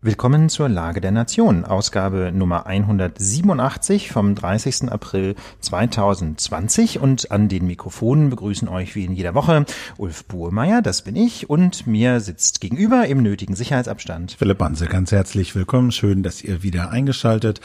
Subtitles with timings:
[0.00, 4.92] Willkommen zur Lage der Nation, Ausgabe Nummer 187 vom 30.
[4.92, 9.66] April 2020 und an den Mikrofonen begrüßen euch wie in jeder Woche
[9.96, 15.10] Ulf Buhrmeier, das bin ich, und mir sitzt gegenüber im nötigen Sicherheitsabstand Philipp Banse, ganz
[15.10, 17.60] herzlich willkommen, schön, dass ihr wieder eingeschaltet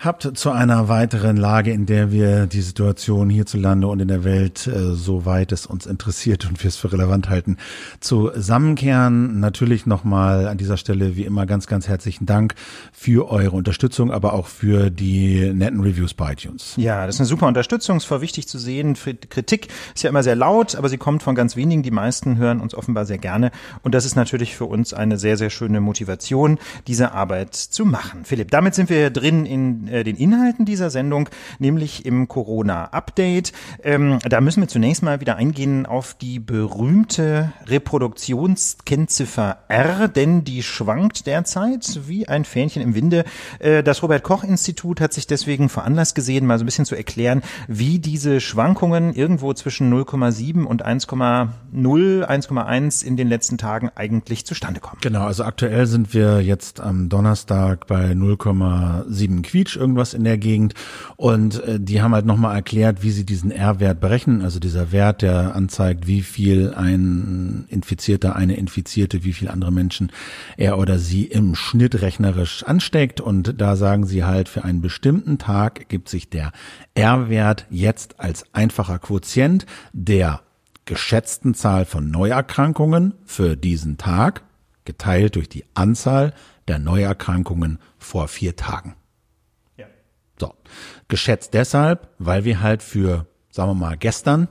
[0.00, 4.66] habt zu einer weiteren Lage, in der wir die Situation hierzulande und in der Welt,
[4.66, 7.56] äh, soweit es uns interessiert und wir es für relevant halten,
[8.00, 9.40] zusammenkehren.
[9.40, 12.54] Natürlich nochmal an dieser Stelle wie immer ganz, ganz herzlichen Dank
[12.92, 16.74] für eure Unterstützung, aber auch für die netten Reviews bei iTunes.
[16.76, 18.96] Ja, das ist eine super Unterstützung, es war wichtig zu sehen.
[19.28, 21.82] Kritik ist ja immer sehr laut, aber sie kommt von ganz wenigen.
[21.82, 23.50] Die meisten hören uns offenbar sehr gerne
[23.82, 28.24] und das ist natürlich für uns eine sehr, sehr schöne Motivation, diese Arbeit zu machen.
[28.24, 33.52] Philipp, damit sind wir drin in äh, den Inhalten dieser Sendung, nämlich im Corona-Update.
[33.82, 40.62] Ähm, da müssen wir zunächst mal wieder eingehen auf die berühmte Reproduktionskennziffer R, denn die
[40.62, 43.24] schwankt derzeit wie ein Fähnchen im Winde.
[43.58, 47.98] Äh, das Robert-Koch-Institut hat sich deswegen veranlasst gesehen, mal so ein bisschen zu erklären, wie
[47.98, 54.98] diese Schwankungen irgendwo zwischen 0,7 und 1,0, 1,1 in den letzten Tagen eigentlich zustande kommen.
[55.00, 60.74] Genau, also aktuell sind wir jetzt am Donnerstag bei 0,7 Quietsch irgendwas in der Gegend.
[61.16, 64.42] Und äh, die haben halt nochmal erklärt, wie sie diesen R-Wert berechnen.
[64.42, 70.10] Also dieser Wert, der anzeigt, wie viel ein Infizierter, eine Infizierte, wie viel andere Menschen
[70.56, 73.20] er oder sie im Schnitt rechnerisch ansteckt.
[73.20, 76.52] Und da sagen sie halt, für einen bestimmten Tag gibt sich der
[76.94, 80.40] R-Wert jetzt als einfacher Quotient der
[80.86, 84.42] geschätzten Zahl von Neuerkrankungen für diesen Tag
[84.84, 86.32] geteilt durch die Anzahl
[86.68, 88.94] der Neuerkrankungen vor vier Tagen.
[90.38, 90.54] So.
[91.08, 94.48] Geschätzt deshalb, weil wir halt für, sagen wir mal, gestern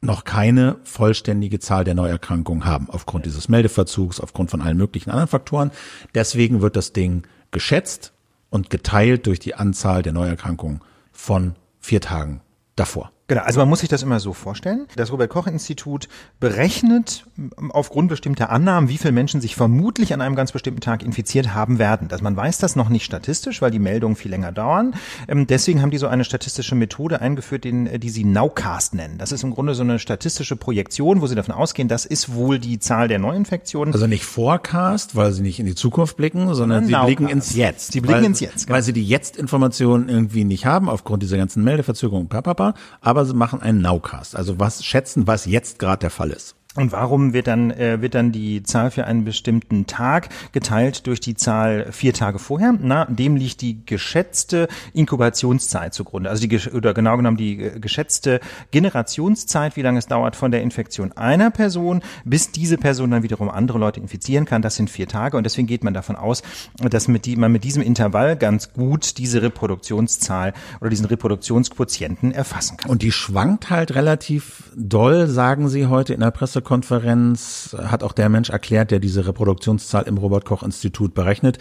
[0.00, 5.28] noch keine vollständige Zahl der Neuerkrankungen haben, aufgrund dieses Meldeverzugs, aufgrund von allen möglichen anderen
[5.28, 5.70] Faktoren.
[6.14, 8.12] Deswegen wird das Ding geschätzt
[8.50, 10.80] und geteilt durch die Anzahl der Neuerkrankungen
[11.12, 12.40] von vier Tagen
[12.76, 13.12] davor.
[13.26, 14.86] Genau, also man muss sich das immer so vorstellen.
[14.96, 16.08] Das Robert-Koch-Institut
[16.40, 17.24] berechnet
[17.70, 21.78] aufgrund bestimmter Annahmen, wie viele Menschen sich vermutlich an einem ganz bestimmten Tag infiziert haben
[21.78, 22.08] werden.
[22.08, 24.94] Dass man weiß das noch nicht statistisch, weil die Meldungen viel länger dauern.
[25.26, 29.16] Ähm, deswegen haben die so eine statistische Methode eingeführt, den, die sie Nowcast nennen.
[29.16, 32.58] Das ist im Grunde so eine statistische Projektion, wo sie davon ausgehen, das ist wohl
[32.58, 33.94] die Zahl der Neuinfektionen.
[33.94, 37.06] Also nicht Forecast, weil sie nicht in die Zukunft blicken, sondern sie Nowcast.
[37.06, 37.92] blicken ins Jetzt.
[37.92, 38.66] Sie blicken weil, ins Jetzt.
[38.66, 38.74] Genau.
[38.74, 42.74] Weil sie die Jetzt-Informationen irgendwie nicht haben, aufgrund dieser ganzen Meldeverzögerungen, papapa
[43.14, 46.56] aber sie machen einen Nowcast, also was schätzen, was jetzt gerade der Fall ist.
[46.76, 51.20] Und warum wird dann, äh, wird dann die Zahl für einen bestimmten Tag geteilt durch
[51.20, 52.74] die Zahl vier Tage vorher?
[52.80, 56.30] Na, dem liegt die geschätzte Inkubationszeit zugrunde.
[56.30, 58.40] Also die, oder genau genommen die äh, geschätzte
[58.72, 63.50] Generationszeit, wie lange es dauert von der Infektion einer Person, bis diese Person dann wiederum
[63.50, 64.60] andere Leute infizieren kann.
[64.60, 65.36] Das sind vier Tage.
[65.36, 66.42] Und deswegen geht man davon aus,
[66.82, 72.78] dass mit die, man mit diesem Intervall ganz gut diese Reproduktionszahl oder diesen Reproduktionsquotienten erfassen
[72.78, 72.90] kann.
[72.90, 78.12] Und die schwankt halt relativ doll, sagen Sie heute in der Presse Pressekonferenz hat auch
[78.12, 81.58] der Mensch erklärt, der diese Reproduktionszahl im Robert-Koch-Institut berechnet.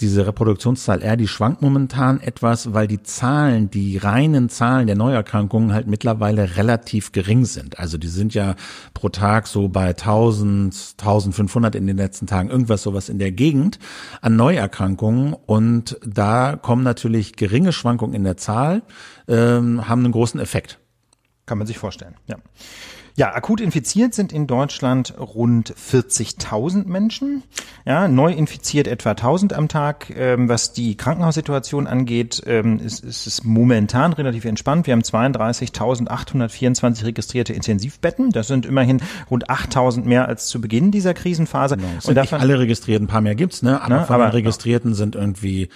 [0.00, 5.72] Diese Reproduktionszahl R, die schwankt momentan etwas, weil die Zahlen, die reinen Zahlen der Neuerkrankungen
[5.72, 7.78] halt mittlerweile relativ gering sind.
[7.78, 8.56] Also die sind ja
[8.94, 13.78] pro Tag so bei 1000, 1500 in den letzten Tagen, irgendwas sowas in der Gegend
[14.22, 15.34] an Neuerkrankungen.
[15.34, 18.82] Und da kommen natürlich geringe Schwankungen in der Zahl,
[19.28, 20.78] ähm, haben einen großen Effekt.
[21.44, 22.36] Kann man sich vorstellen, ja.
[23.18, 27.44] Ja, akut infiziert sind in Deutschland rund 40.000 Menschen.
[27.86, 30.12] Ja, neu infiziert etwa 1000 am Tag.
[30.14, 34.86] Ähm, was die Krankenhaussituation angeht, ähm, ist, ist es momentan relativ entspannt.
[34.86, 38.32] Wir haben 32.824 registrierte Intensivbetten.
[38.32, 39.00] Das sind immerhin
[39.30, 41.78] rund 8.000 mehr als zu Beginn dieser Krisenphase.
[41.78, 41.88] Genau.
[42.04, 43.80] Und davon, alle registrierten, ein paar mehr gibt's, ne?
[43.80, 45.70] Aber ne, von aber, den Registrierten sind irgendwie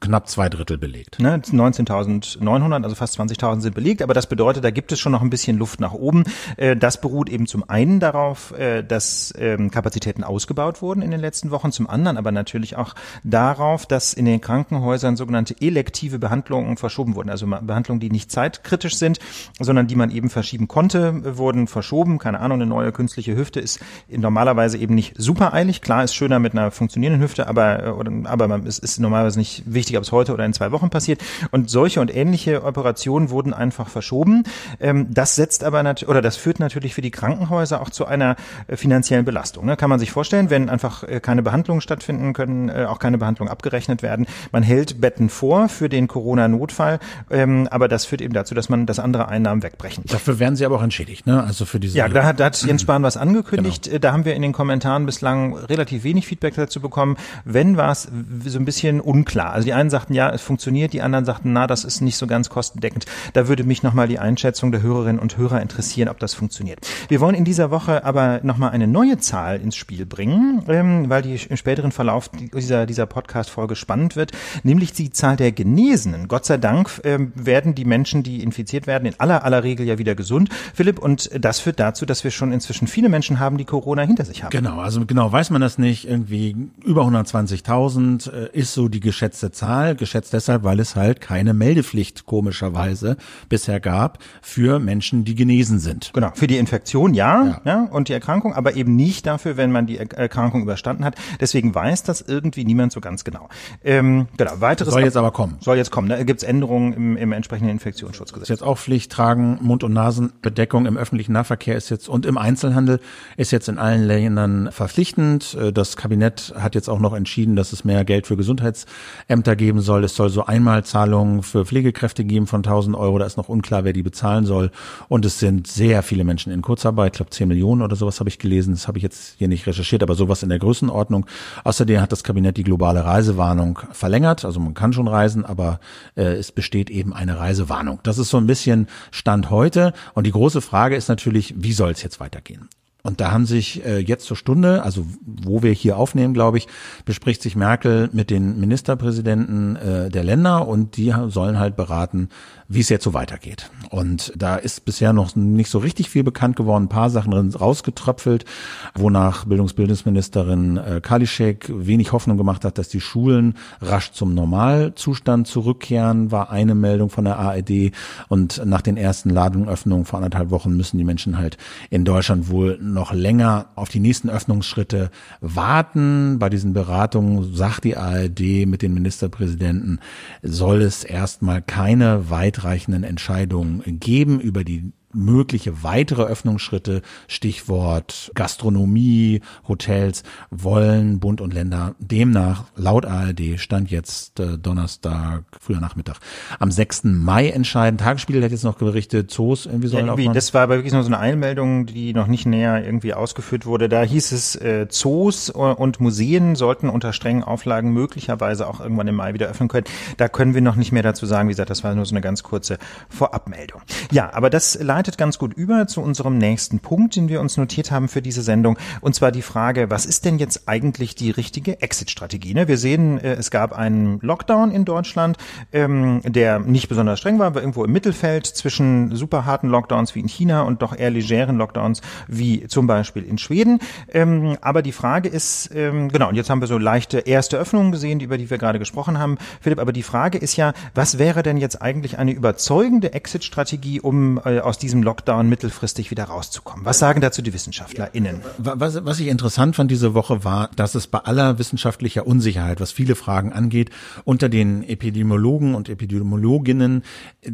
[0.00, 1.18] knapp zwei Drittel belegt.
[1.18, 4.02] Ne, 19.900, also fast 20.000 sind belegt.
[4.02, 6.24] Aber das bedeutet, da gibt es schon noch ein bisschen Luft nach oben.
[6.56, 11.20] Äh, das beruht eben zum einen darauf, äh, dass ähm, Kapazitäten ausgebaut wurden in den
[11.20, 12.94] letzten Wochen, zum anderen aber natürlich auch
[13.24, 17.30] darauf, dass in den Krankenhäusern sogenannte elektive Behandlungen verschoben wurden.
[17.30, 19.18] Also Behandlungen, die nicht zeitkritisch sind,
[19.58, 22.18] sondern die man eben verschieben konnte, wurden verschoben.
[22.18, 25.80] Keine Ahnung, eine neue künstliche Hüfte ist normalerweise eben nicht super eilig.
[25.80, 29.96] Klar ist schöner mit einer funktionierenden Hüfte, aber, äh, aber es ist normalerweise nicht wichtig,
[29.96, 31.20] ob es heute oder in zwei Wochen passiert.
[31.50, 34.44] Und solche und ähnliche Operationen wurden einfach verschoben.
[34.80, 38.36] Ähm, das setzt aber natürlich, oder das führt natürlich für die Krankenhäuser auch zu einer
[38.66, 39.66] äh, finanziellen Belastung.
[39.66, 39.76] Ne?
[39.76, 43.50] Kann man sich vorstellen, wenn einfach äh, keine Behandlungen stattfinden können, äh, auch keine Behandlungen
[43.50, 44.26] abgerechnet werden.
[44.50, 46.98] Man hält Betten vor für den Corona-Notfall,
[47.30, 50.04] ähm, aber das führt eben dazu, dass man, dass andere Einnahmen wegbrechen.
[50.06, 51.42] Dafür werden sie aber auch entschädigt, ne?
[51.42, 51.98] Also für diese.
[51.98, 53.84] Ja, da hat, da hat Jens Spahn was angekündigt.
[53.84, 53.98] Genau.
[53.98, 57.16] Da haben wir in den Kommentaren bislang relativ wenig Feedback dazu bekommen.
[57.44, 58.08] Wenn war es
[58.44, 59.52] so ein bisschen unklar.
[59.52, 62.26] Also die einen sagten, ja, es funktioniert, die anderen sagten, na, das ist nicht so
[62.26, 63.06] ganz kostendeckend.
[63.32, 66.80] Da würde mich nochmal die Einschätzung der Hörerinnen und Hörer interessieren, ob das funktioniert.
[67.08, 71.22] Wir wollen in dieser Woche aber nochmal eine neue Zahl ins Spiel bringen, ähm, weil
[71.22, 74.32] die im späteren Verlauf dieser, dieser Podcast-Folge spannend wird,
[74.62, 76.28] nämlich die Zahl der Genesenen.
[76.28, 79.98] Gott sei Dank ähm, werden die Menschen, die infiziert werden, in aller aller Regel ja
[79.98, 83.64] wieder gesund, Philipp, und das führt dazu, dass wir schon inzwischen viele Menschen haben, die
[83.64, 84.50] Corona hinter sich haben.
[84.50, 86.08] Genau, also genau weiß man das nicht.
[86.08, 91.54] Irgendwie über 120.000 äh, ist so die geschätzte Zahl, geschätzt deshalb, weil es halt keine
[91.54, 93.16] Meldepflicht komischerweise
[93.48, 96.10] bisher gab für Menschen, die genesen sind.
[96.14, 99.72] Genau, für die Infektion ja, ja, ja und die Erkrankung, aber eben nicht dafür, wenn
[99.72, 101.16] man die Erkrankung überstanden hat.
[101.40, 103.48] Deswegen weiß das irgendwie niemand so ganz genau.
[103.84, 105.56] Ähm, genau, weiteres soll jetzt aber kommen.
[105.60, 106.08] Soll jetzt kommen.
[106.08, 106.24] Da ne?
[106.24, 108.44] gibt es Änderungen im, im entsprechenden Infektionsschutzgesetz.
[108.44, 112.38] Ist jetzt auch Pflicht tragen, Mund- und Nasenbedeckung im öffentlichen Nahverkehr ist jetzt und im
[112.38, 113.00] Einzelhandel
[113.36, 115.54] ist jetzt in allen Ländern verpflichtend.
[115.54, 119.80] Äh, das Kabinett hat jetzt auch noch entschieden, dass es mehr Geld für Gesundheitsämter geben
[119.80, 120.04] soll.
[120.04, 123.18] Es soll so Einmalzahlungen für Pflegekräfte geben von 1000 Euro.
[123.18, 124.70] Da ist noch unklar, wer die bezahlen soll.
[125.08, 127.12] Und es sind sehr viele Menschen in Kurzarbeit.
[127.12, 128.72] Ich glaube, 10 Millionen oder sowas habe ich gelesen.
[128.74, 131.26] Das habe ich jetzt hier nicht recherchiert, aber sowas in der Größenordnung.
[131.64, 134.44] Außerdem hat das Kabinett die globale Reisewarnung verlängert.
[134.44, 135.80] Also man kann schon reisen, aber
[136.16, 138.00] äh, es besteht eben eine Reisewarnung.
[138.02, 139.92] Das ist so ein bisschen Stand heute.
[140.14, 142.68] Und die große Frage ist natürlich, wie soll es jetzt weitergehen?
[143.02, 146.68] Und da haben sich äh, jetzt zur Stunde, also wo wir hier aufnehmen, glaube ich,
[147.04, 152.28] bespricht sich Merkel mit den Ministerpräsidenten äh, der Länder und die sollen halt beraten,
[152.74, 153.70] wie es jetzt so weitergeht.
[153.90, 158.46] Und da ist bisher noch nicht so richtig viel bekannt geworden, ein paar Sachen rausgetröpfelt,
[158.94, 166.30] wonach Bildungsbildungsministerin äh, Kalischek wenig Hoffnung gemacht hat, dass die Schulen rasch zum Normalzustand zurückkehren,
[166.30, 167.92] war eine Meldung von der ARD.
[168.28, 171.58] Und nach den ersten Ladungöffnungen vor anderthalb Wochen müssen die Menschen halt
[171.90, 175.10] in Deutschland wohl noch länger auf die nächsten Öffnungsschritte
[175.42, 176.38] warten.
[176.38, 180.00] Bei diesen Beratungen sagt die ARD mit den Ministerpräsidenten,
[180.42, 189.40] soll es erstmal keine weitere weitreichenden Entscheidungen geben über die mögliche weitere Öffnungsschritte, Stichwort Gastronomie,
[189.68, 196.18] Hotels, wollen Bund und Länder demnach laut ARD stand jetzt äh, Donnerstag, früher Nachmittag,
[196.58, 197.04] am 6.
[197.04, 197.98] Mai entscheiden.
[197.98, 201.02] Tagesspiegel hat jetzt noch berichtet, Zoos irgendwie sollen ja, irgendwie, Das war aber wirklich nur
[201.02, 203.88] so eine Einmeldung, die noch nicht näher irgendwie ausgeführt wurde.
[203.88, 209.16] Da hieß es, äh, Zoos und Museen sollten unter strengen Auflagen möglicherweise auch irgendwann im
[209.16, 209.86] Mai wieder öffnen können.
[210.16, 211.48] Da können wir noch nicht mehr dazu sagen.
[211.48, 212.78] Wie gesagt, das war nur so eine ganz kurze
[213.08, 213.82] Vorabmeldung.
[214.10, 217.56] Ja, aber das leitet leitet ganz gut über zu unserem nächsten Punkt, den wir uns
[217.56, 218.78] notiert haben für diese Sendung.
[219.00, 222.54] Und zwar die Frage, was ist denn jetzt eigentlich die richtige Exit-Strategie?
[222.54, 222.68] Ne?
[222.68, 225.38] Wir sehen, äh, es gab einen Lockdown in Deutschland,
[225.72, 230.20] ähm, der nicht besonders streng war, war irgendwo im Mittelfeld zwischen super harten Lockdowns wie
[230.20, 233.80] in China und doch eher legeren Lockdowns wie zum Beispiel in Schweden.
[234.12, 237.90] Ähm, aber die Frage ist, ähm, genau, und jetzt haben wir so leichte erste Öffnungen
[237.90, 241.42] gesehen, über die wir gerade gesprochen haben, Philipp, aber die Frage ist ja, was wäre
[241.42, 246.84] denn jetzt eigentlich eine überzeugende Exit-Strategie, um äh, aus diesem diesem Lockdown mittelfristig wieder rauszukommen.
[246.84, 248.42] Was sagen dazu die WissenschaftlerInnen?
[248.58, 252.92] Was, was ich interessant fand diese Woche war, dass es bei aller wissenschaftlicher Unsicherheit, was
[252.92, 253.90] viele Fragen angeht,
[254.24, 257.04] unter den Epidemiologen und Epidemiologinnen
[257.40, 257.52] äh,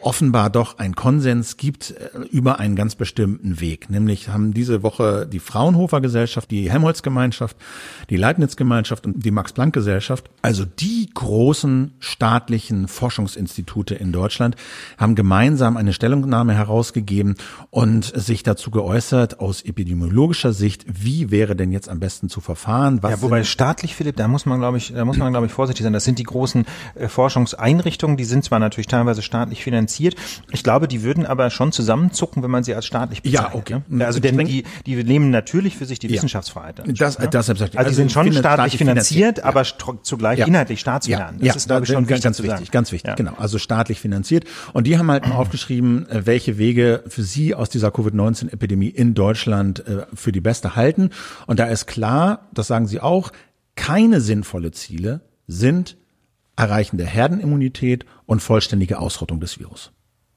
[0.00, 3.88] offenbar doch ein Konsens gibt äh, über einen ganz bestimmten Weg.
[3.90, 7.56] Nämlich haben diese Woche die Fraunhofer Gesellschaft, die Helmholtz Gemeinschaft,
[8.10, 14.56] die Leibniz Gemeinschaft und die Max Planck Gesellschaft, also die großen staatlichen Forschungsinstitute in Deutschland,
[14.98, 17.36] haben gemeinsam eine Stellungnahme herausgegeben
[17.70, 23.02] und sich dazu geäußert aus epidemiologischer Sicht, wie wäre denn jetzt am besten zu verfahren?
[23.02, 25.52] Was ja, wobei staatlich, Philipp, da muss man, glaube ich, da muss man, glaube ich,
[25.52, 25.92] vorsichtig sein.
[25.92, 30.16] Das sind die großen äh, Forschungseinrichtungen, die sind zwar natürlich teilweise staatlich finanziert.
[30.50, 33.52] Ich glaube, die würden aber schon zusammenzucken, wenn man sie als staatlich bezeichnet.
[33.52, 33.80] Ja, okay.
[33.88, 34.06] Ne?
[34.06, 36.14] Also denn die, die nehmen natürlich für sich die ja.
[36.14, 36.78] Wissenschaftsfreiheit.
[36.78, 37.28] Das, ne?
[37.28, 39.64] das, das, also, also die sind schon staatlich finanziert, finanziert aber
[40.02, 40.46] zugleich ja.
[40.46, 41.42] inhaltlich staatsfinanziert.
[41.42, 42.70] Ja, das ist, glaube ich, schon ganz, ganz wichtig.
[42.70, 43.32] Ganz wichtig, genau.
[43.38, 44.44] Also staatlich finanziert.
[44.72, 49.86] Und die haben halt aufgeschrieben, äh, welche Wege für sie aus dieser Covid-19-Epidemie in Deutschland
[49.86, 51.10] äh, für die beste halten.
[51.46, 53.32] Und da ist klar, das sagen sie auch,
[53.74, 55.96] keine sinnvolle Ziele sind
[56.56, 59.92] Erreichen Herdenimmunität und vollständige Ausrottung des Virus.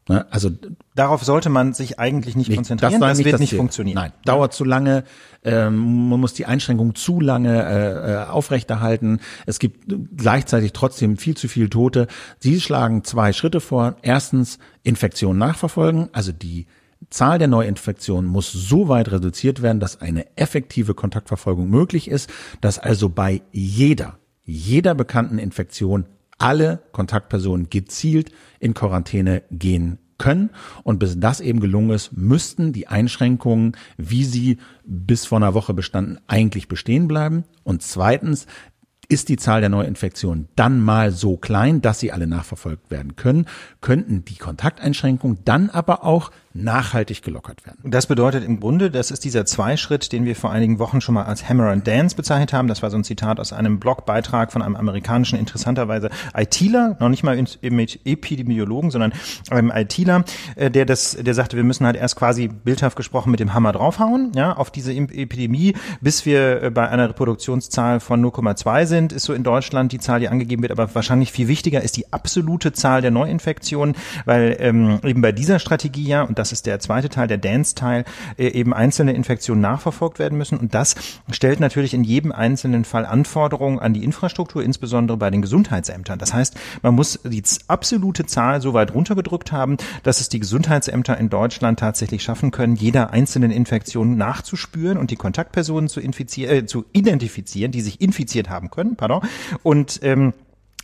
[0.09, 0.25] Ne?
[0.31, 0.49] Also
[0.95, 2.99] darauf sollte man sich eigentlich nicht, nicht konzentrieren.
[2.99, 3.59] Das, das wird nicht Ziel.
[3.59, 3.95] funktionieren.
[3.95, 5.03] Nein, dauert zu lange.
[5.43, 9.19] Ähm, man muss die Einschränkungen zu lange äh, äh, aufrechterhalten.
[9.45, 12.07] Es gibt gleichzeitig trotzdem viel zu viele Tote.
[12.39, 13.97] Sie schlagen zwei Schritte vor.
[14.01, 16.65] Erstens Infektion nachverfolgen, also die
[17.11, 22.29] Zahl der Neuinfektionen muss so weit reduziert werden, dass eine effektive Kontaktverfolgung möglich ist,
[22.61, 26.07] dass also bei jeder, jeder bekannten Infektion
[26.39, 30.49] alle Kontaktpersonen gezielt in Quarantäne gehen können.
[30.83, 35.73] Und bis das eben gelungen ist, müssten die Einschränkungen, wie sie bis vor einer Woche
[35.73, 37.45] bestanden, eigentlich bestehen bleiben.
[37.63, 38.47] Und zweitens,
[39.11, 43.47] ist die Zahl der Neuinfektionen dann mal so klein, dass sie alle nachverfolgt werden können,
[43.81, 47.79] könnten die Kontakteinschränkungen dann aber auch nachhaltig gelockert werden.
[47.83, 51.25] Das bedeutet im Grunde, das ist dieser Zweischritt, den wir vor einigen Wochen schon mal
[51.25, 52.67] als Hammer and Dance bezeichnet haben.
[52.67, 57.23] Das war so ein Zitat aus einem Blogbeitrag von einem amerikanischen, interessanterweise ITler, noch nicht
[57.23, 59.13] mal mit Epidemiologen, sondern
[59.51, 60.23] einem ITler,
[60.55, 63.71] äh, der das, der sagte, wir müssen halt erst quasi bildhaft gesprochen mit dem Hammer
[63.71, 69.25] draufhauen, ja, auf diese Epidemie, bis wir äh, bei einer Reproduktionszahl von 0,2 sind, ist
[69.25, 72.73] so in Deutschland die Zahl, die angegeben wird, aber wahrscheinlich viel wichtiger ist die absolute
[72.73, 77.09] Zahl der Neuinfektionen, weil ähm, eben bei dieser Strategie ja, und das ist der zweite
[77.09, 78.05] Teil, der Dance-Teil,
[78.37, 80.57] äh, eben einzelne Infektionen nachverfolgt werden müssen.
[80.57, 80.95] Und das
[81.31, 86.17] stellt natürlich in jedem einzelnen Fall Anforderungen an die Infrastruktur, insbesondere bei den Gesundheitsämtern.
[86.17, 91.17] Das heißt, man muss die absolute Zahl so weit runtergedrückt haben, dass es die Gesundheitsämter
[91.17, 96.85] in Deutschland tatsächlich schaffen können, jeder einzelnen Infektion nachzuspüren und die Kontaktpersonen zu, äh, zu
[96.93, 98.95] identifizieren, die sich infiziert haben können.
[98.95, 99.21] Pardon.
[99.63, 100.33] Und ähm,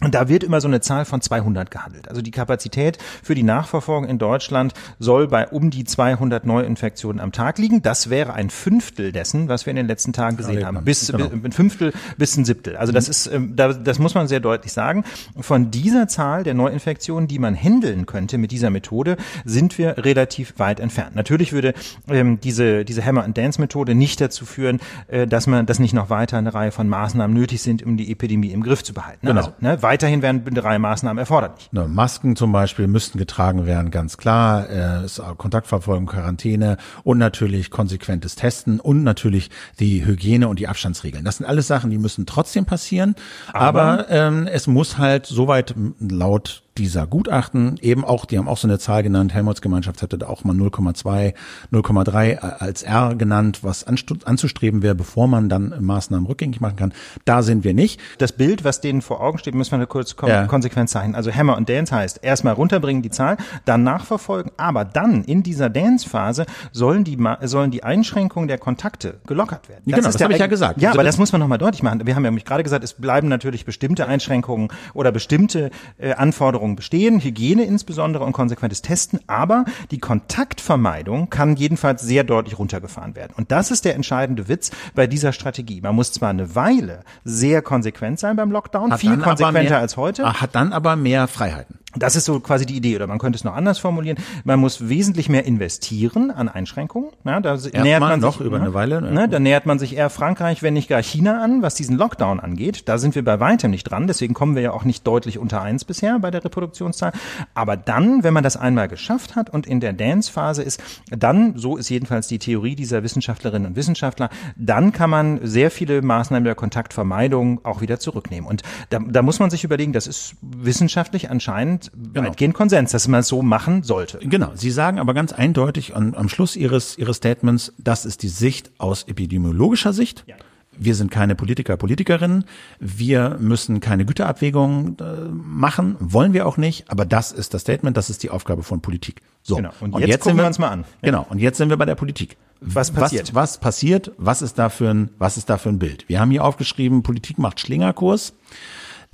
[0.02, 2.10] und da wird immer so eine Zahl von 200 gehandelt.
[2.10, 7.32] Also die Kapazität für die Nachverfolgung in Deutschland soll bei um die 200 Neuinfektionen am
[7.32, 7.82] Tag liegen.
[7.82, 10.84] Das wäre ein Fünftel dessen, was wir in den letzten Tagen gesehen ja, haben.
[10.84, 11.30] Bis genau.
[11.32, 12.76] ein Fünftel bis ein Siebtel.
[12.76, 15.06] Also das ist, ähm, das muss man sehr deutlich sagen.
[15.40, 20.60] Von dieser Zahl der Neuinfektionen, die man handeln könnte mit dieser Methode, sind wir relativ
[20.60, 21.16] weit entfernt.
[21.16, 21.74] Natürlich würde
[22.10, 26.54] ähm, diese, diese Hammer-and-Dance-Methode nicht dazu führen, äh, dass man, dass nicht noch weiter eine
[26.54, 29.26] Reihe von Maßnahmen nötig sind, um die Epidemie im Griff zu behalten.
[29.26, 29.40] Genau.
[29.40, 31.70] Also, ne, weiterhin werden drei Maßnahmen erforderlich.
[31.72, 34.68] Ne, Masken zum Beispiel müssten getragen werden, ganz klar.
[34.70, 41.24] Äh, Kontaktverfolgung, Quarantäne und natürlich konsequentes Testen und natürlich die Hygiene und die Abstandsregeln.
[41.24, 43.16] Das sind alles Sachen, die müssen trotzdem passieren.
[43.54, 48.58] Aber, aber ähm, es muss halt soweit laut dieser Gutachten eben auch, die haben auch
[48.58, 51.34] so eine Zahl genannt, Helmholtz Gemeinschaft hätte da auch mal 0,2,
[51.72, 56.94] 0,3 als R genannt, was anzustreben wäre, bevor man dann Maßnahmen rückgängig machen kann.
[57.24, 58.02] Da sind wir nicht.
[58.18, 60.48] Das Bild, was denen vor Augen steht, müssen wir eine kurze Kon ja.
[60.48, 61.16] Konsequenz zeichnen.
[61.16, 65.70] Also Hammer und Dance heißt, erstmal runterbringen die Zahl, dann nachverfolgen, aber dann in dieser
[65.70, 69.84] Dance-Phase sollen die, sollen die Einschränkungen der Kontakte gelockert werden.
[69.86, 70.82] Das genau, das habe ich ja gesagt.
[70.82, 72.06] Ja, also aber das muss man nochmal deutlich machen.
[72.06, 76.65] Wir haben ja nämlich gerade gesagt, es bleiben natürlich bestimmte Einschränkungen oder bestimmte äh, Anforderungen
[76.66, 83.16] Anforderungen bestehen, Hygiene insbesondere und konsequentes Testen, aber die Kontaktvermeidung kann jedenfalls sehr deutlich runtergefahren
[83.16, 83.34] werden.
[83.38, 85.82] Und das ist der entscheidende Witz bei dieser Strategie.
[85.82, 89.98] Man muss zwar eine Weile sehr konsequent sein beim Lockdown, hat viel konsequenter mehr, als
[89.98, 90.26] heute.
[90.42, 91.80] Hat dann aber mehr Freiheiten.
[91.96, 94.18] Das ist so quasi die Idee, oder man könnte es noch anders formulieren.
[94.44, 97.12] Man muss wesentlich mehr investieren an Einschränkungen.
[97.24, 99.02] Ja, da Erst nähert man noch sich, über eine Weile.
[99.02, 99.12] Ne?
[99.12, 102.40] ne, da nähert man sich eher Frankreich, wenn nicht gar China an, was diesen Lockdown
[102.40, 102.88] angeht.
[102.88, 104.08] Da sind wir bei weitem nicht dran.
[104.08, 107.12] Deswegen kommen wir ja auch nicht deutlich unter eins bisher bei der Reproduktionszahl.
[107.54, 111.78] Aber dann, wenn man das einmal geschafft hat und in der Dance-Phase ist, dann, so
[111.78, 116.56] ist jedenfalls die Theorie dieser Wissenschaftlerinnen und Wissenschaftler, dann kann man sehr viele Maßnahmen der
[116.56, 118.50] Kontaktvermeidung auch wieder zurücknehmen.
[118.50, 122.30] Und da, da muss man sich überlegen, das ist wissenschaftlich anscheinend genau.
[122.30, 124.20] weitgehend Konsens, dass man es so machen sollte.
[124.20, 124.52] Genau.
[124.56, 128.72] Sie sagen aber ganz eindeutig am, am Schluss Ihres, Ihres Statements, das ist die Sicht
[128.78, 130.24] aus epidemiologischer Sicht.
[130.28, 130.36] Ja.
[130.78, 132.46] Wir sind keine Politiker, Politikerinnen.
[132.80, 136.90] Wir müssen keine Güterabwägungen äh, machen, wollen wir auch nicht.
[136.90, 139.22] Aber das ist das Statement, das ist die Aufgabe von Politik.
[139.42, 139.56] So.
[139.56, 139.72] Genau.
[139.80, 140.84] Und, und jetzt, jetzt gucken wir uns mal an.
[141.02, 141.26] Genau.
[141.30, 142.38] Und jetzt sind wir bei der Politik.
[142.62, 143.34] Was passiert?
[143.34, 144.12] Was, was passiert?
[144.18, 146.08] Was ist da für ein, was ist da für ein Bild?
[146.08, 148.34] Wir haben hier aufgeschrieben, Politik macht Schlingerkurs.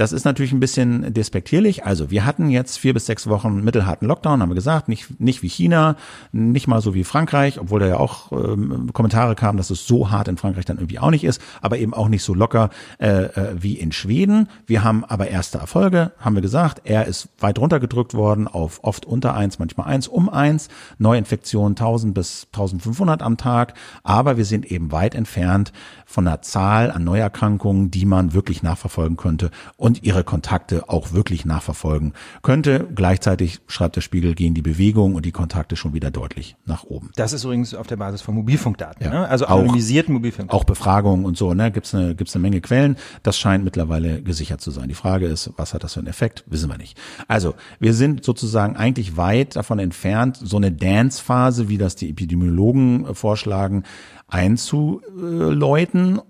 [0.01, 1.85] Das ist natürlich ein bisschen despektierlich.
[1.85, 5.43] Also wir hatten jetzt vier bis sechs Wochen mittelharten Lockdown, haben wir gesagt, nicht, nicht
[5.43, 5.95] wie China,
[6.31, 10.09] nicht mal so wie Frankreich, obwohl da ja auch ähm, Kommentare kamen, dass es so
[10.09, 13.25] hart in Frankreich dann irgendwie auch nicht ist, aber eben auch nicht so locker äh,
[13.25, 14.49] äh, wie in Schweden.
[14.65, 16.81] Wir haben aber erste Erfolge, haben wir gesagt.
[16.83, 20.69] Er ist weit runtergedrückt worden auf oft unter eins, manchmal eins um eins.
[20.97, 23.75] Neuinfektionen 1000 bis 1500 am Tag.
[24.01, 25.71] Aber wir sind eben weit entfernt
[26.11, 29.49] von der Zahl an Neuerkrankungen, die man wirklich nachverfolgen könnte.
[29.77, 32.87] Und ihre Kontakte auch wirklich nachverfolgen könnte.
[32.93, 37.11] Gleichzeitig, schreibt der Spiegel, gehen die Bewegungen und die Kontakte schon wieder deutlich nach oben.
[37.15, 39.11] Das ist übrigens auf der Basis von Mobilfunkdaten, ja.
[39.11, 39.27] ne?
[39.27, 40.59] also anonymisierten Mobilfunkdaten.
[40.59, 41.71] Auch Befragungen und so, ne?
[41.71, 42.97] gibt's eine, gibt's eine Menge Quellen.
[43.23, 44.89] Das scheint mittlerweile gesichert zu sein.
[44.89, 46.43] Die Frage ist, was hat das für einen Effekt?
[46.47, 46.99] Wissen wir nicht.
[47.27, 53.15] Also, wir sind sozusagen eigentlich weit davon entfernt, so eine Dance-Phase, wie das die Epidemiologen
[53.15, 53.83] vorschlagen,
[54.31, 56.21] einzuläuten.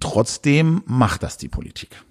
[0.00, 2.02] Trotzdem macht das die Politik.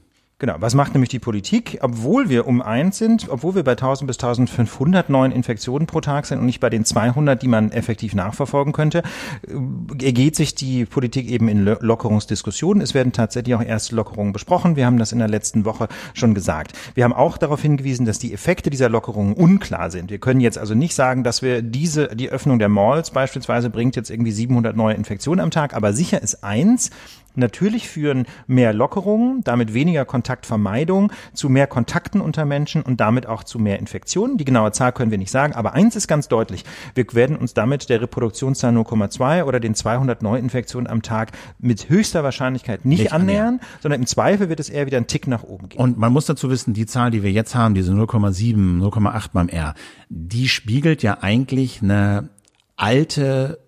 [0.42, 0.56] Genau.
[0.58, 1.78] Was macht nämlich die Politik?
[1.82, 6.26] Obwohl wir um eins sind, obwohl wir bei 1000 bis 1500 neuen Infektionen pro Tag
[6.26, 9.04] sind und nicht bei den 200, die man effektiv nachverfolgen könnte,
[9.48, 12.82] äh, ergeht sich die Politik eben in Lockerungsdiskussionen.
[12.82, 14.76] Es werden tatsächlich auch erste Lockerungen besprochen.
[14.76, 16.74] Wir haben das in der letzten Woche schon gesagt.
[16.96, 20.10] Wir haben auch darauf hingewiesen, dass die Effekte dieser Lockerungen unklar sind.
[20.10, 23.96] Wir können jetzt also nicht sagen, dass wir diese, die Öffnung der Malls beispielsweise bringt
[23.96, 25.76] jetzt irgendwie 700 neue Infektionen am Tag.
[25.76, 26.90] Aber sicher ist eins,
[27.36, 33.44] Natürlich führen mehr Lockerungen, damit weniger Kontaktvermeidung zu mehr Kontakten unter Menschen und damit auch
[33.44, 34.38] zu mehr Infektionen.
[34.38, 36.64] Die genaue Zahl können wir nicht sagen, aber eins ist ganz deutlich.
[36.96, 42.24] Wir werden uns damit der Reproduktionszahl 0,2 oder den 200 Neuinfektionen am Tag mit höchster
[42.24, 45.44] Wahrscheinlichkeit nicht, nicht annähern, annähern, sondern im Zweifel wird es eher wieder einen Tick nach
[45.44, 45.80] oben gehen.
[45.80, 49.50] Und man muss dazu wissen, die Zahl, die wir jetzt haben, diese 0,7, 0,8 beim
[49.50, 49.74] R,
[50.10, 52.30] die spiegelt ja eigentlich eine
[52.76, 53.60] alte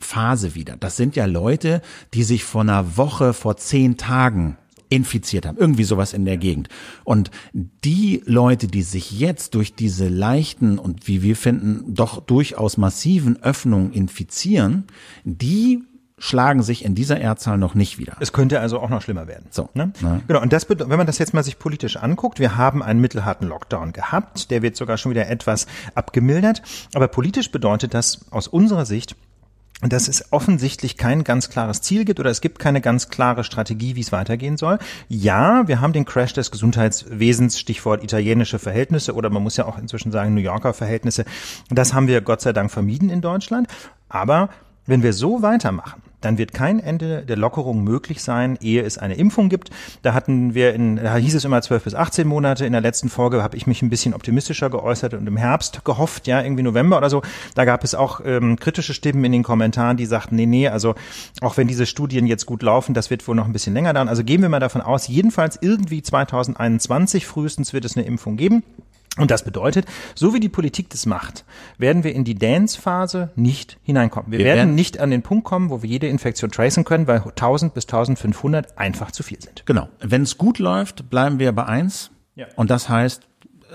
[0.00, 0.76] Phase wieder.
[0.76, 1.82] Das sind ja Leute,
[2.14, 4.56] die sich vor einer Woche, vor zehn Tagen
[4.90, 5.56] infiziert haben.
[5.56, 6.68] Irgendwie sowas in der Gegend.
[7.04, 12.76] Und die Leute, die sich jetzt durch diese leichten und wie wir finden, doch durchaus
[12.76, 14.84] massiven Öffnungen infizieren,
[15.24, 15.84] die
[16.20, 18.16] schlagen sich in dieser Erdzahl noch nicht wieder.
[18.20, 19.46] Es könnte also auch noch schlimmer werden.
[19.50, 19.70] So.
[19.72, 19.92] Ne?
[20.26, 20.42] Genau.
[20.42, 23.92] Und das, wenn man das jetzt mal sich politisch anguckt, wir haben einen mittelharten Lockdown
[23.92, 24.50] gehabt.
[24.50, 26.62] Der wird sogar schon wieder etwas abgemildert.
[26.94, 29.16] Aber politisch bedeutet das aus unserer Sicht,
[29.82, 33.96] dass es offensichtlich kein ganz klares Ziel gibt oder es gibt keine ganz klare Strategie,
[33.96, 34.78] wie es weitergehen soll.
[35.08, 39.78] Ja, wir haben den Crash des Gesundheitswesens, Stichwort italienische Verhältnisse oder man muss ja auch
[39.78, 41.24] inzwischen sagen New Yorker Verhältnisse.
[41.70, 43.68] Das haben wir Gott sei Dank vermieden in Deutschland.
[44.08, 44.50] Aber
[44.86, 49.14] wenn wir so weitermachen, dann wird kein Ende der Lockerung möglich sein, ehe es eine
[49.14, 49.70] Impfung gibt.
[50.02, 52.66] Da hatten wir in, da hieß es immer 12 bis 18 Monate.
[52.66, 56.26] In der letzten Folge habe ich mich ein bisschen optimistischer geäußert und im Herbst gehofft,
[56.26, 57.22] ja, irgendwie November oder so.
[57.54, 60.94] Da gab es auch ähm, kritische Stimmen in den Kommentaren, die sagten, nee, nee, also
[61.40, 64.08] auch wenn diese Studien jetzt gut laufen, das wird wohl noch ein bisschen länger dauern.
[64.08, 68.62] Also gehen wir mal davon aus, jedenfalls irgendwie 2021 frühestens wird es eine Impfung geben.
[69.18, 71.44] Und das bedeutet, so wie die Politik das macht,
[71.78, 74.30] werden wir in die Dance-Phase nicht hineinkommen.
[74.30, 77.08] Wir, wir werden, werden nicht an den Punkt kommen, wo wir jede Infektion tracen können,
[77.08, 79.66] weil 1000 bis 1500 einfach zu viel sind.
[79.66, 79.88] Genau.
[79.98, 82.12] Wenn es gut läuft, bleiben wir bei eins.
[82.36, 82.46] Ja.
[82.54, 83.22] Und das heißt,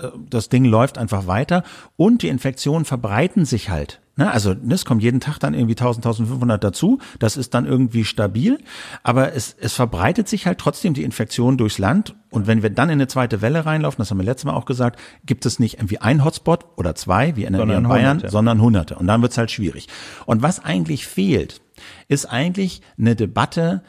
[0.02, 1.64] äh, das Ding läuft einfach weiter
[1.96, 6.06] und die Infektionen verbreiten sich halt Ne, also es kommt jeden Tag dann irgendwie 1000,
[6.06, 7.00] 1500 dazu.
[7.18, 8.58] Das ist dann irgendwie stabil.
[9.02, 12.16] Aber es, es verbreitet sich halt trotzdem die Infektion durchs Land.
[12.30, 14.64] Und wenn wir dann in eine zweite Welle reinlaufen, das haben wir letztes Mal auch
[14.64, 18.32] gesagt, gibt es nicht irgendwie ein Hotspot oder zwei, wie in, sondern in Bayern, hunderte.
[18.32, 18.94] sondern hunderte.
[18.96, 19.86] Und dann wird's halt schwierig.
[20.24, 21.60] Und was eigentlich fehlt,
[22.08, 23.82] ist eigentlich eine Debatte,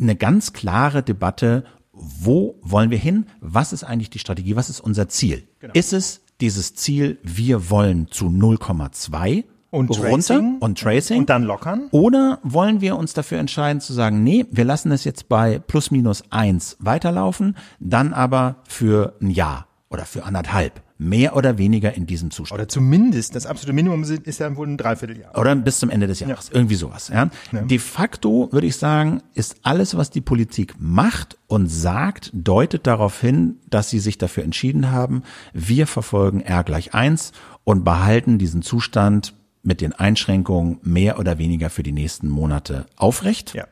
[0.00, 3.26] eine ganz klare Debatte, wo wollen wir hin?
[3.40, 4.56] Was ist eigentlich die Strategie?
[4.56, 5.46] Was ist unser Ziel?
[5.58, 5.74] Genau.
[5.74, 10.58] Ist es dieses Ziel, wir wollen zu 0,2 und runter Tracing.
[10.60, 11.88] und Tracing und dann lockern?
[11.90, 15.90] Oder wollen wir uns dafür entscheiden zu sagen, nee, wir lassen es jetzt bei plus
[15.90, 22.06] minus eins weiterlaufen, dann aber für ein Jahr oder für anderthalb mehr oder weniger in
[22.06, 22.58] diesem Zustand.
[22.58, 25.36] Oder zumindest, das absolute Minimum ist ja wohl ein Dreivierteljahr.
[25.36, 26.54] Oder bis zum Ende des Jahres, ja.
[26.54, 27.08] irgendwie sowas.
[27.08, 27.28] Ja.
[27.52, 27.62] ja.
[27.62, 33.20] De facto würde ich sagen, ist alles, was die Politik macht und sagt, deutet darauf
[33.20, 37.32] hin, dass sie sich dafür entschieden haben, wir verfolgen R gleich eins
[37.64, 39.34] und behalten diesen Zustand
[39.66, 43.54] mit den Einschränkungen mehr oder weniger für die nächsten Monate aufrecht.
[43.54, 43.66] Ja.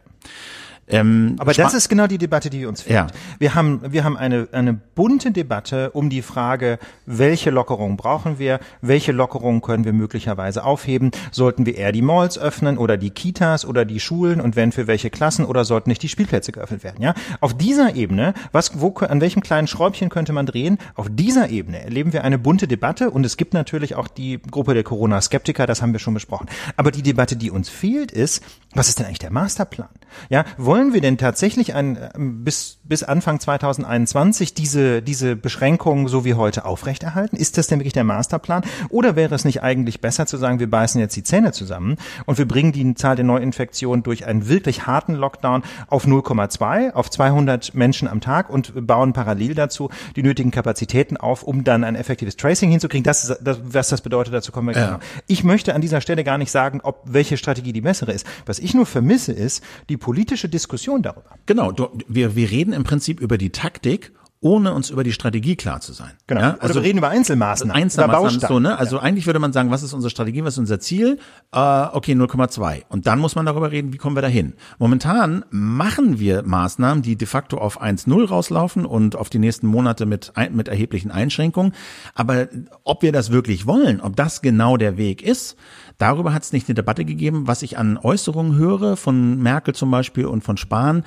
[0.89, 2.95] Ähm, Aber das ist genau die Debatte, die uns fehlt.
[2.95, 3.07] Ja.
[3.39, 8.61] Wir haben, wir haben eine, eine bunte Debatte um die Frage, welche Lockerungen brauchen wir,
[8.83, 13.65] welche Lockerungen können wir möglicherweise aufheben, sollten wir eher die Malls öffnen oder die Kitas
[13.65, 17.03] oder die Schulen und wenn für welche Klassen oder sollten nicht die Spielplätze geöffnet werden,
[17.03, 17.15] ja?
[17.41, 20.79] Auf dieser Ebene, was, wo, an welchem kleinen Schräubchen könnte man drehen?
[20.95, 24.75] Auf dieser Ebene erleben wir eine bunte Debatte und es gibt natürlich auch die Gruppe
[24.75, 26.49] der Corona-Skeptiker, das haben wir schon besprochen.
[26.77, 28.43] Aber die Debatte, die uns fehlt, ist,
[28.75, 29.89] was ist denn eigentlich der Masterplan?
[30.29, 36.35] Ja, wollen wir denn tatsächlich ein, bis, bis Anfang 2021 diese, diese Beschränkungen so wie
[36.35, 37.37] heute aufrechterhalten?
[37.37, 38.63] Ist das denn wirklich der Masterplan?
[38.91, 42.39] Oder wäre es nicht eigentlich besser zu sagen, wir beißen jetzt die Zähne zusammen und
[42.39, 47.75] wir bringen die Zahl der Neuinfektionen durch einen wirklich harten Lockdown auf 0,2, auf 200
[47.75, 52.37] Menschen am Tag und bauen parallel dazu die nötigen Kapazitäten auf, um dann ein effektives
[52.37, 53.05] Tracing hinzukriegen.
[53.05, 54.87] Das, das was das bedeutet, dazu kommen wir ja.
[54.87, 54.99] genau.
[55.29, 58.27] Ich möchte an dieser Stelle gar nicht sagen, ob welche Strategie die bessere ist.
[58.45, 60.64] Was ich nur vermisse, ist die politische Diskussion
[61.03, 61.31] darüber.
[61.47, 64.13] Genau, du, wir, wir reden im Prinzip über die Taktik
[64.45, 66.11] ohne uns über die Strategie klar zu sein.
[66.27, 66.41] Genau.
[66.43, 67.75] Ja, also Oder wir reden über Einzelmaßnahmen.
[67.75, 68.79] Einzelmaßnahmen so, ne?
[68.79, 69.03] Also ja.
[69.03, 71.19] eigentlich würde man sagen, was ist unsere Strategie, was ist unser Ziel?
[71.51, 72.83] Äh, okay, 0,2.
[72.91, 74.53] Und dann muss man darüber reden, wie kommen wir dahin.
[74.79, 80.05] Momentan machen wir Maßnahmen, die de facto auf 1,0 rauslaufen und auf die nächsten Monate
[80.05, 81.73] mit, mit erheblichen Einschränkungen.
[82.15, 82.49] Aber
[82.83, 85.57] ob wir das wirklich wollen, ob das genau der Weg ist,
[85.99, 87.47] Darüber hat es nicht eine Debatte gegeben.
[87.47, 91.05] Was ich an Äußerungen höre, von Merkel zum Beispiel und von Spahn,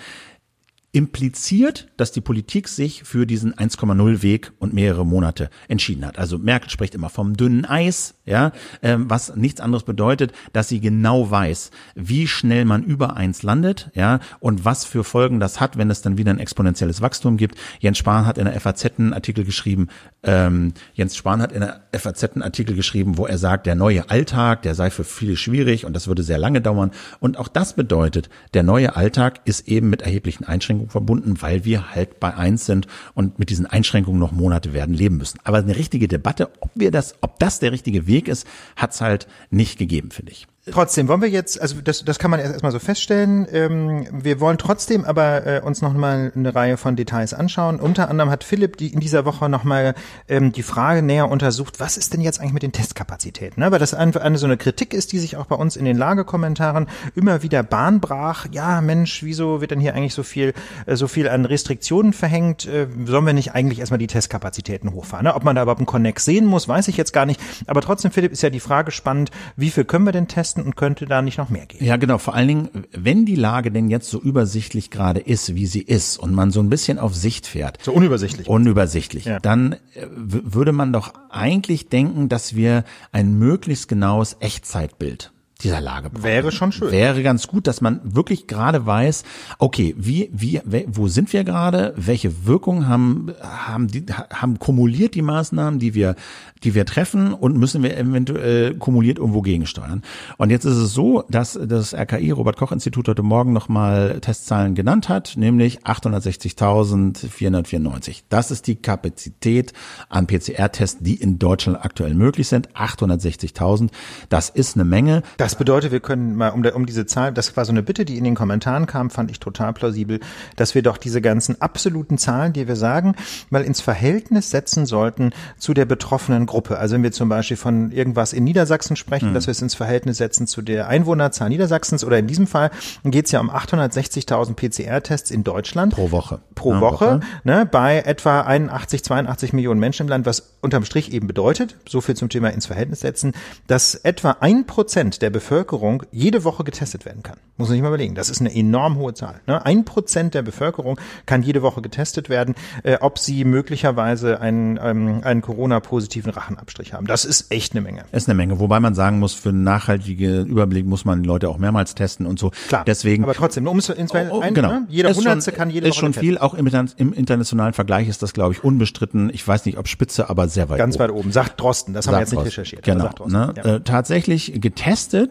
[0.98, 6.18] impliziert, dass die Politik sich für diesen 1,0 Weg und mehrere Monate entschieden hat.
[6.18, 10.80] Also Merkel spricht immer vom dünnen Eis, ja, ähm, was nichts anderes bedeutet, dass sie
[10.80, 15.78] genau weiß, wie schnell man über eins landet, ja, und was für Folgen das hat,
[15.78, 17.60] wenn es dann wieder ein exponentielles Wachstum gibt.
[17.80, 19.90] Jens Spahn hat in der FAZ einen Artikel geschrieben,
[20.24, 24.10] ähm, Jens Spahn hat in der FAZ einen Artikel geschrieben, wo er sagt, der neue
[24.10, 26.90] Alltag, der sei für viele schwierig und das würde sehr lange dauern.
[27.20, 31.94] Und auch das bedeutet, der neue Alltag ist eben mit erheblichen Einschränkungen verbunden, weil wir
[31.94, 35.40] halt bei eins sind und mit diesen Einschränkungen noch Monate werden leben müssen.
[35.44, 39.28] Aber eine richtige Debatte, ob wir das, ob das der richtige Weg ist, hat's halt
[39.50, 40.48] nicht gegeben, finde ich.
[40.72, 43.48] Trotzdem wollen wir jetzt, also das, das kann man erst erstmal so feststellen.
[43.52, 47.80] Ähm, wir wollen trotzdem aber äh, uns noch mal eine Reihe von Details anschauen.
[47.80, 49.94] Unter anderem hat Philipp die in dieser Woche noch mal
[50.28, 53.62] ähm, die Frage näher untersucht: Was ist denn jetzt eigentlich mit den Testkapazitäten?
[53.62, 53.72] Ne?
[53.72, 55.98] Weil das einfach eine so eine Kritik ist, die sich auch bei uns in den
[55.98, 58.48] Lagekommentaren immer wieder Bahn brach.
[58.52, 60.54] Ja, Mensch, wieso wird denn hier eigentlich so viel,
[60.86, 62.66] äh, so viel an Restriktionen verhängt?
[62.66, 65.26] Äh, sollen wir nicht eigentlich erstmal die Testkapazitäten hochfahren?
[65.26, 65.36] Ne?
[65.36, 67.40] Ob man da überhaupt einen Connex sehen muss, weiß ich jetzt gar nicht.
[67.68, 70.57] Aber trotzdem, Philipp, ist ja die Frage spannend: Wie viel können wir denn testen?
[70.58, 71.84] Testen und könnte da nicht noch mehr gehen.
[71.84, 72.18] Ja, genau.
[72.18, 76.18] Vor allen Dingen, wenn die Lage denn jetzt so übersichtlich gerade ist, wie sie ist
[76.18, 77.78] und man so ein bisschen auf Sicht fährt.
[77.82, 78.48] So unübersichtlich.
[78.48, 79.26] Unübersichtlich.
[79.26, 79.40] Ja.
[79.40, 86.10] Dann äh, würde man doch eigentlich denken, dass wir ein möglichst genaues Echtzeitbild dieser Lage
[86.10, 86.24] brauchen.
[86.24, 86.92] Wäre schon schön.
[86.92, 89.24] Wäre ganz gut, dass man wirklich gerade weiß,
[89.58, 91.94] okay, wie, wie, wo sind wir gerade?
[91.96, 96.16] Welche Wirkung haben, haben die, haben kumuliert die Maßnahmen, die wir,
[96.64, 100.04] die wir treffen und müssen wir eventuell kumuliert irgendwo gegensteuern?
[100.38, 104.76] Und jetzt ist es so, dass das RKI, Robert Koch Institut, heute Morgen nochmal Testzahlen
[104.76, 108.24] genannt hat, nämlich 860.494.
[108.30, 109.74] Das ist die Kapazität
[110.10, 112.70] an PCR-Tests, die in Deutschland aktuell möglich sind.
[112.74, 113.90] 860.000.
[114.30, 115.24] Das ist eine Menge.
[115.38, 118.04] Das das bedeutet, wir können mal um, um diese Zahl, das war so eine Bitte,
[118.04, 120.20] die in den Kommentaren kam, fand ich total plausibel,
[120.58, 123.16] dass wir doch diese ganzen absoluten Zahlen, die wir sagen,
[123.50, 126.80] mal ins Verhältnis setzen sollten zu der betroffenen Gruppe.
[126.80, 129.36] Also wenn wir zum Beispiel von irgendwas in Niedersachsen sprechen, mhm.
[129.36, 132.70] dass wir es ins Verhältnis setzen zu der Einwohnerzahl Niedersachsens oder in diesem Fall
[133.06, 135.94] geht es ja um 860.000 PCR-Tests in Deutschland.
[135.94, 136.42] Pro Woche.
[136.56, 140.84] Pro ja, Woche, Woche, ne, bei etwa 81, 82 Millionen Menschen im Land, was unterm
[140.84, 143.32] Strich eben bedeutet, so viel zum Thema ins Verhältnis setzen,
[143.68, 147.38] dass etwa ein Prozent der Bevölkerung jede Woche getestet werden kann.
[147.58, 148.16] Muss man sich mal überlegen.
[148.16, 149.42] Das ist eine enorm hohe Zahl.
[149.46, 149.64] Ne?
[149.64, 155.22] Ein Prozent der Bevölkerung kann jede Woche getestet werden, äh, ob sie möglicherweise einen, ähm,
[155.24, 157.06] einen Corona-positiven Rachenabstrich haben.
[157.06, 158.06] Das ist echt eine Menge.
[158.12, 158.60] Ist eine Menge.
[158.60, 162.26] Wobei man sagen muss, für einen nachhaltigen Überblick muss man die Leute auch mehrmals testen
[162.26, 162.52] und so.
[162.68, 162.84] Klar.
[162.88, 163.24] Deswegen.
[163.24, 164.70] Aber trotzdem, um es ins oh, oh, ein, genau.
[164.70, 164.88] Ne?
[164.90, 166.40] Jeder Hundertste kann jede ist Woche schon viel.
[166.40, 169.30] Auch im, im, internationalen Vergleich ist das, glaube ich, unbestritten.
[169.32, 171.04] Ich weiß nicht, ob Spitze, aber sehr weit Ganz oben.
[171.04, 171.32] weit oben.
[171.32, 171.94] Sagt Drosten.
[171.94, 172.84] Das Sagt haben wir jetzt nicht recherchiert.
[172.84, 173.10] Genau.
[173.28, 173.54] Ne?
[173.56, 173.76] Ja.
[173.76, 175.27] Äh, tatsächlich getestet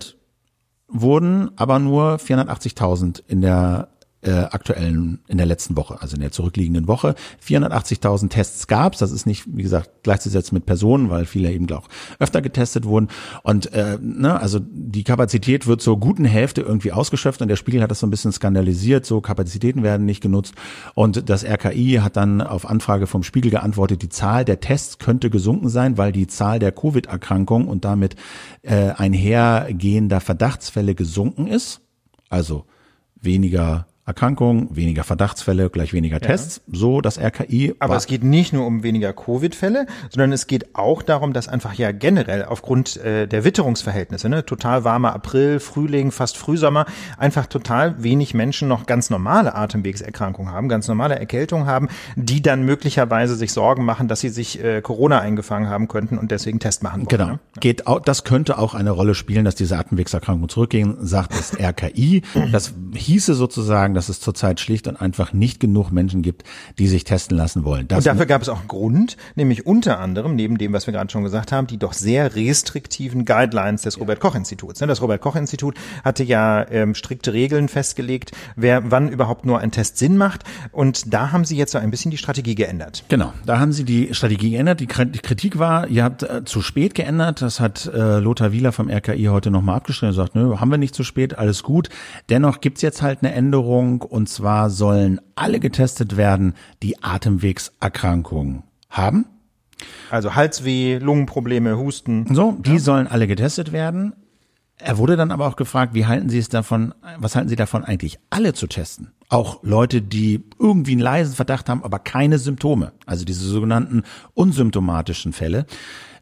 [0.88, 3.88] wurden aber nur 480.000 in der
[4.27, 7.15] äh, aktuellen, in der letzten Woche, also in der zurückliegenden Woche.
[7.47, 8.99] 480.000 Tests gab's.
[8.99, 13.09] Das ist nicht, wie gesagt, gleichzusetzen mit Personen, weil viele eben auch öfter getestet wurden.
[13.43, 17.83] Und äh, ne, also die Kapazität wird zur guten Hälfte irgendwie ausgeschöpft und der Spiegel
[17.83, 19.07] hat das so ein bisschen skandalisiert.
[19.07, 20.55] So Kapazitäten werden nicht genutzt.
[20.95, 25.31] Und das RKI hat dann auf Anfrage vom Spiegel geantwortet, die Zahl der Tests könnte
[25.31, 28.17] gesunken sein, weil die Zahl der Covid-Erkrankungen und damit
[28.62, 31.81] äh, einhergehender Verdachtsfälle gesunken ist.
[32.29, 32.65] Also
[33.21, 36.79] weniger Erkrankungen, weniger Verdachtsfälle, gleich weniger Tests, ja.
[36.79, 37.75] so das RKI.
[37.81, 41.75] Aber es geht nicht nur um weniger Covid-Fälle, sondern es geht auch darum, dass einfach
[41.75, 46.87] ja generell aufgrund äh, der Witterungsverhältnisse, ne, total warmer April, Frühling, fast Frühsommer,
[47.19, 52.62] einfach total wenig Menschen noch ganz normale Atemwegserkrankungen haben, ganz normale Erkältungen haben, die dann
[52.62, 56.85] möglicherweise sich Sorgen machen, dass sie sich äh, Corona eingefangen haben könnten und deswegen Test
[56.85, 57.09] machen wollen.
[57.09, 57.27] Genau.
[57.27, 57.38] Ne?
[57.59, 62.23] Geht auch, das könnte auch eine Rolle spielen, dass diese Atemwegserkrankungen zurückgehen, sagt das RKI.
[62.53, 66.45] Das hieße sozusagen, dass es zurzeit schlicht und einfach nicht genug Menschen gibt,
[66.79, 67.89] die sich testen lassen wollen.
[67.89, 70.93] Das und dafür gab es auch einen Grund, nämlich unter anderem, neben dem, was wir
[70.93, 74.81] gerade schon gesagt haben, die doch sehr restriktiven Guidelines des Robert-Koch-Instituts.
[74.81, 79.99] Ne, das Robert-Koch-Institut hatte ja ähm, strikte Regeln festgelegt, wer wann überhaupt nur ein Test
[79.99, 80.45] Sinn macht.
[80.73, 83.05] Und da haben sie jetzt so ein bisschen die Strategie geändert.
[83.09, 84.81] Genau, da haben sie die Strategie geändert.
[84.81, 87.41] Die Kritik war, ihr habt äh, zu spät geändert.
[87.41, 90.79] Das hat äh, Lothar Wieler vom RKI heute nochmal abgestellt und sagt, nö, haben wir
[90.79, 91.89] nicht zu spät, alles gut.
[92.29, 98.64] Dennoch gibt's jetzt halt eine Änderung Impfung und zwar sollen alle getestet werden, die Atemwegserkrankungen
[98.90, 99.27] haben.
[100.11, 102.35] Also Halsweh, Lungenprobleme, Husten.
[102.35, 102.79] So, die ja.
[102.79, 104.14] sollen alle getestet werden.
[104.79, 107.85] Er wurde dann aber auch gefragt, wie halten Sie es davon, was halten Sie davon
[107.85, 109.12] eigentlich, alle zu testen?
[109.29, 112.92] Auch Leute, die irgendwie einen leisen Verdacht haben, aber keine Symptome.
[113.07, 114.03] Also diese sogenannten
[114.35, 115.66] unsymptomatischen Fälle.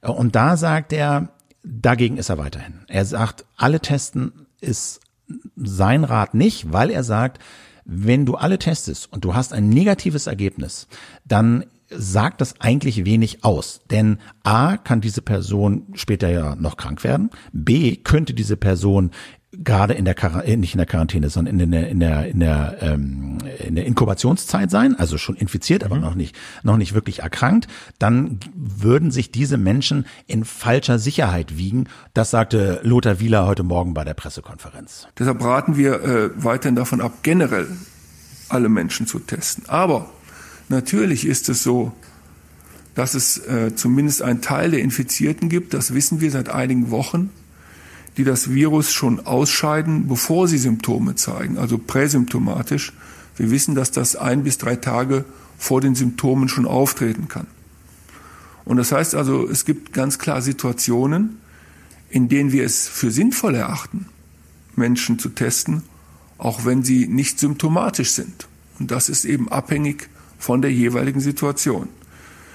[0.03, 1.31] Und da sagt er,
[1.65, 2.85] dagegen ist er weiterhin.
[2.87, 5.01] Er sagt, alle testen ist
[5.57, 7.41] sein Rat nicht, weil er sagt,
[7.85, 10.89] Wenn du alle testest und du hast ein negatives Ergebnis,
[11.27, 13.83] dann sagt das eigentlich wenig aus.
[13.91, 17.31] Denn A kann diese Person später ja noch krank werden.
[17.53, 19.11] B könnte diese Person
[19.63, 22.41] gerade in der Quarantäne, äh, nicht in der Quarantäne, sondern in der in der in
[22.41, 26.03] der ähm, in der Inkubationszeit sein, also schon infiziert, aber mhm.
[26.03, 31.89] noch nicht noch nicht wirklich erkrankt, dann würden sich diese Menschen in falscher Sicherheit wiegen.
[32.15, 35.07] Das sagte Lothar Wieler heute Morgen bei der Pressekonferenz.
[35.19, 37.69] Deshalb raten wir äh, weiterhin davon ab, generell
[38.49, 39.65] alle Menschen zu testen.
[39.69, 40.09] Aber
[40.69, 41.93] Natürlich ist es so,
[42.95, 47.31] dass es äh, zumindest einen Teil der Infizierten gibt, das wissen wir seit einigen Wochen,
[48.17, 52.93] die das Virus schon ausscheiden, bevor sie Symptome zeigen, also präsymptomatisch.
[53.37, 55.25] Wir wissen, dass das ein bis drei Tage
[55.59, 57.47] vor den Symptomen schon auftreten kann.
[58.65, 61.39] Und das heißt also, es gibt ganz klar Situationen,
[62.09, 64.07] in denen wir es für sinnvoll erachten,
[64.77, 65.83] Menschen zu testen,
[66.39, 68.47] auch wenn sie nicht symptomatisch sind.
[68.79, 71.89] Und das ist eben abhängig von der jeweiligen Situation.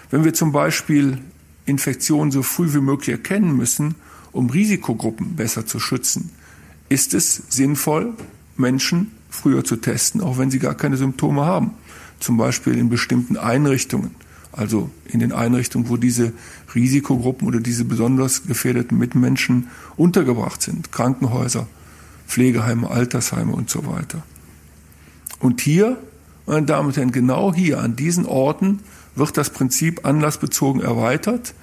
[0.10, 1.20] Wenn wir zum Beispiel
[1.66, 3.96] Infektionen so früh wie möglich erkennen müssen,
[4.32, 6.30] um Risikogruppen besser zu schützen,
[6.90, 8.14] ist es sinnvoll,
[8.58, 11.72] Menschen früher zu testen, auch wenn sie gar keine Symptome haben.
[12.20, 14.12] Zum Beispiel in bestimmten Einrichtungen,
[14.52, 16.34] also in den Einrichtungen, wo diese
[16.76, 21.68] Risikogruppen oder diese besonders gefährdeten Mitmenschen untergebracht sind, Krankenhäuser,
[22.28, 24.24] Pflegeheime, Altersheime und so weiter.
[25.40, 25.98] Und hier
[26.50, 28.80] meine Damen und Herren, genau hier an diesen Orten
[29.14, 31.54] wird das Prinzip anlassbezogen erweitert.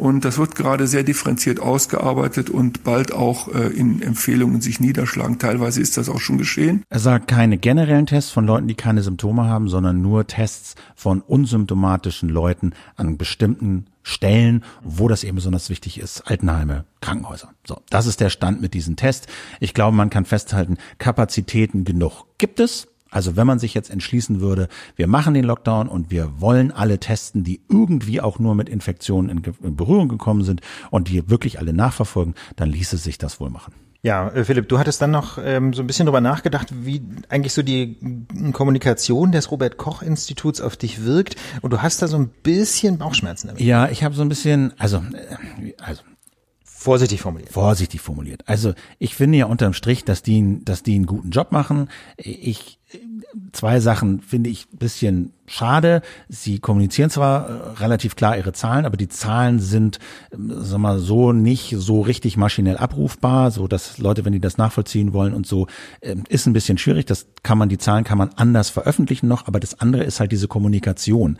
[0.00, 5.38] Und das wird gerade sehr differenziert ausgearbeitet und bald auch äh, in Empfehlungen sich niederschlagen.
[5.38, 6.84] Teilweise ist das auch schon geschehen.
[6.88, 11.20] Er sagt keine generellen Tests von Leuten, die keine Symptome haben, sondern nur Tests von
[11.20, 16.22] unsymptomatischen Leuten an bestimmten Stellen, wo das eben besonders wichtig ist.
[16.22, 17.50] Altenheime, Krankenhäuser.
[17.66, 19.26] So, das ist der Stand mit diesem Test.
[19.60, 22.88] Ich glaube, man kann festhalten, Kapazitäten genug gibt es.
[23.10, 26.98] Also wenn man sich jetzt entschließen würde, wir machen den Lockdown und wir wollen alle
[26.98, 29.28] testen, die irgendwie auch nur mit Infektionen
[29.60, 33.74] in Berührung gekommen sind und die wirklich alle nachverfolgen, dann ließe sich das wohl machen.
[34.02, 37.52] Ja, äh, Philipp, du hattest dann noch ähm, so ein bisschen drüber nachgedacht, wie eigentlich
[37.52, 37.98] so die
[38.52, 42.96] Kommunikation des Robert Koch Instituts auf dich wirkt und du hast da so ein bisschen
[42.96, 43.62] Bauchschmerzen damit.
[43.62, 46.02] Ja, ich habe so ein bisschen, also, äh, also
[46.80, 47.52] Vorsichtig formuliert.
[47.52, 48.42] Vorsichtig formuliert.
[48.46, 51.90] Also ich finde ja unterm Strich, dass die, dass die einen guten Job machen.
[52.16, 52.78] Ich
[53.52, 56.02] zwei Sachen finde ich bisschen schade.
[56.28, 59.98] Sie kommunizieren zwar äh, relativ klar ihre Zahlen, aber die Zahlen sind,
[60.32, 64.58] ähm, sag mal, so nicht so richtig maschinell abrufbar, so dass Leute, wenn die das
[64.58, 65.66] nachvollziehen wollen und so,
[66.00, 67.06] äh, ist ein bisschen schwierig.
[67.06, 70.30] Das kann man, die Zahlen kann man anders veröffentlichen noch, aber das andere ist halt
[70.30, 71.36] diese Kommunikation,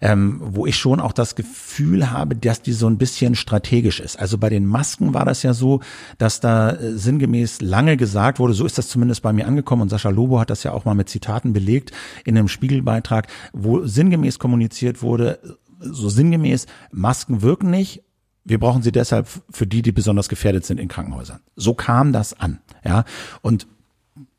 [0.00, 4.18] ähm, wo ich schon auch das Gefühl habe, dass die so ein bisschen strategisch ist.
[4.18, 5.80] Also bei den Masken war das ja so,
[6.18, 9.88] dass da äh, sinngemäß lange gesagt wurde, so ist das zumindest bei mir angekommen und
[9.88, 11.92] Sascha Lobo hat das ja auch mal mit Zitaten belegt
[12.24, 15.38] in einem Spiegelbeitrag, wo sinngemäß kommuniziert wurde,
[15.80, 18.02] so sinngemäß, Masken wirken nicht,
[18.44, 21.40] wir brauchen sie deshalb für die, die besonders gefährdet sind in Krankenhäusern.
[21.54, 23.04] So kam das an, ja.
[23.40, 23.66] Und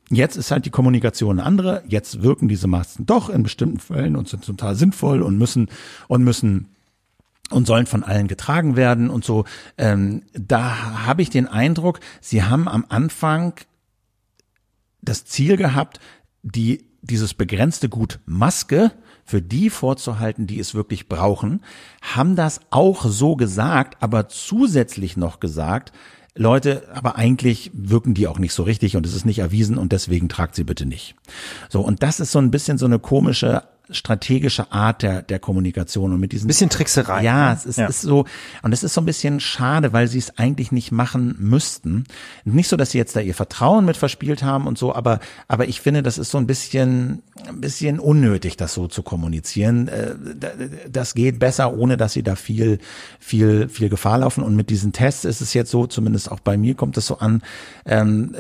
[0.10, 1.84] jetzt ist halt die Kommunikation eine andere.
[1.88, 5.70] Jetzt wirken diese Masken doch in bestimmten Fällen und sind total sinnvoll und müssen
[6.08, 6.70] und müssen
[7.50, 9.46] und sollen von allen getragen werden und so.
[9.78, 13.54] Ähm, da habe ich den Eindruck, sie haben am Anfang
[15.02, 16.00] das Ziel gehabt,
[16.42, 18.92] die dieses begrenzte Gut Maske
[19.26, 21.62] für die vorzuhalten, die es wirklich brauchen,
[22.02, 25.94] haben das auch so gesagt, aber zusätzlich noch gesagt,
[26.36, 29.92] Leute, aber eigentlich wirken die auch nicht so richtig und es ist nicht erwiesen und
[29.92, 31.16] deswegen tragt sie bitte nicht.
[31.70, 36.14] So, und das ist so ein bisschen so eine komische strategische Art der, der Kommunikation
[36.14, 37.24] und mit diesen bisschen Trickserei.
[37.24, 37.56] Ja, ne?
[37.56, 37.88] es ist, ja.
[37.88, 38.26] ist so
[38.62, 42.06] und es ist so ein bisschen schade, weil sie es eigentlich nicht machen müssten.
[42.46, 45.20] Nicht so, dass sie jetzt da ihr Vertrauen mit verspielt haben und so, aber
[45.50, 49.90] aber ich finde, das ist so ein bisschen ein bisschen unnötig, das so zu kommunizieren.
[49.90, 50.16] Äh,
[50.90, 52.80] das geht besser, ohne dass sie da viel
[53.20, 54.44] viel viel Gefahr laufen.
[54.44, 57.18] Und mit diesen Tests ist es jetzt so, zumindest auch bei mir kommt es so
[57.18, 57.42] an,
[57.86, 58.34] ähm,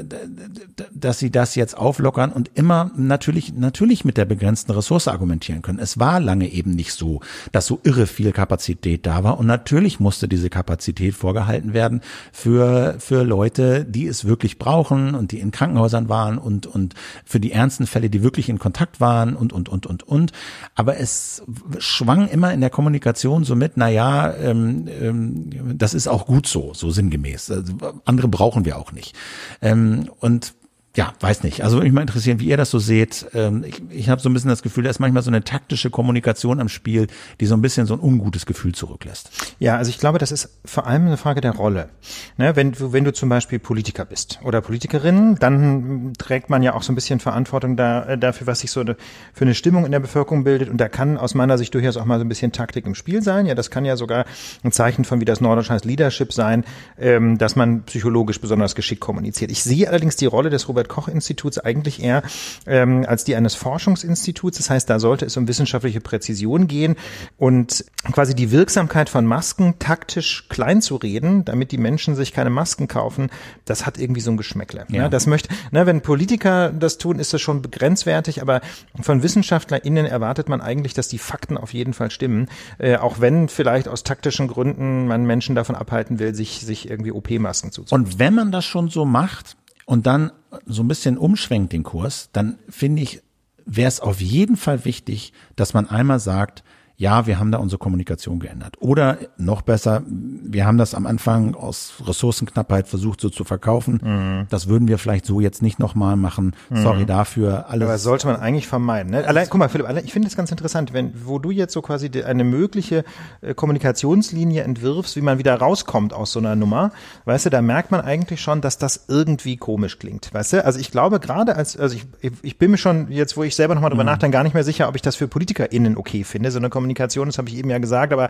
[0.93, 5.61] dass sie das jetzt auflockern und immer natürlich natürlich mit der begrenzten Ressource argumentieren argumentieren
[5.61, 5.79] können.
[5.79, 9.39] Es war lange eben nicht so, dass so irre viel Kapazität da war.
[9.39, 15.31] Und natürlich musste diese Kapazität vorgehalten werden für, für Leute, die es wirklich brauchen und
[15.31, 16.93] die in Krankenhäusern waren und, und
[17.25, 20.31] für die ernsten Fälle, die wirklich in Kontakt waren und, und, und, und, und.
[20.75, 21.43] Aber es
[21.79, 26.47] schwang immer in der Kommunikation so mit, na ja, ähm, ähm, das ist auch gut
[26.47, 27.51] so, so sinngemäß.
[27.51, 27.73] Also
[28.05, 29.15] andere brauchen wir auch nicht.
[29.61, 30.53] Ähm, und
[30.95, 31.63] ja, weiß nicht.
[31.63, 33.25] Also würde mich mal interessieren, wie ihr das so seht.
[33.33, 35.89] Ähm, ich ich habe so ein bisschen das Gefühl, da ist manchmal so eine taktische
[35.89, 37.07] Kommunikation am Spiel,
[37.39, 39.31] die so ein bisschen so ein ungutes Gefühl zurücklässt.
[39.57, 41.89] Ja, also ich glaube, das ist vor allem eine Frage der Rolle.
[42.37, 46.75] Ne, wenn, du, wenn du zum Beispiel Politiker bist oder Politikerin, dann trägt man ja
[46.75, 48.95] auch so ein bisschen Verantwortung da, äh, dafür, was sich so eine,
[49.33, 50.69] für eine Stimmung in der Bevölkerung bildet.
[50.69, 53.23] Und da kann aus meiner Sicht durchaus auch mal so ein bisschen Taktik im Spiel
[53.23, 53.47] sein.
[53.47, 54.25] Ja, das kann ja sogar
[54.63, 56.65] ein Zeichen von, wie das Nordisch heißt, Leadership sein,
[56.99, 59.49] ähm, dass man psychologisch besonders geschickt kommuniziert.
[59.49, 62.23] Ich sehe allerdings die Rolle des Robert Robert-Koch-Instituts eigentlich eher
[62.65, 64.57] ähm, als die eines Forschungsinstituts.
[64.57, 66.95] Das heißt, da sollte es um wissenschaftliche Präzision gehen
[67.37, 72.49] und quasi die Wirksamkeit von Masken taktisch klein zu reden, damit die Menschen sich keine
[72.49, 73.29] Masken kaufen,
[73.65, 74.85] das hat irgendwie so ein Geschmäckle.
[74.89, 75.03] Ja.
[75.03, 75.09] Ne?
[75.09, 78.61] Das möchte, ne, wenn Politiker das tun, ist das schon begrenzwertig, aber
[79.01, 83.47] von WissenschaftlerInnen erwartet man eigentlich, dass die Fakten auf jeden Fall stimmen, äh, auch wenn
[83.47, 88.01] vielleicht aus taktischen Gründen man Menschen davon abhalten will, sich, sich irgendwie OP-Masken zuzuziehen.
[88.01, 90.31] Und wenn man das schon so macht, und dann
[90.65, 93.21] so ein bisschen umschwenkt den Kurs, dann finde ich,
[93.65, 96.63] wäre es auf jeden Fall wichtig, dass man einmal sagt,
[96.95, 98.75] ja, wir haben da unsere Kommunikation geändert.
[98.79, 103.99] Oder noch besser, wir haben das am Anfang aus Ressourcenknappheit versucht so zu verkaufen.
[104.03, 104.47] Mhm.
[104.49, 106.55] Das würden wir vielleicht so jetzt nicht nochmal machen.
[106.69, 106.83] Mhm.
[106.83, 107.65] Sorry dafür.
[107.69, 107.87] Alles.
[107.87, 109.11] Aber sollte man eigentlich vermeiden.
[109.11, 109.27] Ne?
[109.27, 112.11] Allein, guck mal, Philipp, ich finde es ganz interessant, wenn, wo du jetzt so quasi
[112.23, 113.03] eine mögliche
[113.41, 116.91] äh, Kommunikationslinie entwirfst, wie man wieder rauskommt aus so einer Nummer,
[117.25, 120.31] weißt du, da merkt man eigentlich schon, dass das irgendwie komisch klingt.
[120.33, 120.63] Weißt du?
[120.63, 122.05] Also ich glaube gerade als, also ich,
[122.43, 124.09] ich bin mir schon jetzt, wo ich selber nochmal drüber mhm.
[124.09, 127.27] nachdenke, gar nicht mehr sicher, ob ich das für PolitikerInnen okay finde, so eine Kommunikation
[127.27, 128.29] das habe ich eben ja gesagt, aber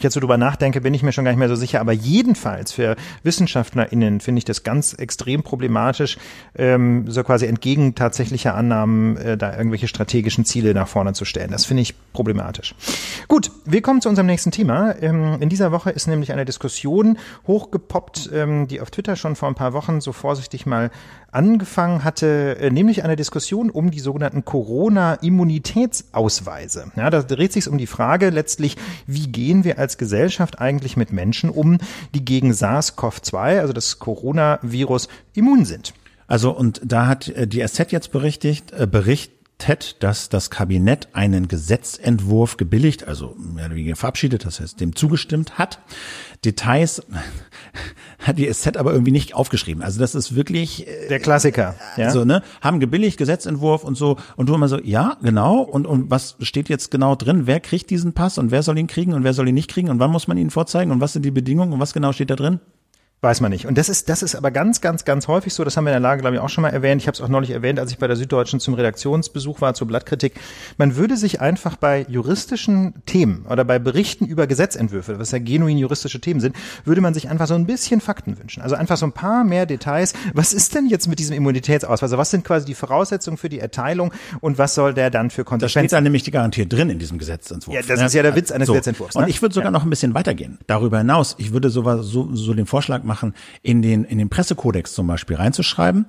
[0.00, 1.80] jetzt so drüber nachdenke, bin ich mir schon gar nicht mehr so sicher.
[1.80, 6.16] Aber jedenfalls für WissenschaftlerInnen finde ich das ganz extrem problematisch,
[6.56, 11.50] ähm, so quasi entgegen tatsächlicher Annahmen äh, da irgendwelche strategischen Ziele nach vorne zu stellen.
[11.50, 12.74] Das finde ich problematisch.
[13.26, 14.94] Gut, wir kommen zu unserem nächsten Thema.
[15.00, 19.48] Ähm, in dieser Woche ist nämlich eine Diskussion hochgepoppt, ähm, die auf Twitter schon vor
[19.48, 20.90] ein paar Wochen so vorsichtig mal
[21.30, 26.92] angefangen hatte, äh, nämlich eine Diskussion um die sogenannten Corona-Immunitätsausweise.
[26.96, 31.12] Ja, da dreht sich um die Frage letztlich, wie gehen wir als Gesellschaft eigentlich mit
[31.12, 31.78] Menschen um,
[32.14, 35.94] die gegen SARS-CoV-2, also das Coronavirus, immun sind.
[36.26, 41.08] Also und da hat äh, die SZ jetzt berichtigt, äh, bericht, TED, dass das Kabinett
[41.12, 45.80] einen Gesetzentwurf gebilligt, also mehr oder weniger verabschiedet, das heißt dem zugestimmt hat.
[46.44, 47.02] Details
[48.20, 49.82] hat die SZ aber irgendwie nicht aufgeschrieben.
[49.82, 51.74] Also das ist wirklich äh, der Klassiker.
[51.96, 52.06] Ja?
[52.06, 56.10] Also ne, haben gebilligt Gesetzentwurf und so und du immer so, ja genau und und
[56.10, 57.46] was steht jetzt genau drin?
[57.46, 59.90] Wer kriegt diesen Pass und wer soll ihn kriegen und wer soll ihn nicht kriegen
[59.90, 62.30] und wann muss man ihn vorzeigen und was sind die Bedingungen und was genau steht
[62.30, 62.60] da drin?
[63.20, 63.66] Weiß man nicht.
[63.66, 65.64] Und das ist, das ist aber ganz, ganz, ganz häufig so.
[65.64, 67.02] Das haben wir in der Lage, glaube ich, auch schon mal erwähnt.
[67.02, 69.88] Ich habe es auch neulich erwähnt, als ich bei der Süddeutschen zum Redaktionsbesuch war, zur
[69.88, 70.34] Blattkritik.
[70.76, 75.78] Man würde sich einfach bei juristischen Themen oder bei Berichten über Gesetzentwürfe, was ja genuin
[75.78, 76.54] juristische Themen sind,
[76.84, 78.62] würde man sich einfach so ein bisschen Fakten wünschen.
[78.62, 80.12] Also einfach so ein paar mehr Details.
[80.32, 82.04] Was ist denn jetzt mit diesem Immunitätsausweis?
[82.04, 85.42] Also was sind quasi die Voraussetzungen für die Erteilung und was soll der dann für
[85.42, 85.74] Konsequenzen?
[85.74, 87.74] Da steht dann nämlich die Garantie drin in diesem Gesetzentwurf.
[87.74, 88.74] Ja, das ist ja der Witz eines so.
[88.74, 89.16] Gesetzentwurfs.
[89.16, 89.22] Ne?
[89.22, 89.72] Und ich würde sogar ja.
[89.72, 90.58] noch ein bisschen weitergehen.
[90.68, 94.92] Darüber hinaus, ich würde sowas, so, so den Vorschlag machen, in den, in den Pressekodex
[94.94, 96.06] zum Beispiel reinzuschreiben,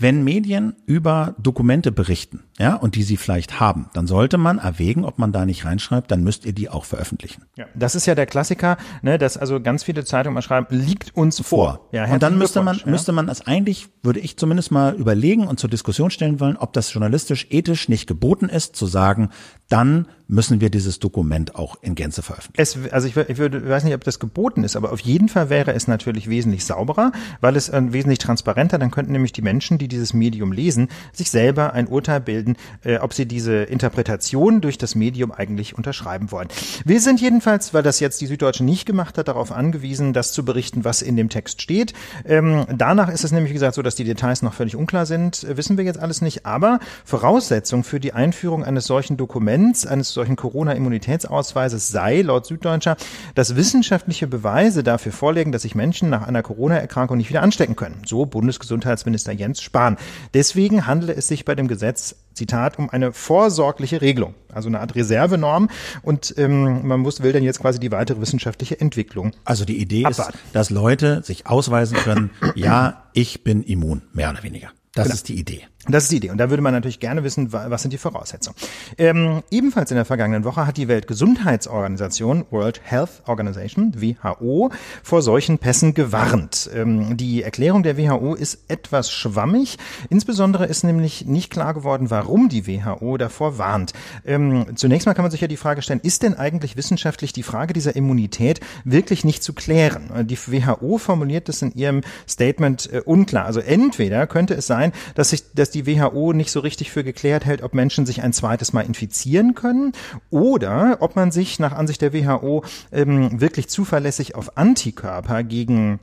[0.00, 5.04] wenn Medien über Dokumente berichten, ja, und die sie vielleicht haben, dann sollte man erwägen,
[5.04, 7.44] ob man da nicht reinschreibt, dann müsst ihr die auch veröffentlichen.
[7.58, 11.14] Ja, das ist ja der Klassiker, ne, dass also ganz viele Zeitungen mal schreiben, liegt
[11.14, 11.74] uns vor.
[11.74, 11.88] vor.
[11.92, 12.86] Ja, und dann müsste man, ja.
[12.86, 16.72] müsste man es eigentlich, würde ich zumindest mal überlegen und zur Diskussion stellen wollen, ob
[16.72, 19.28] das journalistisch ethisch nicht geboten ist, zu sagen,
[19.68, 22.86] dann müssen wir dieses Dokument auch in Gänze veröffentlichen.
[22.86, 25.50] Es, also ich, ich würde, weiß nicht, ob das geboten ist, aber auf jeden Fall
[25.50, 29.78] wäre es natürlich wesentlich sauberer, weil es äh, wesentlich transparenter, dann könnten nämlich die Menschen,
[29.78, 34.78] die dieses Medium lesen, sich selber ein Urteil bilden, äh, ob sie diese Interpretation durch
[34.78, 36.48] das Medium eigentlich unterschreiben wollen.
[36.84, 40.44] Wir sind jedenfalls, weil das jetzt die Süddeutsche nicht gemacht hat, darauf angewiesen, das zu
[40.44, 41.92] berichten, was in dem Text steht.
[42.24, 45.56] Ähm, danach ist es nämlich, gesagt, so, dass die Details noch völlig unklar sind, äh,
[45.56, 50.36] wissen wir jetzt alles nicht, aber Voraussetzung für die Einführung eines solchen Dokuments, eines solchen
[50.36, 52.96] Corona-Immunitätsausweises sei, laut Süddeutscher,
[53.34, 58.02] dass wissenschaftliche Beweise dafür vorlegen, dass sich Menschen nach einer Corona-Erkrankung nicht wieder anstecken können.
[58.04, 59.96] So Bundesgesundheitsminister Jens Spahn.
[60.34, 64.94] Deswegen handele es sich bei dem Gesetz Zitat, um eine vorsorgliche Regelung, also eine Art
[64.94, 65.70] Reservenorm.
[66.02, 69.32] Und ähm, man muss, will dann jetzt quasi die weitere wissenschaftliche Entwicklung.
[69.46, 70.34] Also die Idee abwarten.
[70.34, 74.68] ist, dass Leute sich ausweisen können, ja, ich bin immun, mehr oder weniger.
[74.94, 75.14] Das genau.
[75.14, 75.62] ist die Idee.
[75.88, 76.30] Das ist die Idee.
[76.30, 78.54] Und da würde man natürlich gerne wissen, was sind die Voraussetzungen.
[78.98, 84.70] Ähm, ebenfalls in der vergangenen Woche hat die Weltgesundheitsorganisation, World Health Organization, WHO,
[85.02, 86.68] vor solchen Pässen gewarnt.
[86.74, 89.78] Ähm, die Erklärung der WHO ist etwas schwammig.
[90.10, 93.94] Insbesondere ist nämlich nicht klar geworden, warum die WHO davor warnt.
[94.26, 97.42] Ähm, zunächst mal kann man sich ja die Frage stellen, ist denn eigentlich wissenschaftlich die
[97.42, 100.26] Frage dieser Immunität wirklich nicht zu klären?
[100.26, 103.46] Die WHO formuliert das in ihrem Statement äh, unklar.
[103.46, 107.44] Also entweder könnte es sein, dass sich, dass die WHO nicht so richtig für geklärt
[107.44, 109.92] hält, ob Menschen sich ein zweites Mal infizieren können
[110.30, 116.00] oder ob man sich nach Ansicht der WHO ähm, wirklich zuverlässig auf Antikörper gegen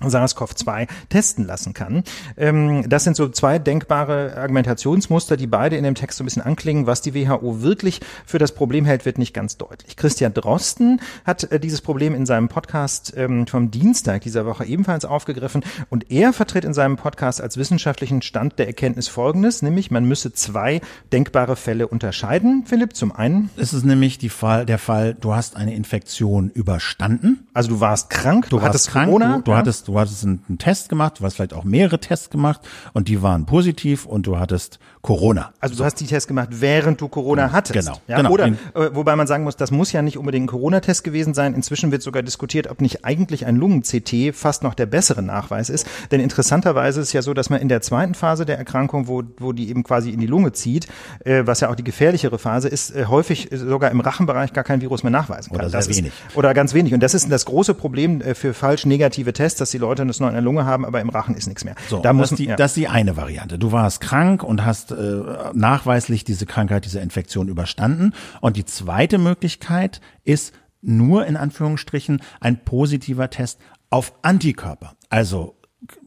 [0.00, 2.04] SARS-CoV-2 testen lassen kann.
[2.36, 6.42] Ähm, das sind so zwei denkbare Argumentationsmuster, die beide in dem Text so ein bisschen
[6.42, 6.86] anklingen.
[6.86, 9.96] Was die WHO wirklich für das Problem hält, wird nicht ganz deutlich.
[9.96, 15.04] Christian Drosten hat äh, dieses Problem in seinem Podcast ähm, vom Dienstag dieser Woche ebenfalls
[15.06, 20.04] aufgegriffen und er vertritt in seinem Podcast als wissenschaftlichen Stand der Erkenntnis Folgendes, nämlich man
[20.04, 20.82] müsse zwei
[21.12, 22.64] denkbare Fälle unterscheiden.
[22.66, 23.48] Philipp, zum einen.
[23.56, 27.46] Es ist nämlich die Fall, der Fall, du hast eine Infektion überstanden.
[27.54, 29.36] Also du warst krank, du, du hattest krank, Corona.
[29.36, 32.60] Du, du hattest du hattest einen, Test gemacht, du hast vielleicht auch mehrere Tests gemacht
[32.92, 35.52] und die waren positiv und du hattest Corona.
[35.60, 37.74] Also du hast die Tests gemacht, während du Corona hattest.
[37.78, 38.00] Genau.
[38.08, 38.30] Ja, genau.
[38.30, 38.54] Oder, äh,
[38.92, 41.54] wobei man sagen muss, das muss ja nicht unbedingt ein Corona-Test gewesen sein.
[41.54, 45.86] Inzwischen wird sogar diskutiert, ob nicht eigentlich ein Lungen-CT fast noch der bessere Nachweis ist.
[46.10, 49.22] Denn interessanterweise ist es ja so, dass man in der zweiten Phase der Erkrankung, wo,
[49.38, 50.88] wo die eben quasi in die Lunge zieht,
[51.24, 54.80] äh, was ja auch die gefährlichere Phase ist, äh, häufig sogar im Rachenbereich gar kein
[54.80, 55.60] Virus mehr nachweisen kann.
[55.60, 56.12] Oder sehr das wenig.
[56.28, 56.94] Ist, oder ganz wenig.
[56.94, 60.20] Und das ist das große Problem äh, für falsch negative Tests, dass die Leute das
[60.20, 61.74] noch in der Lunge haben, aber im Rachen ist nichts mehr.
[61.88, 62.56] So, da muss das, ist die, ja.
[62.56, 63.58] das ist die eine Variante.
[63.58, 65.22] Du warst krank und hast äh,
[65.52, 68.12] nachweislich diese Krankheit, diese Infektion überstanden.
[68.40, 73.60] Und die zweite Möglichkeit ist nur in Anführungsstrichen ein positiver Test
[73.90, 74.94] auf Antikörper.
[75.08, 75.55] Also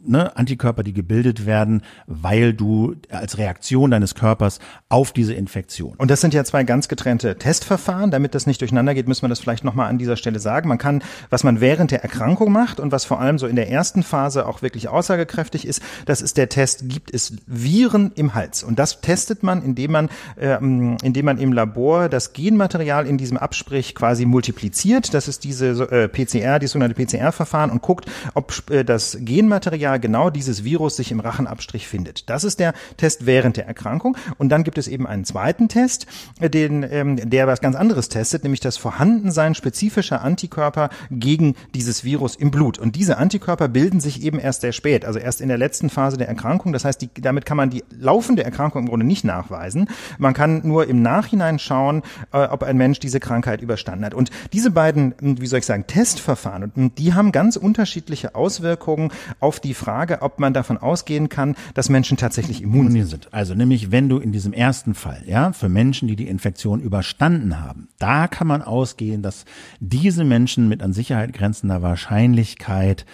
[0.10, 5.94] ne, Antikörper, die gebildet werden, weil du als Reaktion deines Körpers auf diese Infektion.
[5.98, 8.12] Und das sind ja zwei ganz getrennte Testverfahren.
[8.12, 10.68] Damit das nicht durcheinander geht, müssen wir das vielleicht nochmal an dieser Stelle sagen.
[10.68, 13.70] Man kann, was man während der Erkrankung macht und was vor allem so in der
[13.70, 18.64] ersten Phase auch wirklich aussagekräftig ist, das ist der Test, gibt es Viren im Hals.
[18.64, 23.38] Und das testet man, indem man, ähm, indem man im Labor das Genmaterial in diesem
[23.38, 25.14] Absprich quasi multipliziert.
[25.14, 30.30] Das ist diese äh, PCR, die sogenannte PCR-Verfahren und guckt, ob äh, das Genmaterial genau
[30.30, 32.30] dieses Virus sich im Rachenabstrich findet.
[32.30, 34.18] Das ist der Test während der Erkrankung.
[34.38, 36.08] Und dann gibt es eben einen zweiten Test,
[36.40, 42.36] den, ähm, der was ganz anderes testet, nämlich das Vorhandensein spezifischer Antikörper gegen dieses Virus
[42.36, 42.80] im Blut.
[42.80, 46.18] Und diese Antikörper bilden sich eben erst sehr spät, also erst in der letzten Phase
[46.18, 46.74] der Erkrankung.
[46.74, 49.90] Das heißt, die, damit kann man die laufende Erkrankung im Grunde nicht nachweisen.
[50.18, 54.14] Man kann nur im Nachhinein schauen, äh, ob ein Mensch diese Krankheit überstanden hat.
[54.14, 59.74] Und diese beiden, wie soll ich sagen, Testverfahren, die haben ganz unterschiedliche Auswirkungen auf die
[59.80, 63.34] Frage, ob man davon ausgehen kann, dass Menschen tatsächlich immun sind.
[63.34, 67.60] Also nämlich, wenn du in diesem ersten Fall, ja, für Menschen, die die Infektion überstanden
[67.60, 69.46] haben, da kann man ausgehen, dass
[69.80, 73.06] diese Menschen mit an Sicherheit grenzender Wahrscheinlichkeit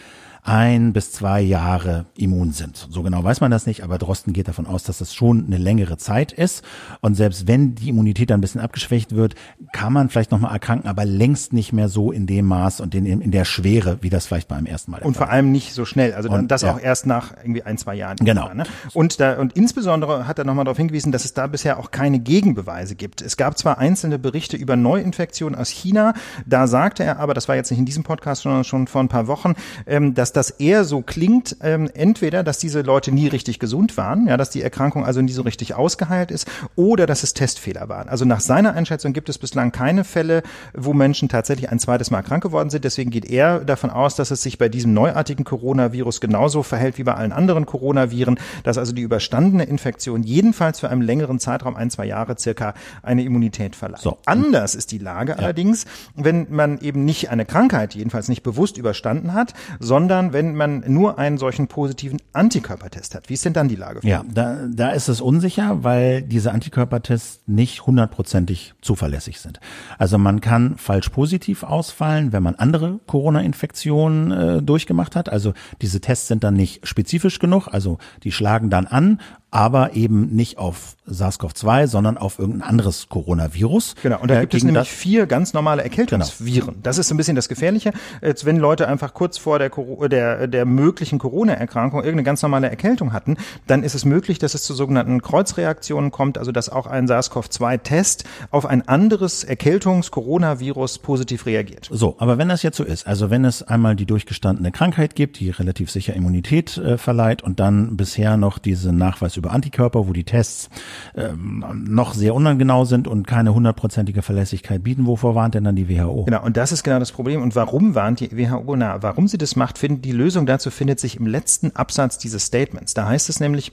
[0.45, 2.87] ein bis zwei Jahre immun sind.
[2.91, 5.57] So genau weiß man das nicht, aber Drosten geht davon aus, dass das schon eine
[5.57, 6.63] längere Zeit ist.
[7.01, 9.33] Und selbst wenn die Immunität dann ein bisschen abgeschwächt wird,
[9.73, 13.05] kann man vielleicht nochmal erkranken, aber längst nicht mehr so in dem Maß und in,
[13.05, 16.13] in der Schwere, wie das vielleicht beim ersten Mal Und vor allem nicht so schnell.
[16.13, 16.73] Also Und, das ja.
[16.73, 18.17] auch erst nach irgendwie ein, zwei Jahren.
[18.17, 18.53] Genau.
[18.53, 18.65] Ne?
[18.93, 22.19] Und, da, und insbesondere hat er nochmal darauf hingewiesen, dass es da bisher auch keine
[22.19, 23.23] Gegenbeweise gibt.
[23.23, 26.13] Es gab zwar einzelne Berichte über Neuinfektionen aus China,
[26.45, 29.07] da sagte er aber, das war jetzt nicht in diesem Podcast, sondern schon vor ein
[29.07, 29.55] paar Wochen,
[29.87, 34.27] ähm, dass das eher so klingt, ähm, entweder, dass diese Leute nie richtig gesund waren,
[34.27, 38.09] ja, dass die Erkrankung also nie so richtig ausgeheilt ist, oder dass es Testfehler waren.
[38.09, 42.21] Also nach seiner Einschätzung gibt es bislang keine Fälle, wo Menschen tatsächlich ein zweites Mal
[42.21, 42.83] krank geworden sind.
[42.83, 47.03] Deswegen geht er davon aus, dass es sich bei diesem neuartigen Coronavirus genauso verhält wie
[47.03, 51.89] bei allen anderen Coronaviren, dass also die überstandene Infektion jedenfalls für einen längeren Zeitraum, ein,
[51.89, 52.73] zwei Jahre circa,
[53.03, 54.01] eine Immunität verleiht.
[54.01, 54.17] So.
[54.25, 59.33] Anders ist die Lage allerdings, wenn man eben nicht eine Krankheit, jedenfalls nicht bewusst überstanden
[59.33, 63.29] hat, sondern wenn man nur einen solchen positiven Antikörpertest hat.
[63.29, 63.99] Wie ist denn dann die Lage?
[64.03, 69.59] Ja, da, da ist es unsicher, weil diese Antikörpertests nicht hundertprozentig zuverlässig sind.
[69.97, 75.29] Also man kann falsch positiv ausfallen, wenn man andere Corona-Infektionen äh, durchgemacht hat.
[75.29, 79.19] Also diese Tests sind dann nicht spezifisch genug, also die schlagen dann an,
[79.55, 83.95] aber eben nicht auf SARS-CoV-2, sondern auf irgendein anderes Coronavirus.
[84.03, 86.75] Genau, und da Äh, gibt es nämlich vier ganz normale Erkältungsviren.
[86.83, 87.93] Das ist so ein bisschen das Gefährliche.
[88.21, 89.69] Jetzt, wenn Leute einfach kurz vor der,
[90.09, 94.63] der, der möglichen Corona-Erkrankung irgendeine ganz normale Erkältung hatten, dann ist es möglich, dass es
[94.63, 101.87] zu sogenannten Kreuzreaktionen kommt, also dass auch ein SARS-CoV-2-Test auf ein anderes Erkältungs-Coronavirus positiv reagiert.
[101.91, 105.39] So, aber wenn das jetzt so ist, also wenn es einmal die durchgestandene Krankheit gibt,
[105.39, 110.13] die relativ sicher Immunität äh, verleiht und dann bisher noch diese Nachweis über Antikörper, wo
[110.13, 110.69] die Tests
[111.15, 115.05] ähm, noch sehr ungenau sind und keine hundertprozentige Verlässlichkeit bieten.
[115.05, 116.25] Wovor warnt denn dann die WHO?
[116.25, 117.41] Genau, und das ist genau das Problem.
[117.41, 118.75] Und warum warnt die WHO?
[118.75, 122.45] Na, warum sie das macht, findet die Lösung dazu findet sich im letzten Absatz dieses
[122.45, 122.93] Statements.
[122.93, 123.71] Da heißt es nämlich,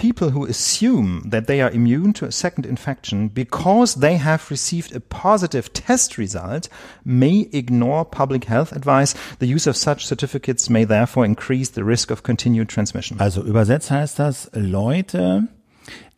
[0.00, 4.96] people who assume that they are immune to a second infection because they have received
[4.96, 6.70] a positive test result
[7.04, 9.14] may ignore public health advice.
[9.40, 13.20] The use of such certificates may therefore increase the risk of continued transmission.
[13.20, 15.48] Also übersetzt heißt das, Leute,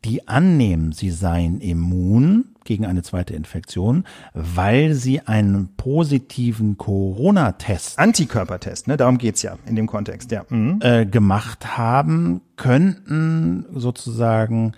[0.04, 8.88] die annehmen, sie seien immun gegen eine zweite Infektion, weil sie einen positiven Corona-Test, Antikörpertest,
[8.88, 10.44] ne, darum geht's ja in dem Kontext, ja.
[10.48, 10.78] Mhm.
[10.80, 14.72] äh, gemacht haben, könnten sozusagen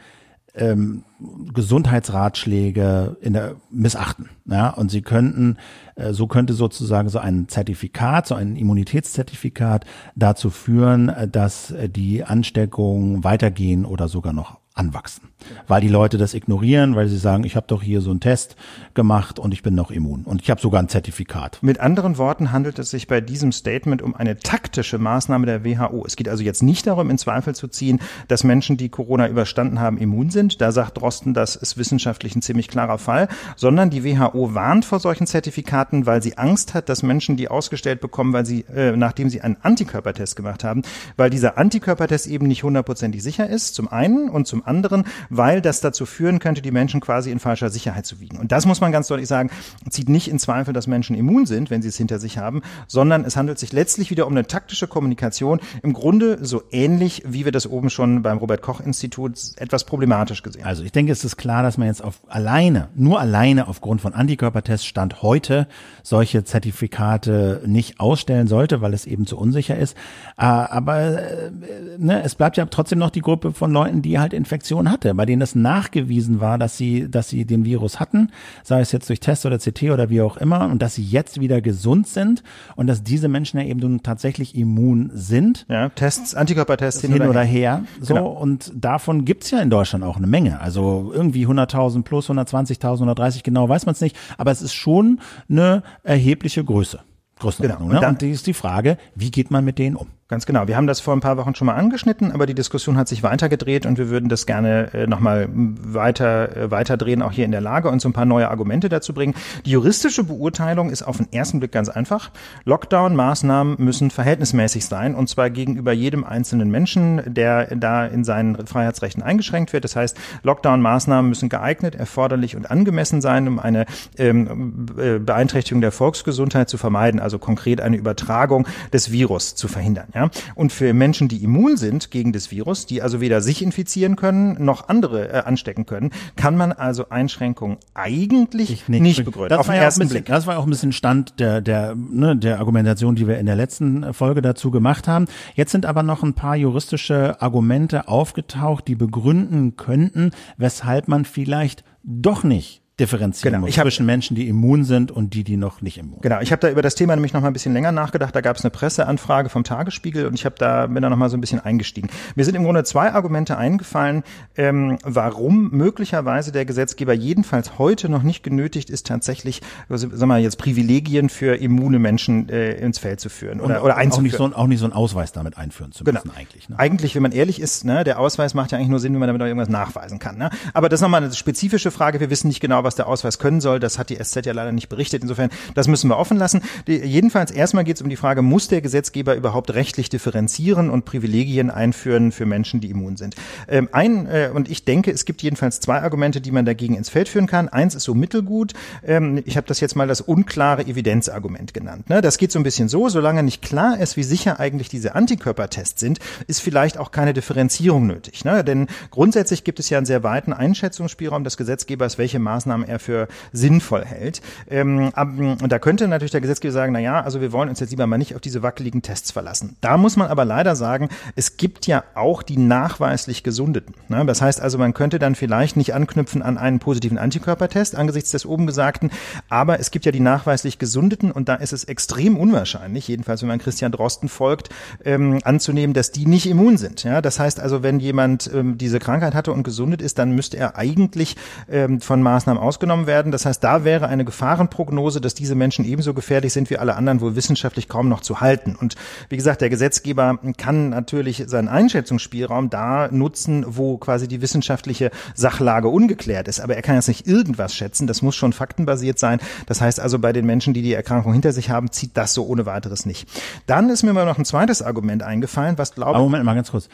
[0.54, 1.04] ähm,
[1.52, 4.28] Gesundheitsratschläge in der missachten.
[4.46, 5.56] Ja, und sie könnten,
[5.96, 11.88] äh, so könnte sozusagen so ein Zertifikat, so ein Immunitätszertifikat dazu führen, äh, dass äh,
[11.88, 15.28] die Ansteckungen weitergehen oder sogar noch anwachsen.
[15.68, 18.56] Weil die Leute das ignorieren, weil sie sagen, ich habe doch hier so einen Test
[18.94, 20.22] gemacht und ich bin noch immun.
[20.24, 21.58] Und ich habe sogar ein Zertifikat.
[21.62, 26.04] Mit anderen Worten handelt es sich bei diesem Statement um eine taktische Maßnahme der WHO.
[26.06, 29.78] Es geht also jetzt nicht darum, in Zweifel zu ziehen, dass Menschen, die Corona überstanden
[29.78, 30.60] haben, immun sind.
[30.60, 34.98] Da sagt Drosten, das ist wissenschaftlich ein ziemlich klarer Fall, sondern die WHO warnt vor
[34.98, 39.30] solchen Zertifikaten, weil sie Angst hat, dass Menschen die ausgestellt bekommen, weil sie, äh, nachdem
[39.30, 40.82] sie einen Antikörpertest gemacht haben,
[41.16, 45.80] weil dieser Antikörpertest eben nicht hundertprozentig sicher ist, zum einen und zum anderen, weil das
[45.80, 48.38] dazu führen könnte, die Menschen quasi in falscher Sicherheit zu wiegen.
[48.38, 49.50] Und das muss man ganz deutlich sagen,
[49.88, 53.24] zieht nicht in Zweifel, dass Menschen immun sind, wenn sie es hinter sich haben, sondern
[53.24, 57.52] es handelt sich letztlich wieder um eine taktische Kommunikation, im Grunde so ähnlich, wie wir
[57.52, 60.68] das oben schon beim Robert Koch Institut etwas problematisch gesehen haben.
[60.68, 64.14] Also ich denke, es ist klar, dass man jetzt auf alleine, nur alleine aufgrund von
[64.14, 65.66] Antikörpertests Stand heute
[66.02, 69.96] solche Zertifikate nicht ausstellen sollte, weil es eben zu unsicher ist.
[70.36, 71.50] Äh, Aber äh,
[71.98, 75.26] ne, es bleibt ja trotzdem noch die Gruppe von Leuten, die halt Infektion hatte, bei
[75.26, 78.30] denen es nachgewiesen war, dass sie, dass sie den Virus hatten,
[78.62, 81.40] sei es jetzt durch Test oder CT oder wie auch immer, und dass sie jetzt
[81.40, 82.44] wieder gesund sind
[82.76, 85.66] und dass diese Menschen ja eben nun tatsächlich immun sind.
[85.68, 87.82] Ja, Tests, Antikörpertests hin oder her.
[88.00, 88.28] So, Genau.
[88.30, 90.60] und davon gibt's ja in Deutschland auch eine Menge.
[90.60, 94.16] Also irgendwie 100.000 plus 120.000, 130, genau weiß man es nicht.
[94.38, 95.18] Aber es ist schon
[95.50, 97.00] eine erhebliche Größe.
[97.40, 97.88] Größenordnung.
[97.88, 97.90] Genau.
[97.90, 98.00] Und Ne?
[98.00, 100.06] dann- Und die ist die Frage, wie geht man mit denen um?
[100.34, 100.66] Ganz genau.
[100.66, 103.22] Wir haben das vor ein paar Wochen schon mal angeschnitten, aber die Diskussion hat sich
[103.22, 107.60] weitergedreht und wir würden das gerne äh, nochmal weiter, äh, weiterdrehen, auch hier in der
[107.60, 109.34] Lage und so ein paar neue Argumente dazu bringen.
[109.64, 112.32] Die juristische Beurteilung ist auf den ersten Blick ganz einfach.
[112.64, 119.22] Lockdown-Maßnahmen müssen verhältnismäßig sein und zwar gegenüber jedem einzelnen Menschen, der da in seinen Freiheitsrechten
[119.22, 119.84] eingeschränkt wird.
[119.84, 123.86] Das heißt, Lockdown-Maßnahmen müssen geeignet, erforderlich und angemessen sein, um eine
[124.18, 130.08] ähm, äh, Beeinträchtigung der Volksgesundheit zu vermeiden, also konkret eine Übertragung des Virus zu verhindern.
[130.12, 130.23] Ja?
[130.54, 134.64] Und für Menschen, die immun sind gegen das Virus, die also weder sich infizieren können
[134.64, 139.50] noch andere äh, anstecken können, kann man also Einschränkungen eigentlich nicht, begründen.
[139.50, 140.26] Das auf war den ja auch ein ersten bisschen, Blick.
[140.26, 143.56] Das war auch ein bisschen Stand der, der, ne, der Argumentation, die wir in der
[143.56, 145.26] letzten Folge dazu gemacht haben.
[145.54, 151.84] Jetzt sind aber noch ein paar juristische Argumente aufgetaucht, die begründen könnten, weshalb man vielleicht
[152.02, 153.60] doch nicht differenzieren Genau.
[153.62, 156.22] muss Ich hab- zwischen Menschen, die immun sind und die, die noch nicht immun sind.
[156.22, 158.34] Genau, ich habe da über das Thema nämlich noch mal ein bisschen länger nachgedacht.
[158.36, 161.28] Da gab es eine Presseanfrage vom Tagesspiegel und ich habe da bin da noch mal
[161.28, 162.08] so ein bisschen eingestiegen.
[162.36, 164.22] Mir sind im Grunde zwei Argumente eingefallen,
[164.56, 170.26] ähm, warum möglicherweise der Gesetzgeber jedenfalls heute noch nicht genötigt ist, tatsächlich, also, sagen wir
[170.26, 174.22] mal jetzt Privilegien für immune Menschen äh, ins Feld zu führen oder, oder auch einzuführen.
[174.24, 176.20] nicht, so, ein- auch nicht so einen Ausweis damit einführen zu Genau.
[176.24, 176.68] müssen eigentlich.
[176.68, 176.78] Ne?
[176.78, 179.26] Eigentlich, wenn man ehrlich ist, ne, der Ausweis macht ja eigentlich nur Sinn, wenn man
[179.28, 180.38] damit auch irgendwas nachweisen kann.
[180.38, 180.50] Ne?
[180.74, 182.20] Aber das ist nochmal eine spezifische Frage.
[182.20, 183.80] Wir wissen nicht genau, was der Ausweis können soll.
[183.80, 185.22] Das hat die SZ ja leider nicht berichtet.
[185.22, 186.62] Insofern, das müssen wir offen lassen.
[186.86, 191.04] Die, jedenfalls erstmal geht es um die Frage, muss der Gesetzgeber überhaupt rechtlich differenzieren und
[191.04, 193.34] Privilegien einführen für Menschen, die immun sind?
[193.68, 197.08] Ähm, ein, äh, und ich denke, es gibt jedenfalls zwei Argumente, die man dagegen ins
[197.08, 197.68] Feld führen kann.
[197.68, 198.72] Eins ist so mittelgut.
[199.04, 202.08] Ähm, ich habe das jetzt mal das unklare Evidenzargument genannt.
[202.08, 202.20] Ne?
[202.20, 206.00] Das geht so ein bisschen so, solange nicht klar ist, wie sicher eigentlich diese Antikörpertests
[206.00, 208.44] sind, ist vielleicht auch keine Differenzierung nötig.
[208.44, 208.64] Ne?
[208.64, 213.28] Denn grundsätzlich gibt es ja einen sehr weiten Einschätzungsspielraum des Gesetzgebers, welche Maßnahmen er für
[213.52, 214.42] sinnvoll hält.
[214.68, 217.90] Ähm, und da könnte natürlich der Gesetzgeber sagen, na ja, also wir wollen uns jetzt
[217.90, 219.76] lieber mal nicht auf diese wackeligen Tests verlassen.
[219.80, 223.94] Da muss man aber leider sagen, es gibt ja auch die nachweislich Gesundeten.
[224.08, 224.24] Ne?
[224.26, 228.46] Das heißt also, man könnte dann vielleicht nicht anknüpfen an einen positiven Antikörpertest angesichts des
[228.46, 229.10] oben Gesagten,
[229.48, 233.48] aber es gibt ja die nachweislich Gesundeten und da ist es extrem unwahrscheinlich, jedenfalls wenn
[233.48, 234.70] man Christian Drosten folgt,
[235.04, 237.04] ähm, anzunehmen, dass die nicht immun sind.
[237.04, 237.20] Ja?
[237.20, 240.76] Das heißt also, wenn jemand ähm, diese Krankheit hatte und gesundet ist, dann müsste er
[240.76, 241.36] eigentlich
[241.70, 243.30] ähm, von Maßnahmen ausgenommen werden.
[243.30, 247.20] Das heißt, da wäre eine Gefahrenprognose, dass diese Menschen ebenso gefährlich sind wie alle anderen,
[247.20, 248.74] wohl wissenschaftlich kaum noch zu halten.
[248.74, 248.96] Und
[249.28, 255.88] wie gesagt, der Gesetzgeber kann natürlich seinen Einschätzungsspielraum da nutzen, wo quasi die wissenschaftliche Sachlage
[255.88, 256.60] ungeklärt ist.
[256.60, 258.06] Aber er kann jetzt nicht irgendwas schätzen.
[258.06, 259.38] Das muss schon faktenbasiert sein.
[259.66, 262.46] Das heißt also, bei den Menschen, die die Erkrankung hinter sich haben, zieht das so
[262.46, 263.28] ohne weiteres nicht.
[263.66, 266.22] Dann ist mir mal noch ein zweites Argument eingefallen, was glaube ich.
[266.22, 266.88] Moment mal ganz kurz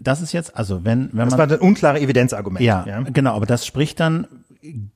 [0.00, 1.30] das ist jetzt, also wenn, wenn man.
[1.30, 2.64] Das war ein unklare Evidenzargument.
[2.64, 4.26] Ja, ja, genau, aber das spricht dann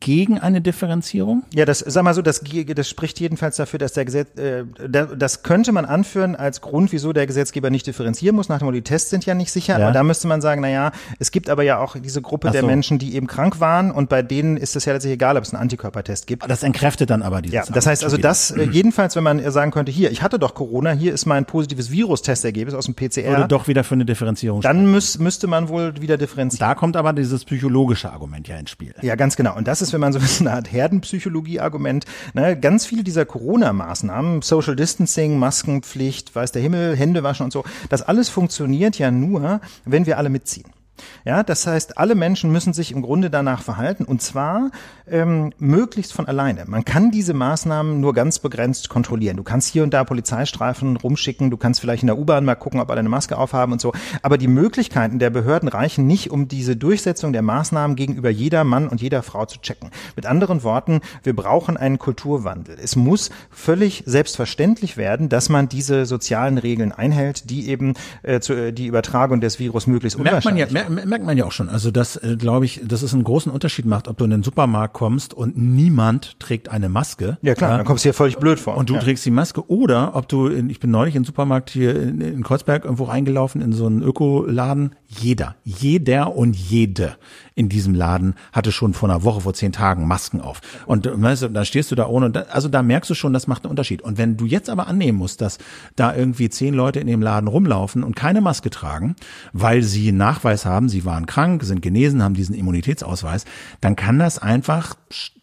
[0.00, 1.42] gegen eine Differenzierung?
[1.52, 5.42] Ja, das sag mal so, das, das spricht jedenfalls dafür, dass der Gesetz, äh, das
[5.42, 8.48] könnte man anführen als Grund, wieso der Gesetzgeber nicht differenzieren muss.
[8.48, 9.78] Nach dem die Tests sind ja nicht sicher.
[9.78, 9.86] Ja.
[9.86, 12.52] Aber da müsste man sagen, na ja, es gibt aber ja auch diese Gruppe so.
[12.52, 15.44] der Menschen, die eben krank waren und bei denen ist es ja letztlich egal, ob
[15.44, 16.48] es einen Antikörpertest gibt.
[16.48, 17.68] Das entkräftet dann aber dieses.
[17.68, 20.54] Ja, das heißt also, das äh, jedenfalls, wenn man sagen könnte, hier, ich hatte doch
[20.54, 23.28] Corona, hier ist mein positives Virus-Testergebnis aus dem PCR.
[23.28, 24.62] Würde doch wieder für eine Differenzierung.
[24.62, 26.64] Dann müß, müsste man wohl wieder differenzieren.
[26.64, 28.94] Und da kommt aber dieses psychologische Argument ja ins Spiel.
[29.02, 29.57] Ja, ganz genau.
[29.58, 32.04] Und das ist, wenn man so eine Art Herdenpsychologie-Argument.
[32.32, 32.56] Ne?
[32.58, 38.02] Ganz viele dieser Corona-Maßnahmen, Social Distancing, Maskenpflicht, weiß der Himmel, Hände waschen und so, das
[38.02, 40.77] alles funktioniert ja nur, wenn wir alle mitziehen.
[41.24, 44.70] Ja, das heißt, alle Menschen müssen sich im Grunde danach verhalten und zwar
[45.10, 46.64] ähm, möglichst von alleine.
[46.66, 49.36] Man kann diese Maßnahmen nur ganz begrenzt kontrollieren.
[49.36, 52.80] Du kannst hier und da Polizeistreifen rumschicken, du kannst vielleicht in der U-Bahn mal gucken,
[52.80, 53.92] ob alle eine Maske aufhaben und so.
[54.22, 58.88] Aber die Möglichkeiten der Behörden reichen nicht, um diese Durchsetzung der Maßnahmen gegenüber jeder Mann
[58.88, 59.90] und jeder Frau zu checken.
[60.16, 62.76] Mit anderen Worten, wir brauchen einen Kulturwandel.
[62.82, 68.54] Es muss völlig selbstverständlich werden, dass man diese sozialen Regeln einhält, die eben äh, zu,
[68.54, 71.68] äh, die Übertragung des Virus möglichst unwahrscheinlich merkt man ja, merkt man ja auch schon.
[71.68, 74.42] Also das, äh, glaube ich, dass es einen großen Unterschied macht, ob du in den
[74.42, 77.38] Supermarkt kommst und niemand trägt eine Maske.
[77.42, 78.76] Ja klar, ja, dann kommst du dir völlig blöd vor.
[78.76, 79.00] Und du ja.
[79.00, 79.68] trägst die Maske.
[79.70, 83.04] Oder ob du, in, ich bin neulich in den Supermarkt hier in, in Kreuzberg irgendwo
[83.04, 84.92] reingelaufen in so einen Ökoladen.
[85.10, 87.16] Jeder, jeder und jede
[87.54, 90.60] in diesem Laden hatte schon vor einer Woche, vor zehn Tagen Masken auf.
[90.84, 92.46] Und weißt du, da stehst du da ohne.
[92.52, 94.02] Also da merkst du schon, das macht einen Unterschied.
[94.02, 95.56] Und wenn du jetzt aber annehmen musst, dass
[95.96, 99.16] da irgendwie zehn Leute in dem Laden rumlaufen und keine Maske tragen,
[99.54, 103.46] weil sie Nachweis haben, sie waren krank, sind genesen, haben diesen Immunitätsausweis,
[103.80, 104.94] dann kann das einfach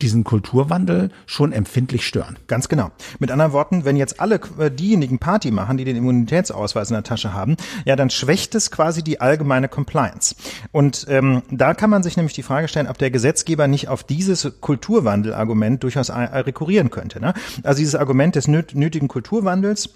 [0.02, 2.38] diesen Kulturwandel schon empfindlich stören.
[2.48, 2.92] Ganz genau.
[3.20, 7.04] Mit anderen Worten, wenn jetzt alle äh, diejenigen Party machen, die den Immunitätsausweis in der
[7.04, 7.56] Tasche haben,
[7.86, 10.36] ja, dann schwächt es quasi die allgemeine Compliance.
[10.72, 14.04] Und ähm, da kann man sich nämlich die Frage stellen, ob der Gesetzgeber nicht auf
[14.04, 17.20] dieses Kulturwandelargument durchaus rekurrieren könnte.
[17.20, 17.34] Ne?
[17.64, 19.90] Also dieses Argument des nötigen Kulturwandels,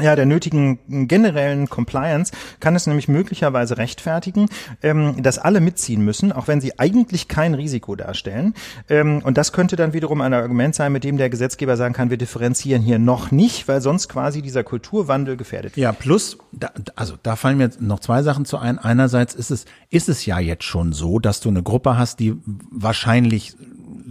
[0.00, 4.48] ja, der nötigen generellen Compliance kann es nämlich möglicherweise rechtfertigen,
[4.82, 8.54] ähm, dass alle mitziehen müssen, auch wenn sie eigentlich kein Risiko darstellen.
[8.88, 12.08] Ähm, und das könnte dann wiederum ein Argument sein, mit dem der Gesetzgeber sagen kann,
[12.08, 15.82] wir differenzieren hier noch nicht, weil sonst quasi dieser Kulturwandel gefährdet wird.
[15.82, 18.78] Ja, plus, da, also da fallen mir noch zwei Sachen zu ein.
[18.78, 22.34] Einerseits ist es, ist es ja jetzt schon so, dass du eine Gruppe hast, die
[22.70, 23.54] wahrscheinlich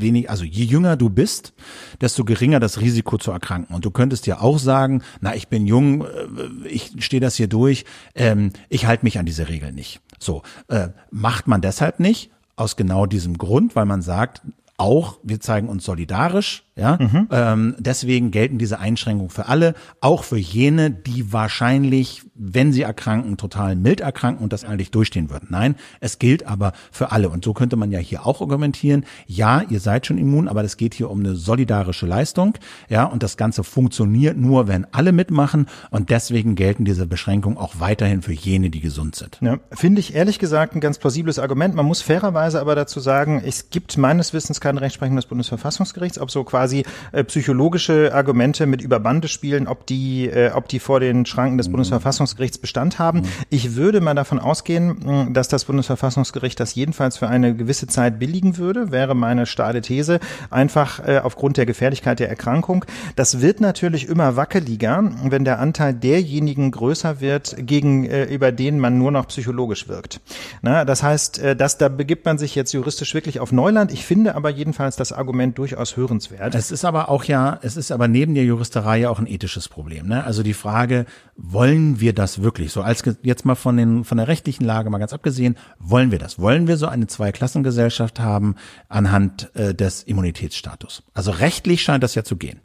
[0.01, 1.53] wenig, also je jünger du bist,
[2.01, 3.73] desto geringer das Risiko zu erkranken.
[3.73, 7.47] Und du könntest ja auch sagen, na, ich bin jung, äh, ich stehe das hier
[7.47, 7.85] durch,
[8.15, 10.01] ähm, ich halte mich an diese Regeln nicht.
[10.19, 14.41] So, äh, macht man deshalb nicht, aus genau diesem Grund, weil man sagt,
[14.77, 16.97] auch, wir zeigen uns solidarisch, ja.
[16.99, 17.27] Mhm.
[17.31, 23.37] Ähm, deswegen gelten diese Einschränkungen für alle, auch für jene, die wahrscheinlich, wenn sie erkranken,
[23.37, 25.47] total mild erkranken und das eigentlich durchstehen würden.
[25.51, 27.29] Nein, es gilt aber für alle.
[27.29, 30.75] Und so könnte man ja hier auch argumentieren, ja, ihr seid schon immun, aber es
[30.75, 32.57] geht hier um eine solidarische Leistung,
[32.89, 37.75] ja, und das Ganze funktioniert nur, wenn alle mitmachen und deswegen gelten diese Beschränkungen auch
[37.79, 39.37] weiterhin für jene, die gesund sind.
[39.41, 41.75] Ja, Finde ich ehrlich gesagt ein ganz plausibles Argument.
[41.75, 46.31] Man muss fairerweise aber dazu sagen, es gibt meines Wissens keine Rechtsprechung des Bundesverfassungsgerichts, ob
[46.31, 50.99] so quasi quasi äh, psychologische Argumente mit Überbande spielen, ob die, äh, ob die vor
[50.99, 51.73] den Schranken des mhm.
[51.73, 53.21] Bundesverfassungsgerichts Bestand haben.
[53.21, 53.25] Mhm.
[53.49, 58.57] Ich würde mal davon ausgehen, dass das Bundesverfassungsgericht das jedenfalls für eine gewisse Zeit billigen
[58.57, 60.19] würde, wäre meine steile These,
[60.49, 62.85] einfach äh, aufgrund der Gefährlichkeit der Erkrankung.
[63.15, 68.79] Das wird natürlich immer wackeliger, wenn der Anteil derjenigen größer wird, gegen äh, über denen
[68.79, 70.21] man nur noch psychologisch wirkt.
[70.61, 73.91] Na, das heißt, äh, dass da begibt man sich jetzt juristisch wirklich auf Neuland.
[73.91, 76.50] Ich finde aber jedenfalls das Argument durchaus hörenswert.
[76.53, 79.69] Es ist aber auch ja, es ist aber neben der Juristerei ja auch ein ethisches
[79.69, 80.07] Problem.
[80.07, 80.23] Ne?
[80.23, 82.71] Also die Frage, wollen wir das wirklich?
[82.71, 86.19] So als jetzt mal von den von der rechtlichen Lage mal ganz abgesehen, wollen wir
[86.19, 86.39] das?
[86.39, 88.55] Wollen wir so eine Zweiklassengesellschaft haben
[88.89, 91.03] anhand äh, des Immunitätsstatus?
[91.13, 92.59] Also rechtlich scheint das ja zu gehen.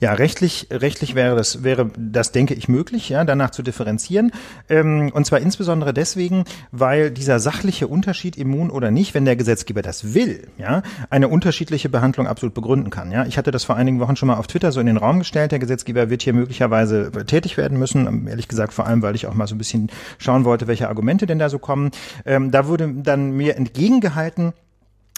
[0.00, 4.32] Ja, rechtlich, rechtlich wäre das, wäre das, denke ich, möglich, ja, danach zu differenzieren.
[4.68, 9.82] Ähm, und zwar insbesondere deswegen, weil dieser sachliche Unterschied immun oder nicht, wenn der Gesetzgeber
[9.82, 13.10] das will, ja, eine unterschiedliche Behandlung absolut begründen kann.
[13.10, 15.18] Ja, ich hatte das vor einigen Wochen schon mal auf Twitter so in den Raum
[15.18, 15.52] gestellt.
[15.52, 18.26] Der Gesetzgeber wird hier möglicherweise tätig werden müssen.
[18.28, 21.26] Ehrlich gesagt, vor allem, weil ich auch mal so ein bisschen schauen wollte, welche Argumente
[21.26, 21.90] denn da so kommen.
[22.24, 24.52] Ähm, da wurde dann mir entgegengehalten,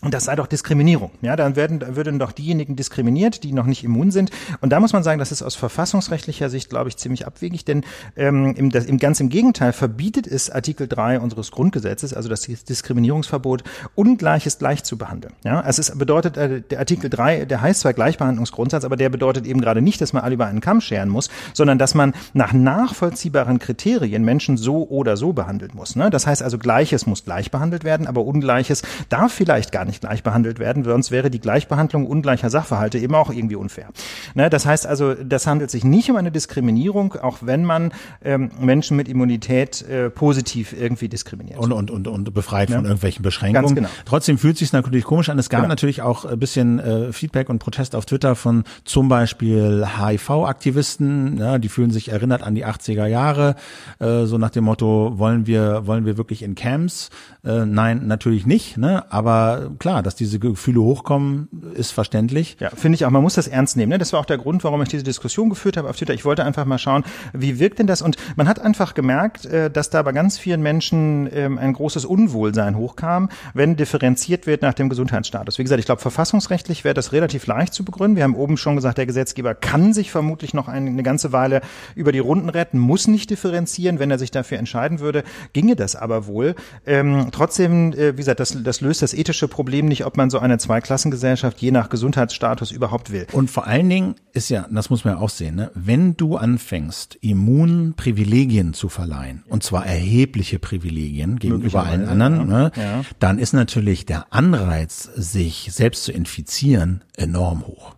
[0.00, 1.10] und das sei doch Diskriminierung.
[1.22, 4.30] Ja, dann werden, würden doch diejenigen diskriminiert, die noch nicht immun sind.
[4.60, 7.82] Und da muss man sagen, das ist aus verfassungsrechtlicher Sicht, glaube ich, ziemlich abwegig, denn
[8.16, 12.42] ähm, im, das, im ganz im Gegenteil verbietet es Artikel 3 unseres Grundgesetzes, also das
[12.42, 13.64] Diskriminierungsverbot,
[13.96, 15.34] Ungleiches gleich zu behandeln.
[15.42, 19.48] Ja, also es bedeutet, äh, der Artikel 3, der heißt zwar Gleichbehandlungsgrundsatz, aber der bedeutet
[19.48, 22.52] eben gerade nicht, dass man alle über einen Kamm scheren muss, sondern dass man nach
[22.52, 25.96] nachvollziehbaren Kriterien Menschen so oder so behandeln muss.
[25.96, 26.08] Ne?
[26.08, 30.22] Das heißt also, Gleiches muss gleich behandelt werden, aber Ungleiches darf vielleicht gar nicht gleich
[30.22, 33.88] behandelt werden, sonst wäre die Gleichbehandlung ungleicher Sachverhalte eben auch irgendwie unfair.
[34.34, 38.50] Ne, das heißt also, das handelt sich nicht um eine Diskriminierung, auch wenn man ähm,
[38.60, 41.58] Menschen mit Immunität äh, positiv irgendwie diskriminiert.
[41.58, 42.76] Und, und, und, und befreit ja.
[42.76, 43.64] von irgendwelchen Beschränkungen.
[43.64, 43.88] Ganz genau.
[44.04, 45.38] Trotzdem fühlt es sich natürlich komisch an.
[45.38, 45.70] Es gab genau.
[45.70, 51.58] natürlich auch ein bisschen äh, Feedback und Protest auf Twitter von zum Beispiel HIV-Aktivisten, ja,
[51.58, 53.56] die fühlen sich erinnert an die 80er Jahre,
[53.98, 57.10] äh, so nach dem Motto, wollen wir, wollen wir wirklich in Camps?
[57.48, 59.10] Äh, nein, natürlich nicht, ne?
[59.10, 62.58] aber klar, dass diese Gefühle hochkommen, ist verständlich.
[62.60, 63.10] Ja, finde ich auch.
[63.10, 63.88] Man muss das ernst nehmen.
[63.88, 63.96] Ne?
[63.96, 66.12] Das war auch der Grund, warum ich diese Diskussion geführt habe auf Twitter.
[66.12, 68.02] Ich wollte einfach mal schauen, wie wirkt denn das?
[68.02, 72.04] Und man hat einfach gemerkt, äh, dass da bei ganz vielen Menschen ähm, ein großes
[72.04, 75.56] Unwohlsein hochkam, wenn differenziert wird nach dem Gesundheitsstatus.
[75.56, 78.16] Wie gesagt, ich glaube, verfassungsrechtlich wäre das relativ leicht zu begründen.
[78.16, 81.62] Wir haben oben schon gesagt, der Gesetzgeber kann sich vermutlich noch eine ganze Weile
[81.94, 83.98] über die Runden retten, muss nicht differenzieren.
[83.98, 85.24] Wenn er sich dafür entscheiden würde,
[85.54, 86.54] ginge das aber wohl.
[86.84, 90.38] Ähm, trotzdem, äh, wie gesagt, das, das löst das ethische Problem nicht, ob man so
[90.38, 93.26] eine Zweiklassengesellschaft je nach Gesundheitsstatus überhaupt will.
[93.32, 96.36] Und vor allen Dingen ist ja, das muss man ja auch sehen, ne, wenn du
[96.36, 103.02] anfängst, Immunprivilegien zu verleihen, und zwar erhebliche Privilegien gegenüber allen anderen, ne, ja.
[103.18, 107.97] dann ist natürlich der Anreiz, sich selbst zu infizieren, enorm hoch.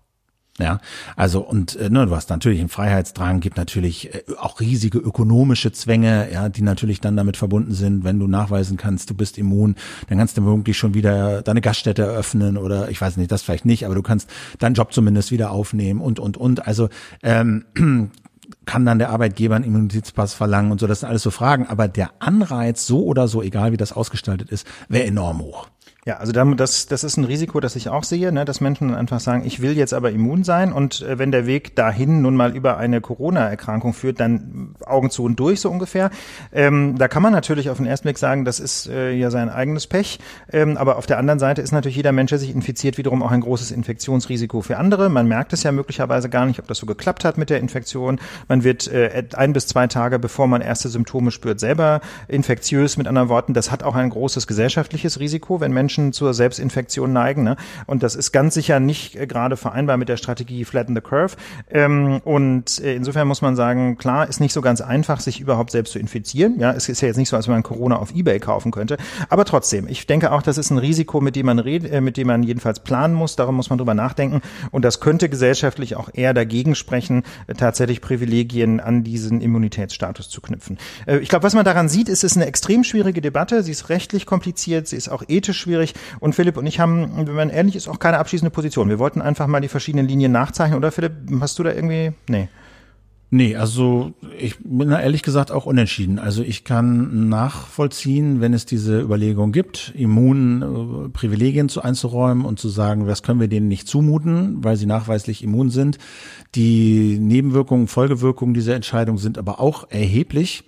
[0.61, 0.81] Ja,
[1.17, 5.73] also und äh, ne, du hast natürlich einen Freiheitsdrang, gibt natürlich äh, auch riesige ökonomische
[5.73, 9.77] Zwänge, ja, die natürlich dann damit verbunden sind, wenn du nachweisen kannst, du bist immun,
[10.09, 13.65] dann kannst du womöglich schon wieder deine Gaststätte eröffnen oder ich weiß nicht, das vielleicht
[13.65, 16.67] nicht, aber du kannst deinen Job zumindest wieder aufnehmen und und und.
[16.67, 16.89] Also
[17.23, 17.65] ähm,
[18.67, 21.89] kann dann der Arbeitgeber einen Immunitätspass verlangen und so, das sind alles so Fragen, aber
[21.89, 25.69] der Anreiz, so oder so, egal wie das ausgestaltet ist, wäre enorm hoch.
[26.07, 29.21] Ja, also das, das ist ein Risiko, das ich auch sehe, ne, dass Menschen einfach
[29.21, 32.57] sagen, ich will jetzt aber immun sein und äh, wenn der Weg dahin nun mal
[32.57, 36.09] über eine Corona-Erkrankung führt, dann Augen zu und durch so ungefähr.
[36.55, 39.51] Ähm, da kann man natürlich auf den ersten Blick sagen, das ist äh, ja sein
[39.51, 40.21] eigenes Pech,
[40.51, 43.31] ähm, aber auf der anderen Seite ist natürlich jeder Mensch, der sich infiziert, wiederum auch
[43.31, 45.11] ein großes Infektionsrisiko für andere.
[45.11, 48.21] Man merkt es ja möglicherweise gar nicht, ob das so geklappt hat mit der Infektion.
[48.49, 52.97] Man wird äh, ein bis zwei Tage, bevor man erste Symptome spürt, selber infektiös.
[52.97, 57.13] Mit anderen Worten, das hat auch ein großes gesellschaftliches Risiko, wenn Menschen Menschen zur Selbstinfektion
[57.13, 57.43] neigen.
[57.43, 57.57] Ne?
[57.87, 61.37] Und das ist ganz sicher nicht äh, gerade vereinbar mit der Strategie Flatten the Curve.
[61.69, 65.73] Ähm, und äh, insofern muss man sagen, klar, ist nicht so ganz einfach, sich überhaupt
[65.73, 66.61] selbst zu infizieren.
[66.61, 68.99] Ja, es ist ja jetzt nicht so, als wenn man Corona auf Ebay kaufen könnte.
[69.29, 72.17] Aber trotzdem, ich denke auch, das ist ein Risiko, mit dem man redet, äh, mit
[72.17, 73.35] dem man jedenfalls planen muss.
[73.35, 74.43] Darum muss man drüber nachdenken.
[74.71, 77.25] Und das könnte gesellschaftlich auch eher dagegen sprechen,
[77.57, 80.79] tatsächlich Privilegien an diesen Immunitätsstatus zu knüpfen.
[81.21, 83.63] Ich glaube, was man daran sieht, ist, es ist eine extrem schwierige Debatte.
[83.63, 85.95] Sie ist rechtlich kompliziert, sie ist auch ethisch schwierig schwierig.
[86.21, 88.89] Und Philipp und ich haben, wenn man ehrlich ist, auch keine abschließende Position.
[88.89, 90.79] Wir wollten einfach mal die verschiedenen Linien nachzeichnen.
[90.79, 92.49] Oder Philipp, hast du da irgendwie, nee.
[93.33, 96.19] Nee, also ich bin da ehrlich gesagt auch unentschieden.
[96.19, 102.59] Also ich kann nachvollziehen, wenn es diese Überlegung gibt, Immunen äh, Privilegien zu einzuräumen und
[102.59, 105.99] zu sagen, was können wir denen nicht zumuten, weil sie nachweislich immun sind.
[106.57, 110.65] Die Nebenwirkungen, Folgewirkungen dieser Entscheidung sind aber auch erheblich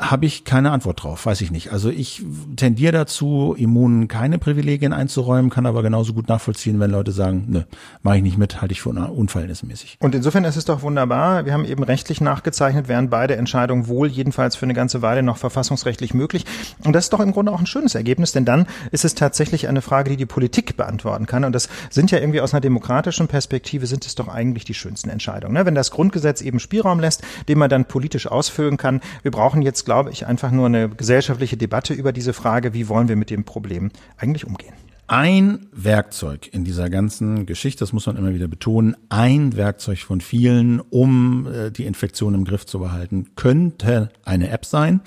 [0.00, 1.72] habe ich keine Antwort drauf, weiß ich nicht.
[1.72, 2.22] Also ich
[2.56, 7.66] tendiere dazu, Immunen keine Privilegien einzuräumen, kann aber genauso gut nachvollziehen, wenn Leute sagen, ne,
[8.02, 9.98] mache ich nicht mit, halte ich für unverhältnismäßig.
[10.00, 11.44] Und insofern ist es doch wunderbar.
[11.44, 15.36] Wir haben eben rechtlich nachgezeichnet, wären beide Entscheidungen wohl jedenfalls für eine ganze Weile noch
[15.36, 16.46] verfassungsrechtlich möglich.
[16.84, 19.68] Und das ist doch im Grunde auch ein schönes Ergebnis, denn dann ist es tatsächlich
[19.68, 21.44] eine Frage, die die Politik beantworten kann.
[21.44, 25.10] Und das sind ja irgendwie aus einer demokratischen Perspektive sind es doch eigentlich die schönsten
[25.10, 25.54] Entscheidungen.
[25.54, 25.66] Ne?
[25.66, 29.00] Wenn das Grundgesetz eben Spielraum lässt, den man dann politisch ausfüllen kann.
[29.22, 33.08] Wir brauchen jetzt glaube ich, einfach nur eine gesellschaftliche Debatte über diese Frage, wie wollen
[33.08, 34.72] wir mit dem Problem eigentlich umgehen.
[35.12, 40.20] Ein Werkzeug in dieser ganzen Geschichte, das muss man immer wieder betonen, ein Werkzeug von
[40.20, 45.00] vielen, um äh, die Infektion im Griff zu behalten, könnte eine App sein.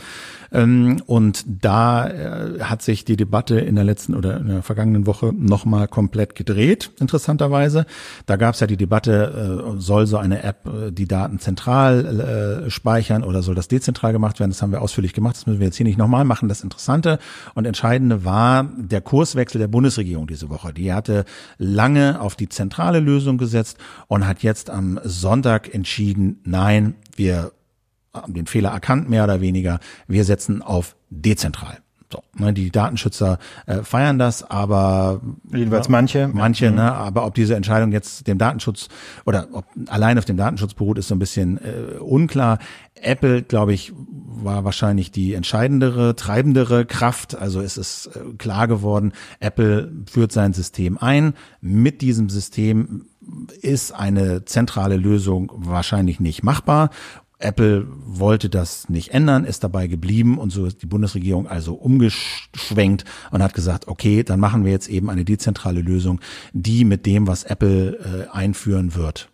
[0.52, 5.08] Ähm, und da äh, hat sich die Debatte in der letzten oder in der vergangenen
[5.08, 7.86] Woche nochmal komplett gedreht, interessanterweise.
[8.26, 13.24] Da gab es ja die Debatte, äh, soll so eine App die Daten zentral speichern
[13.24, 14.52] oder soll das dezentral gemacht werden?
[14.52, 16.50] Das haben wir ausführlich gemacht, das müssen wir jetzt hier nicht nochmal machen.
[16.50, 17.20] Das Interessante
[17.56, 20.74] und Entscheidende war der Kurswechsel der Bundesregierung diese Woche.
[20.74, 21.26] Die hatte
[21.58, 23.78] lange auf die zentrale Lösung gesetzt
[24.08, 27.52] und hat jetzt am Sonntag entschieden, nein, wir
[28.14, 29.80] haben den Fehler erkannt, mehr oder weniger.
[30.08, 31.78] Wir setzen auf dezentral.
[32.12, 35.22] So, ne, die Datenschützer äh, feiern das, aber
[35.52, 36.76] jedenfalls manche, manche, mhm.
[36.76, 38.88] ne, aber ob diese Entscheidung jetzt dem Datenschutz
[39.26, 42.60] oder ob allein auf dem Datenschutz beruht, ist so ein bisschen äh, unklar.
[43.04, 47.36] Apple, glaube ich, war wahrscheinlich die entscheidendere, treibendere Kraft.
[47.36, 51.34] Also es ist äh, klar geworden, Apple führt sein System ein.
[51.62, 53.06] Mit diesem System
[53.62, 56.90] ist eine zentrale Lösung wahrscheinlich nicht machbar.
[57.40, 63.04] Apple wollte das nicht ändern, ist dabei geblieben und so ist die Bundesregierung also umgeschwenkt
[63.32, 66.22] und hat gesagt, okay, dann machen wir jetzt eben eine dezentrale Lösung,
[66.54, 69.30] die mit dem, was Apple äh, einführen wird,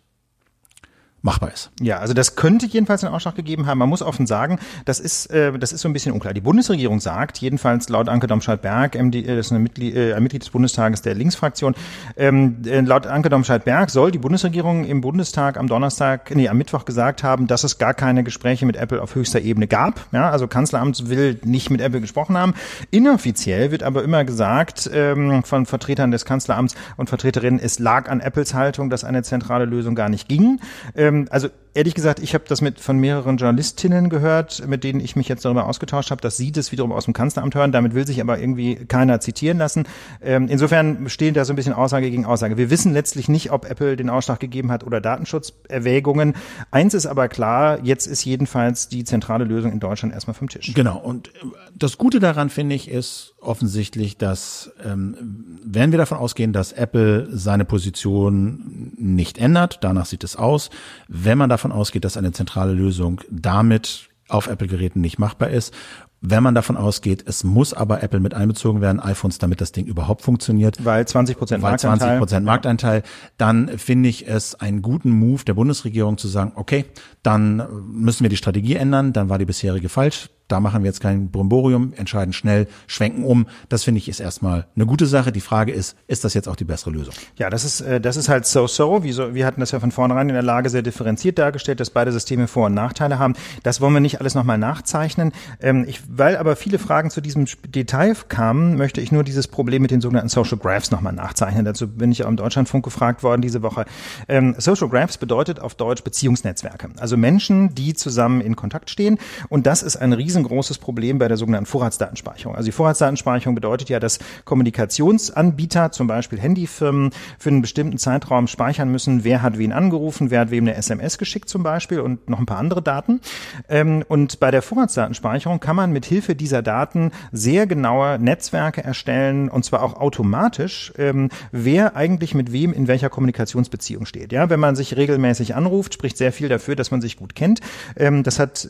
[1.22, 1.70] machbar ist.
[1.80, 3.78] Ja, also das könnte jedenfalls einen Ausschlag gegeben haben.
[3.78, 6.32] Man muss offen sagen, das ist, äh, das ist so ein bisschen unklar.
[6.32, 10.22] Die Bundesregierung sagt, jedenfalls laut Anke Domscheit-Berg, MD, äh, das ist ein Mitglied, äh, ein
[10.22, 11.74] Mitglied des Bundestages der Linksfraktion,
[12.16, 16.86] ähm, äh, laut Anke Domscheit-Berg soll die Bundesregierung im Bundestag am Donnerstag, nee, am Mittwoch
[16.86, 20.06] gesagt haben, dass es gar keine Gespräche mit Apple auf höchster Ebene gab.
[20.12, 22.54] Ja, also Kanzleramt will nicht mit Apple gesprochen haben.
[22.90, 28.20] Inoffiziell wird aber immer gesagt ähm, von Vertretern des Kanzleramts und Vertreterinnen, es lag an
[28.20, 30.60] Apples Haltung, dass eine zentrale Lösung gar nicht ging.
[30.96, 35.00] Ähm, ähm, also ehrlich gesagt, ich habe das mit von mehreren Journalistinnen gehört, mit denen
[35.00, 37.72] ich mich jetzt darüber ausgetauscht habe, dass sie das wiederum aus dem Kanzleramt hören.
[37.72, 39.84] Damit will sich aber irgendwie keiner zitieren lassen.
[40.20, 42.56] Ähm, insofern stehen da so ein bisschen Aussage gegen Aussage.
[42.56, 46.34] Wir wissen letztlich nicht, ob Apple den Ausschlag gegeben hat oder Datenschutzerwägungen.
[46.70, 50.72] Eins ist aber klar, jetzt ist jedenfalls die zentrale Lösung in Deutschland erstmal vom Tisch.
[50.74, 50.98] Genau.
[50.98, 51.30] Und äh,
[51.74, 57.28] das Gute daran finde ich ist offensichtlich, dass ähm, wenn wir davon ausgehen, dass Apple
[57.30, 60.70] seine Position nicht ändert, danach sieht es aus,
[61.08, 65.74] wenn man davon ausgeht, dass eine zentrale Lösung damit auf Apple-Geräten nicht machbar ist.
[66.22, 69.86] Wenn man davon ausgeht, es muss aber Apple mit einbezogen werden, iPhones, damit das Ding
[69.86, 70.84] überhaupt funktioniert.
[70.84, 71.98] Weil 20 Prozent Marktanteil.
[71.98, 73.02] 20 Prozent Marktanteil.
[73.38, 76.84] Dann finde ich es einen guten Move der Bundesregierung zu sagen, okay,
[77.22, 81.00] dann müssen wir die Strategie ändern, dann war die bisherige falsch da machen wir jetzt
[81.00, 83.46] kein Brimborium, entscheiden schnell, schwenken um.
[83.68, 85.32] Das finde ich ist erstmal eine gute Sache.
[85.32, 87.14] Die Frage ist, ist das jetzt auch die bessere Lösung?
[87.36, 89.04] Ja, das ist, äh, das ist halt so-so.
[89.04, 92.48] Wir, hatten das ja von vornherein in der Lage sehr differenziert dargestellt, dass beide Systeme
[92.48, 93.34] Vor- und Nachteile haben.
[93.62, 95.32] Das wollen wir nicht alles nochmal nachzeichnen.
[95.60, 99.82] Ähm, ich, weil aber viele Fragen zu diesem Detail kamen, möchte ich nur dieses Problem
[99.82, 101.64] mit den sogenannten Social Graphs nochmal nachzeichnen.
[101.64, 103.84] Dazu bin ich auch im Deutschlandfunk gefragt worden diese Woche.
[104.28, 106.90] Ähm, Social Graphs bedeutet auf Deutsch Beziehungsnetzwerke.
[106.98, 109.18] Also Menschen, die zusammen in Kontakt stehen.
[109.48, 112.56] Und das ist ein riesen riesengroßes Problem bei der sogenannten Vorratsdatenspeicherung.
[112.56, 118.90] Also die Vorratsdatenspeicherung bedeutet ja, dass Kommunikationsanbieter, zum Beispiel Handyfirmen, für einen bestimmten Zeitraum speichern
[118.90, 122.38] müssen, wer hat wen angerufen, wer hat wem eine SMS geschickt zum Beispiel und noch
[122.38, 123.20] ein paar andere Daten.
[123.68, 129.48] Ähm, und bei der Vorratsdatenspeicherung kann man mit Hilfe dieser Daten sehr genaue Netzwerke erstellen
[129.48, 134.32] und zwar auch automatisch, ähm, wer eigentlich mit wem in welcher Kommunikationsbeziehung steht.
[134.32, 137.60] Ja, wenn man sich regelmäßig anruft, spricht sehr viel dafür, dass man sich gut kennt.
[137.96, 138.66] Ähm, das hat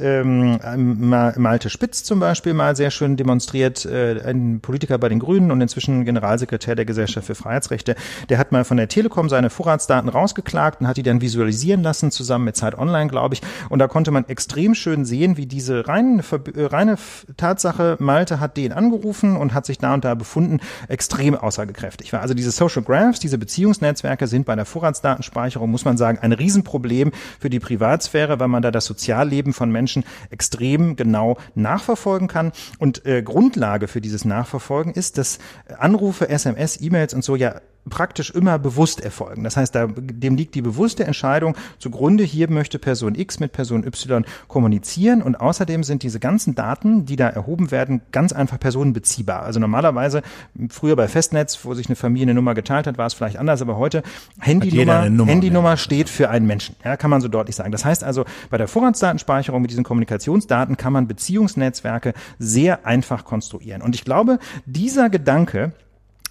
[1.61, 5.61] Malte Spitz zum Beispiel mal sehr schön demonstriert, äh, ein Politiker bei den Grünen und
[5.61, 7.97] inzwischen Generalsekretär der Gesellschaft für Freiheitsrechte,
[8.31, 12.11] der hat mal von der Telekom seine Vorratsdaten rausgeklagt und hat die dann visualisieren lassen,
[12.11, 13.43] zusammen mit Zeit Online, glaube ich.
[13.69, 16.97] Und da konnte man extrem schön sehen, wie diese reine, äh, reine
[17.37, 22.23] Tatsache, Malte hat den angerufen und hat sich da und da befunden, extrem aussagekräftig war.
[22.23, 27.13] Also diese Social Graphs, diese Beziehungsnetzwerke sind bei der Vorratsdatenspeicherung, muss man sagen, ein Riesenproblem
[27.39, 32.53] für die Privatsphäre, weil man da das Sozialleben von Menschen extrem genau nachverfolgen kann.
[32.79, 35.39] Und äh, Grundlage für dieses Nachverfolgen ist, dass
[35.79, 39.45] Anrufe, SMS, E-Mails und so ja praktisch immer bewusst erfolgen.
[39.45, 43.85] Das heißt, da, dem liegt die bewusste Entscheidung zugrunde, hier möchte Person X mit Person
[43.85, 49.43] Y kommunizieren und außerdem sind diese ganzen Daten, die da erhoben werden, ganz einfach personenbeziehbar.
[49.43, 50.23] Also normalerweise,
[50.69, 53.63] früher bei Festnetz, wo sich eine Familie eine Nummer geteilt hat, war es vielleicht anders,
[53.63, 54.03] aber heute
[54.39, 56.77] Handynummer, Nummer, Handynummer steht für einen Menschen.
[56.85, 57.73] Ja, kann man so deutlich sagen.
[57.73, 63.83] Das heißt also, bei der Vorratsdatenspeicherung mit diesen Kommunikationsdaten kann man Beziehungsnetzwerke sehr einfach konstruieren.
[63.83, 65.73] Und ich glaube, dieser Gedanke,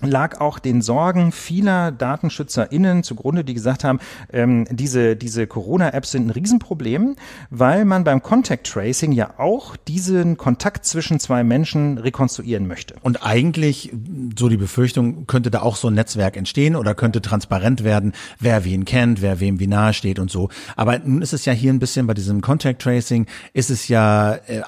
[0.02, 4.00] lag auch den Sorgen vieler DatenschützerInnen zugrunde, die gesagt haben,
[4.32, 7.16] ähm, diese, diese Corona-Apps sind ein Riesenproblem,
[7.50, 12.96] weil man beim Contact Tracing ja auch diesen Kontakt zwischen zwei Menschen rekonstruieren möchte.
[13.02, 13.92] Und eigentlich,
[14.38, 18.64] so die Befürchtung, könnte da auch so ein Netzwerk entstehen oder könnte transparent werden, wer
[18.66, 20.50] wen kennt, wer wem wie nahe steht und so.
[20.76, 24.36] Aber nun ist es ja hier ein bisschen bei diesem Contact Tracing, ist es ja
[24.36, 24.62] äh,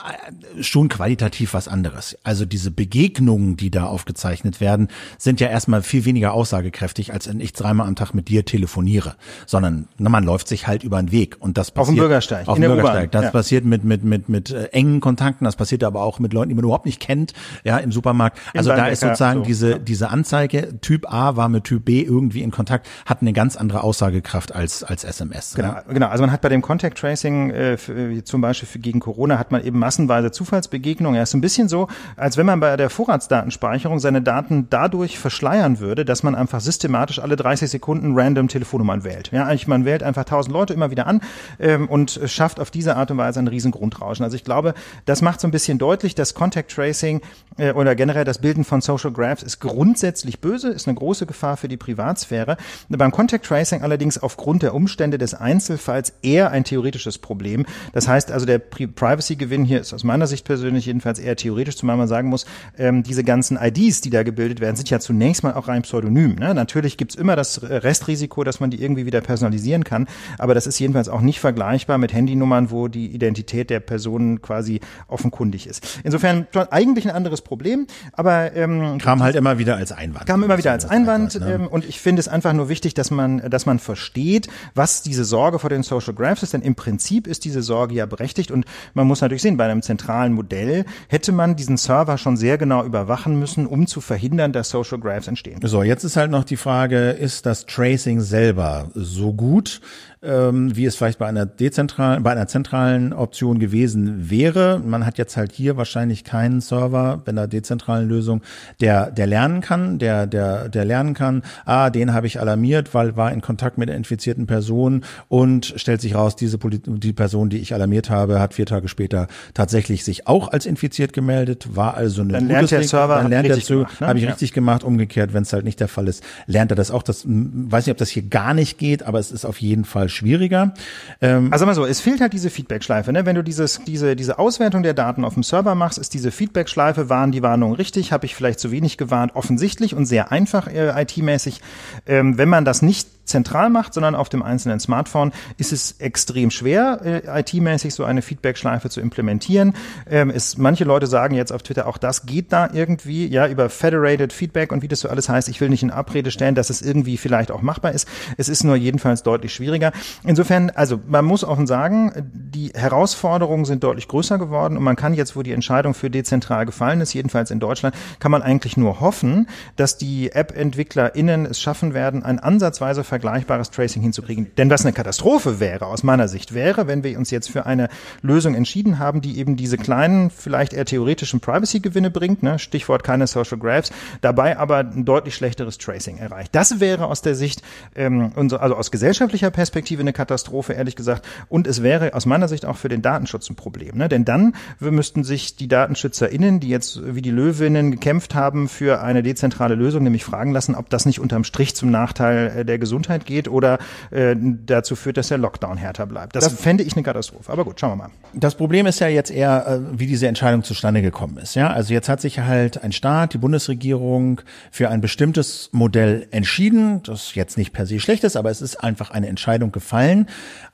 [0.59, 2.17] schon qualitativ was anderes.
[2.23, 4.89] Also diese Begegnungen, die da aufgezeichnet werden,
[5.21, 9.15] sind ja erstmal viel weniger aussagekräftig, als wenn ich dreimal am Tag mit dir telefoniere,
[9.45, 12.47] sondern na, man läuft sich halt über den Weg und das passiert auf dem Bürgersteig,
[12.47, 13.11] auf dem Bürgersteig.
[13.11, 13.29] Das ja.
[13.29, 16.55] passiert mit mit mit mit äh, engen Kontakten, das passiert aber auch mit Leuten, die
[16.55, 18.39] man überhaupt nicht kennt, ja, im Supermarkt.
[18.55, 19.45] Also da ist sozusagen so.
[19.45, 23.55] diese diese Anzeige Typ A war mit Typ B irgendwie in Kontakt, hat eine ganz
[23.57, 25.53] andere Aussagekraft als als SMS.
[25.53, 25.83] Genau, ja.
[25.87, 26.07] genau.
[26.07, 29.37] Also man hat bei dem Contact Tracing äh, für, äh, zum Beispiel für, gegen Corona
[29.37, 31.15] hat man eben massenweise Zufallsbegegnungen.
[31.15, 35.79] Ja, ist ein bisschen so, als wenn man bei der Vorratsdatenspeicherung seine Daten dadurch verschleiern
[35.79, 39.31] würde, dass man einfach systematisch alle 30 Sekunden random Telefonnummern wählt.
[39.31, 41.21] Ja, eigentlich man wählt einfach tausend Leute immer wieder an
[41.59, 44.23] ähm, und schafft auf diese Art und Weise einen riesen Grundrauschen.
[44.23, 44.73] Also ich glaube,
[45.05, 47.21] das macht so ein bisschen deutlich, dass Contact Tracing
[47.57, 51.57] äh, oder generell das Bilden von Social Graphs ist grundsätzlich böse, ist eine große Gefahr
[51.57, 52.57] für die Privatsphäre.
[52.89, 57.65] Beim Contact Tracing allerdings aufgrund der Umstände des Einzelfalls eher ein theoretisches Problem.
[57.93, 61.97] Das heißt also, der Privacy-Gewinn hier ist aus meiner Sicht persönlich jedenfalls eher theoretisch, zumal
[61.97, 62.45] man sagen muss,
[62.77, 66.35] ähm, diese ganzen IDs, die da gebildet werden, sind ja zunächst mal auch rein pseudonym.
[66.35, 66.53] Ne?
[66.53, 70.79] Natürlich gibt's immer das Restrisiko, dass man die irgendwie wieder personalisieren kann, aber das ist
[70.79, 75.99] jedenfalls auch nicht vergleichbar mit Handynummern, wo die Identität der Person quasi offenkundig ist.
[76.03, 80.25] Insofern eigentlich ein anderes Problem, aber ähm, kam halt immer wieder als Einwand.
[80.25, 81.65] Kam immer wieder als Einwand, Einwand ne?
[81.65, 85.25] ähm, und ich finde es einfach nur wichtig, dass man, dass man versteht, was diese
[85.25, 88.65] Sorge vor den Social Graphs ist, denn im Prinzip ist diese Sorge ja berechtigt und
[88.93, 92.83] man muss natürlich sehen, bei einem zentralen Modell hätte man diesen Server schon sehr genau
[92.83, 95.59] überwachen müssen, um zu verhindern, dass Social Graphs entstehen.
[95.63, 99.81] So, jetzt ist halt noch die Frage, ist das Tracing selber so gut?
[100.23, 104.79] Ähm, wie es vielleicht bei einer dezentralen, bei einer zentralen Option gewesen wäre.
[104.79, 108.41] Man hat jetzt halt hier wahrscheinlich keinen Server bei einer dezentralen Lösung,
[108.79, 113.15] der, der lernen kann, der, der, der lernen kann, ah, den habe ich alarmiert, weil
[113.15, 117.57] war in Kontakt mit der infizierten Person und stellt sich raus, diese die Person, die
[117.57, 122.21] ich alarmiert habe, hat vier Tage später tatsächlich sich auch als infiziert gemeldet, war also
[122.21, 123.87] eine dann lernt der Server, dann lernt er zu, ne?
[124.01, 124.31] habe ich ja.
[124.31, 127.01] richtig gemacht, umgekehrt, wenn es halt nicht der Fall ist, lernt er das auch.
[127.01, 130.09] Das weiß nicht, ob das hier gar nicht geht, aber es ist auf jeden Fall
[130.11, 130.73] schwieriger.
[131.21, 133.11] Ähm, also mal so, es fehlt halt diese Feedback-Schleife.
[133.11, 133.25] Ne?
[133.25, 137.09] Wenn du dieses, diese, diese Auswertung der Daten auf dem Server machst, ist diese Feedback-Schleife,
[137.09, 141.01] waren die Warnungen richtig, habe ich vielleicht zu wenig gewarnt, offensichtlich und sehr einfach äh,
[141.01, 141.61] IT-mäßig.
[142.05, 146.51] Ähm, wenn man das nicht zentral macht, sondern auf dem einzelnen Smartphone, ist es extrem
[146.51, 149.73] schwer, äh, IT-mäßig so eine Feedback-Schleife zu implementieren.
[150.09, 153.69] Ähm, ist, manche Leute sagen jetzt auf Twitter, auch das geht da irgendwie, ja, über
[153.69, 155.49] Federated Feedback und wie das so alles heißt.
[155.49, 158.07] Ich will nicht in Abrede stellen, dass es irgendwie vielleicht auch machbar ist.
[158.37, 159.91] Es ist nur jedenfalls deutlich schwieriger.
[160.23, 165.13] Insofern, also man muss offen sagen, die Herausforderungen sind deutlich größer geworden und man kann
[165.13, 168.99] jetzt, wo die Entscheidung für dezentral gefallen ist, jedenfalls in Deutschland, kann man eigentlich nur
[168.99, 174.47] hoffen, dass die App-EntwicklerInnen es schaffen werden, ein ansatzweise vergleichbares Tracing hinzukriegen.
[174.57, 177.87] Denn was eine Katastrophe wäre, aus meiner Sicht, wäre, wenn wir uns jetzt für eine
[178.23, 182.57] Lösung entschieden haben, die eben diese kleinen, vielleicht eher theoretischen Privacy-Gewinne bringt, ne?
[182.57, 183.91] Stichwort keine Social Graphs,
[184.21, 186.55] dabei aber ein deutlich schlechteres Tracing erreicht.
[186.55, 187.61] Das wäre aus der Sicht,
[187.95, 191.25] ähm, also aus gesellschaftlicher Perspektive eine Katastrophe, ehrlich gesagt.
[191.47, 193.97] Und es wäre aus meiner Sicht auch für den Datenschutz ein Problem.
[193.97, 194.09] Ne?
[194.09, 199.21] Denn dann müssten sich die DatenschützerInnen, die jetzt wie die Löwinnen gekämpft haben für eine
[199.21, 203.00] dezentrale Lösung, nämlich fragen lassen, ob das nicht unterm Strich zum Nachteil äh, der Gesundheit
[203.01, 203.79] Gesundheit geht oder
[204.11, 206.35] äh, dazu führt, dass der Lockdown härter bleibt.
[206.35, 207.51] Das, das fände ich eine Katastrophe.
[207.51, 208.09] Aber gut, schauen wir mal.
[208.33, 211.55] Das Problem ist ja jetzt eher, äh, wie diese Entscheidung zustande gekommen ist.
[211.55, 214.41] Ja, also jetzt hat sich halt ein Staat, die Bundesregierung
[214.71, 218.83] für ein bestimmtes Modell entschieden, das jetzt nicht per se schlecht ist, aber es ist
[218.83, 220.27] einfach eine Entscheidung gefallen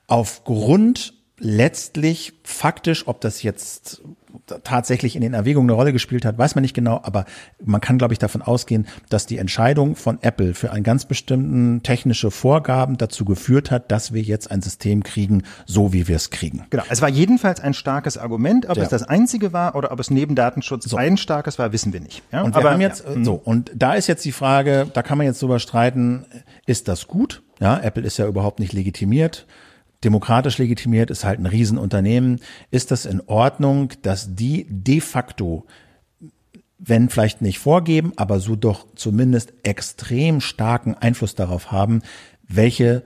[0.06, 4.02] aufgrund letztlich faktisch, ob das jetzt
[4.64, 7.24] tatsächlich in den Erwägungen eine Rolle gespielt hat, weiß man nicht genau, aber
[7.64, 11.82] man kann, glaube ich, davon ausgehen, dass die Entscheidung von Apple für einen ganz bestimmten
[11.82, 16.30] technische Vorgaben dazu geführt hat, dass wir jetzt ein System kriegen, so wie wir es
[16.30, 16.64] kriegen.
[16.70, 16.84] Genau.
[16.88, 18.82] Es war jedenfalls ein starkes Argument, ob ja.
[18.82, 20.96] es das einzige war oder ob es neben Datenschutz so.
[20.96, 22.22] ein starkes war, wissen wir nicht.
[22.32, 22.42] Ja?
[22.42, 23.24] Und wir aber haben jetzt ja.
[23.24, 26.24] so und da ist jetzt die Frage, da kann man jetzt drüber streiten,
[26.66, 27.42] ist das gut?
[27.60, 29.46] Ja, Apple ist ja überhaupt nicht legitimiert
[30.04, 32.40] demokratisch legitimiert, ist halt ein Riesenunternehmen.
[32.70, 35.66] Ist das in Ordnung, dass die de facto,
[36.78, 42.02] wenn vielleicht nicht vorgeben, aber so doch zumindest extrem starken Einfluss darauf haben,
[42.46, 43.02] welche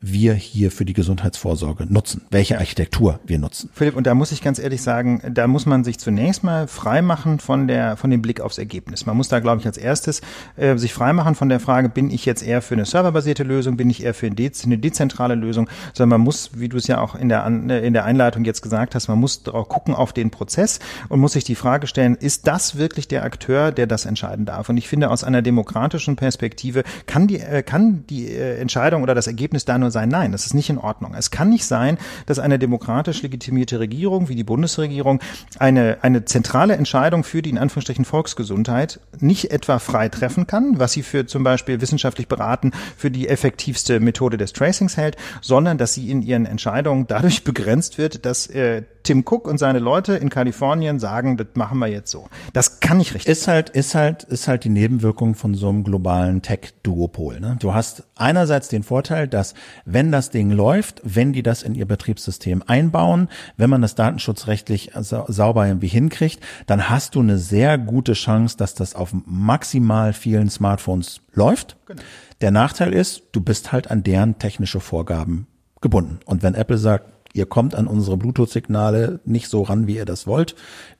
[0.00, 3.70] wir hier für die Gesundheitsvorsorge nutzen, welche Architektur wir nutzen.
[3.72, 7.38] Philipp, und da muss ich ganz ehrlich sagen, da muss man sich zunächst mal freimachen
[7.38, 9.06] von der von dem Blick aufs Ergebnis.
[9.06, 10.20] Man muss da, glaube ich, als erstes
[10.56, 13.90] äh, sich freimachen von der Frage, bin ich jetzt eher für eine serverbasierte Lösung, bin
[13.90, 17.28] ich eher für eine, dezentrale Lösung, sondern man muss, wie du es ja auch in
[17.28, 20.78] der in der Einleitung jetzt gesagt hast, man muss auch gucken auf den Prozess
[21.08, 24.68] und muss sich die Frage stellen, ist das wirklich der Akteur, der das entscheiden darf?
[24.68, 29.14] Und ich finde, aus einer demokratischen Perspektive kann die äh, kann die äh, Entscheidung oder
[29.14, 31.14] das Ergebnis da nur nur sein, nein, das ist nicht in Ordnung.
[31.14, 35.20] Es kann nicht sein, dass eine demokratisch legitimierte Regierung wie die Bundesregierung
[35.58, 40.92] eine, eine zentrale Entscheidung für die in Anführungsstrichen Volksgesundheit nicht etwa frei treffen kann, was
[40.92, 45.94] sie für zum Beispiel wissenschaftlich beraten für die effektivste Methode des Tracings hält, sondern dass
[45.94, 50.30] sie in ihren Entscheidungen dadurch begrenzt wird, dass äh, Tim Cook und seine Leute in
[50.30, 52.28] Kalifornien sagen, das machen wir jetzt so.
[52.52, 53.30] Das kann nicht richtig.
[53.30, 57.38] Ist halt, ist halt, ist halt die Nebenwirkung von so einem globalen Tech-Duopol.
[57.38, 57.56] Ne?
[57.60, 59.54] Du hast einerseits den Vorteil, dass
[59.84, 64.90] wenn das Ding läuft, wenn die das in ihr Betriebssystem einbauen, wenn man das datenschutzrechtlich
[64.94, 70.50] sauber irgendwie hinkriegt, dann hast du eine sehr gute Chance, dass das auf maximal vielen
[70.50, 71.76] Smartphones läuft.
[71.86, 72.02] Genau.
[72.40, 75.46] Der Nachteil ist, du bist halt an deren technische Vorgaben
[75.80, 76.18] gebunden.
[76.24, 80.26] Und wenn Apple sagt, ihr kommt an unsere Bluetooth-Signale nicht so ran, wie ihr das
[80.26, 80.54] wollt,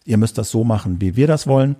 [0.04, 1.76] ihr müsst das so machen, wie wir das wollen,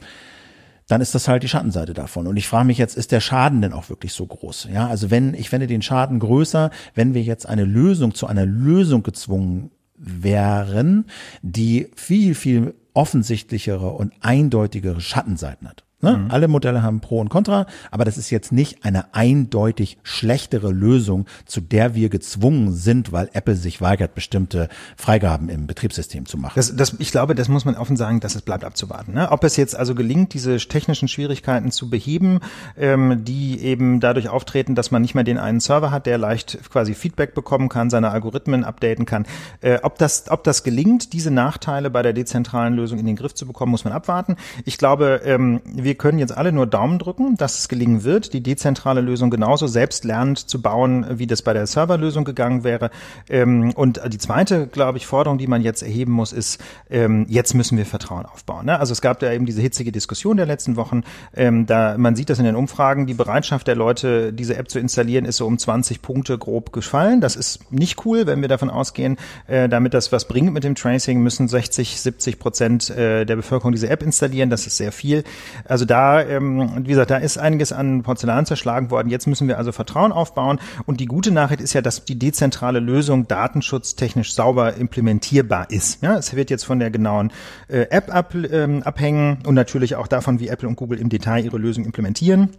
[0.88, 2.26] dann ist das halt die Schattenseite davon.
[2.26, 4.68] Und ich frage mich jetzt, ist der Schaden denn auch wirklich so groß?
[4.72, 8.46] Ja, also wenn, ich fände den Schaden größer, wenn wir jetzt eine Lösung zu einer
[8.46, 11.06] Lösung gezwungen wären,
[11.42, 15.85] die viel, viel offensichtlichere und eindeutigere Schattenseiten hat.
[16.06, 16.18] Ne?
[16.18, 16.30] Mhm.
[16.30, 21.26] Alle Modelle haben Pro und Contra, aber das ist jetzt nicht eine eindeutig schlechtere Lösung,
[21.46, 26.52] zu der wir gezwungen sind, weil Apple sich weigert, bestimmte Freigaben im Betriebssystem zu machen.
[26.54, 29.14] Das, das, ich glaube, das muss man offen sagen, dass es bleibt abzuwarten.
[29.14, 29.32] Ne?
[29.32, 32.38] Ob es jetzt also gelingt, diese technischen Schwierigkeiten zu beheben,
[32.78, 36.58] ähm, die eben dadurch auftreten, dass man nicht mehr den einen Server hat, der leicht
[36.70, 39.26] quasi Feedback bekommen kann, seine Algorithmen updaten kann.
[39.60, 43.34] Äh, ob, das, ob das gelingt, diese Nachteile bei der dezentralen Lösung in den Griff
[43.34, 44.36] zu bekommen, muss man abwarten.
[44.64, 48.42] Ich glaube, ähm, wir können jetzt alle nur Daumen drücken, dass es gelingen wird, die
[48.42, 52.90] dezentrale Lösung genauso selbstlernend zu bauen, wie das bei der Serverlösung gegangen wäre.
[53.28, 57.54] Ähm, und die zweite, glaube ich, Forderung, die man jetzt erheben muss, ist, ähm, jetzt
[57.54, 58.66] müssen wir Vertrauen aufbauen.
[58.66, 58.78] Ne?
[58.78, 61.02] Also es gab ja eben diese hitzige Diskussion der letzten Wochen.
[61.34, 64.78] Ähm, da man sieht das in den Umfragen, die Bereitschaft der Leute, diese App zu
[64.78, 67.20] installieren, ist so um 20 Punkte grob gefallen.
[67.20, 69.16] Das ist nicht cool, wenn wir davon ausgehen,
[69.46, 73.72] äh, damit das was bringt mit dem Tracing, müssen 60, 70 Prozent äh, der Bevölkerung
[73.72, 74.50] diese App installieren.
[74.50, 75.24] Das ist sehr viel.
[75.64, 79.08] Also da, ähm, wie gesagt, da ist einiges an Porzellan zerschlagen worden.
[79.08, 80.58] Jetzt müssen wir also Vertrauen aufbauen.
[80.86, 86.02] Und die gute Nachricht ist ja, dass die dezentrale Lösung datenschutztechnisch sauber implementierbar ist.
[86.02, 87.32] Ja, es wird jetzt von der genauen
[87.68, 91.44] äh, App ab, ähm, abhängen und natürlich auch davon, wie Apple und Google im Detail
[91.44, 92.50] ihre Lösung implementieren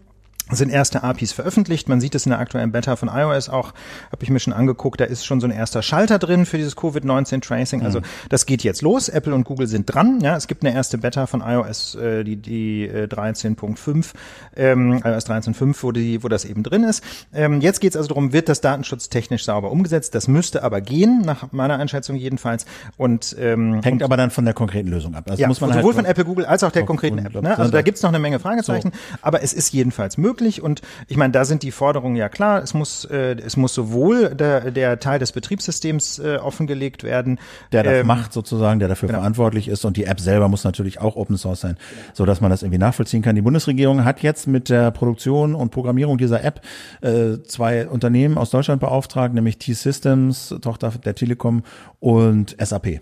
[0.52, 1.90] sind erste APIs veröffentlicht.
[1.90, 3.74] Man sieht es in der aktuellen Beta von iOS auch,
[4.12, 6.76] habe ich mir schon angeguckt, da ist schon so ein erster Schalter drin für dieses
[6.76, 7.84] Covid-19-Tracing.
[7.84, 8.06] Also mhm.
[8.30, 9.10] das geht jetzt los.
[9.10, 10.20] Apple und Google sind dran.
[10.22, 14.14] Ja, es gibt eine erste Beta von iOS, äh, die, die äh, 13.5,
[14.56, 17.04] ähm, iOS 13.5, wo, die, wo das eben drin ist.
[17.34, 20.16] Ähm, jetzt geht es also darum, wird das datenschutztechnisch sauber umgesetzt?
[20.16, 22.66] Das müsste aber gehen, nach meiner Einschätzung jedenfalls.
[22.96, 25.26] Und ähm, Hängt und, aber dann von der konkreten Lösung ab.
[25.30, 27.34] Also ja, muss man sowohl halt von Apple, Google als auch der konkreten App.
[27.42, 27.58] Ne?
[27.58, 29.18] Also da gibt's noch eine Menge Fragezeichen, so.
[29.22, 30.62] aber es ist jedenfalls möglich möglich.
[30.62, 32.62] Und ich meine, da sind die Forderungen ja klar.
[32.62, 37.40] Es muss, äh, es muss sowohl der, der Teil des Betriebssystems äh, offengelegt werden,
[37.72, 39.20] der das ähm, macht sozusagen, der dafür genau.
[39.20, 39.86] verantwortlich ist.
[39.86, 41.78] Und die App selber muss natürlich auch Open Source sein,
[42.14, 43.36] so dass man das irgendwie nachvollziehen kann.
[43.36, 46.62] Die Bundesregierung hat jetzt mit der Produktion und Programmierung dieser App
[47.02, 51.64] äh, zwei Unternehmen aus Deutschland beauftragt, nämlich T-Systems, Tochter der Telekom
[52.00, 53.02] und SAP.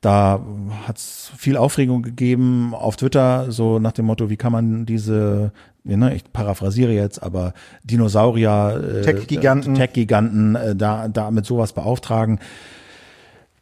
[0.00, 0.40] Da
[0.86, 5.52] hat es viel Aufregung gegeben auf Twitter, so nach dem Motto, wie kann man diese,
[5.84, 7.54] ne, ich paraphrasiere jetzt, aber
[7.84, 12.40] Dinosaurier, äh, Tech-Giganten, Tech-Giganten äh, da, da mit sowas beauftragen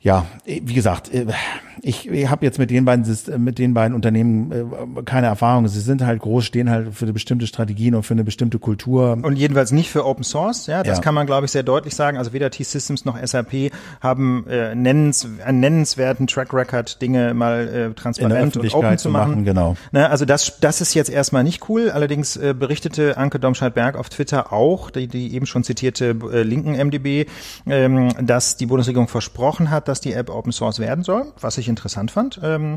[0.07, 1.27] ja, wie gesagt, äh,
[1.83, 3.05] ich, ich habe jetzt mit den beiden
[3.39, 5.69] mit den beiden Unternehmen äh, keine Erfahrung.
[5.69, 9.19] Sie sind halt groß, stehen halt für eine bestimmte Strategien und für eine bestimmte Kultur.
[9.23, 11.03] Und jedenfalls nicht für Open Source, ja, das ja.
[11.03, 12.19] kann man glaube ich sehr deutlich sagen.
[12.19, 17.95] Also weder T-Systems noch SAP haben äh, nennens, einen nennenswerten Track Record, Dinge mal äh,
[17.95, 19.31] transparent und open zu machen.
[19.31, 19.77] machen genau.
[19.93, 21.91] Na, also das, das ist jetzt erstmal nicht cool.
[21.91, 26.73] Allerdings äh, berichtete Anke Domscheit-Berg auf Twitter auch, die, die eben schon zitierte äh, linken
[26.75, 27.27] MDB,
[27.67, 31.57] ähm, dass die Bundesregierung versprochen hat, dass dass die App Open Source werden soll, was
[31.57, 32.39] ich interessant fand.
[32.43, 32.77] Ähm,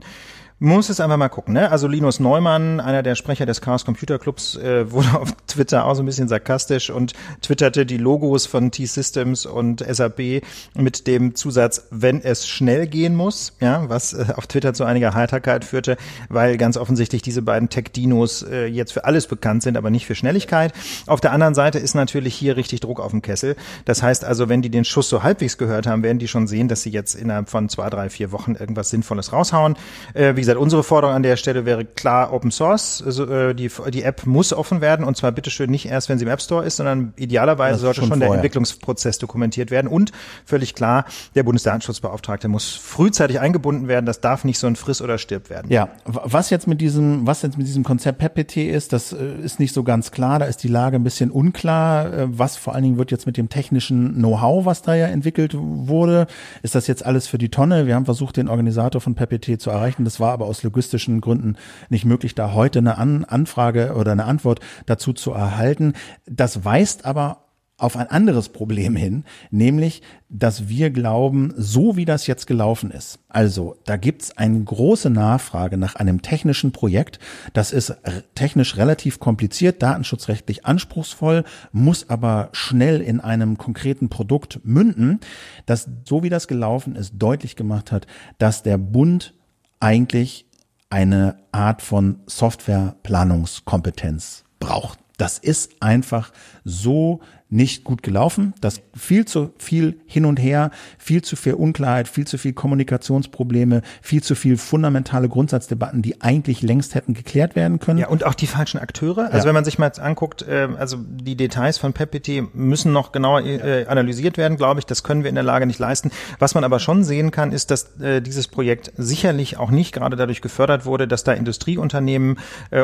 [0.60, 1.53] muss es einfach mal gucken.
[1.53, 1.72] Ne?
[1.72, 5.95] Also Linus Neumann, einer der Sprecher des Chaos Computer Clubs, äh, wurde auf Twitter auch
[5.95, 10.43] so ein bisschen sarkastisch und twitterte die Logos von T-Systems und SAP
[10.76, 15.14] mit dem Zusatz, wenn es schnell gehen muss, ja, was äh, auf Twitter zu einiger
[15.14, 15.95] Heiterkeit führte,
[16.28, 20.16] weil ganz offensichtlich diese beiden Tech-Dinos äh, jetzt für alles bekannt sind, aber nicht für
[20.16, 20.74] Schnelligkeit.
[21.07, 23.55] Auf der anderen Seite ist natürlich hier richtig Druck auf dem Kessel.
[23.86, 26.68] Das heißt also, wenn die den Schuss so halbwegs gehört haben, werden die schon sehen,
[26.68, 29.78] dass sie jetzt innerhalb von zwei, drei, vier Wochen irgendwas Sinnvolles raushauen.
[30.14, 33.04] Äh, wie gesagt, unsere Forderung an der Stelle wäre klar Open Source.
[33.06, 36.26] Also, äh, die, die App muss offen werden und zwar bitteschön nicht erst, wenn sie
[36.26, 40.12] im App Store ist, sondern idealerweise sollte schon, schon der Entwicklungsprozess dokumentiert werden und
[40.45, 44.06] völlig klar, der Bundesdatenschutzbeauftragte muss frühzeitig eingebunden werden.
[44.06, 45.72] Das darf nicht so ein Friss oder stirb werden.
[45.72, 49.60] Ja, was jetzt mit diesem, was jetzt mit diesem Konzept PEPPT ist, das äh, ist
[49.60, 50.39] nicht so ganz klar.
[50.39, 52.12] Da ist die Lage ein bisschen unklar.
[52.12, 55.54] Äh, was vor allen Dingen wird jetzt mit dem technischen Know-how, was da ja entwickelt
[55.56, 56.28] wurde,
[56.64, 57.86] ist das jetzt alles für die Tonne?
[57.86, 60.06] Wir haben versucht, den Organisator von PEPPT zu erreichen.
[60.06, 61.58] Das war aber aus logistischen Gründen
[61.90, 65.94] nicht möglich, da heute eine An Anfrage oder eine Antwort dazu zu erhalten.
[66.26, 72.28] Das weist aber auf ein anderes Problem hin, nämlich, dass wir glauben, so wie das
[72.28, 77.20] jetzt gelaufen ist, also da gibt's eine große Nachfrage nach einem technischen Projekt,
[77.54, 77.96] das ist
[78.36, 85.20] technisch relativ kompliziert, datenschutzrechtlich anspruchsvoll, muss aber schnell in einem konkreten Produkt münden,
[85.66, 88.08] dass so wie das gelaufen ist, deutlich gemacht hat,
[88.38, 89.34] dass der Bund
[89.80, 90.46] eigentlich
[90.89, 95.00] eine Art von Softwareplanungskompetenz braucht.
[95.18, 96.32] Das ist einfach
[96.64, 97.20] so
[97.50, 98.54] nicht gut gelaufen.
[98.62, 103.82] Das viel zu viel hin und her, viel zu viel Unklarheit, viel zu viel Kommunikationsprobleme,
[104.01, 108.00] viel zu viel fundamentale Grundsatzdebatten, die eigentlich längst hätten geklärt werden können.
[108.00, 109.26] Ja, und auch die falschen Akteure.
[109.26, 109.46] Also ja.
[109.46, 113.42] wenn man sich mal jetzt anguckt, äh, also die Details von PEPPT müssen noch genauer
[113.42, 114.86] äh, analysiert werden, glaube ich.
[114.86, 116.12] Das können wir in der Lage nicht leisten.
[116.38, 120.16] Was man aber schon sehen kann, ist, dass äh, dieses Projekt sicherlich auch nicht gerade
[120.16, 122.38] dadurch gefördert wurde, dass da Industrieunternehmen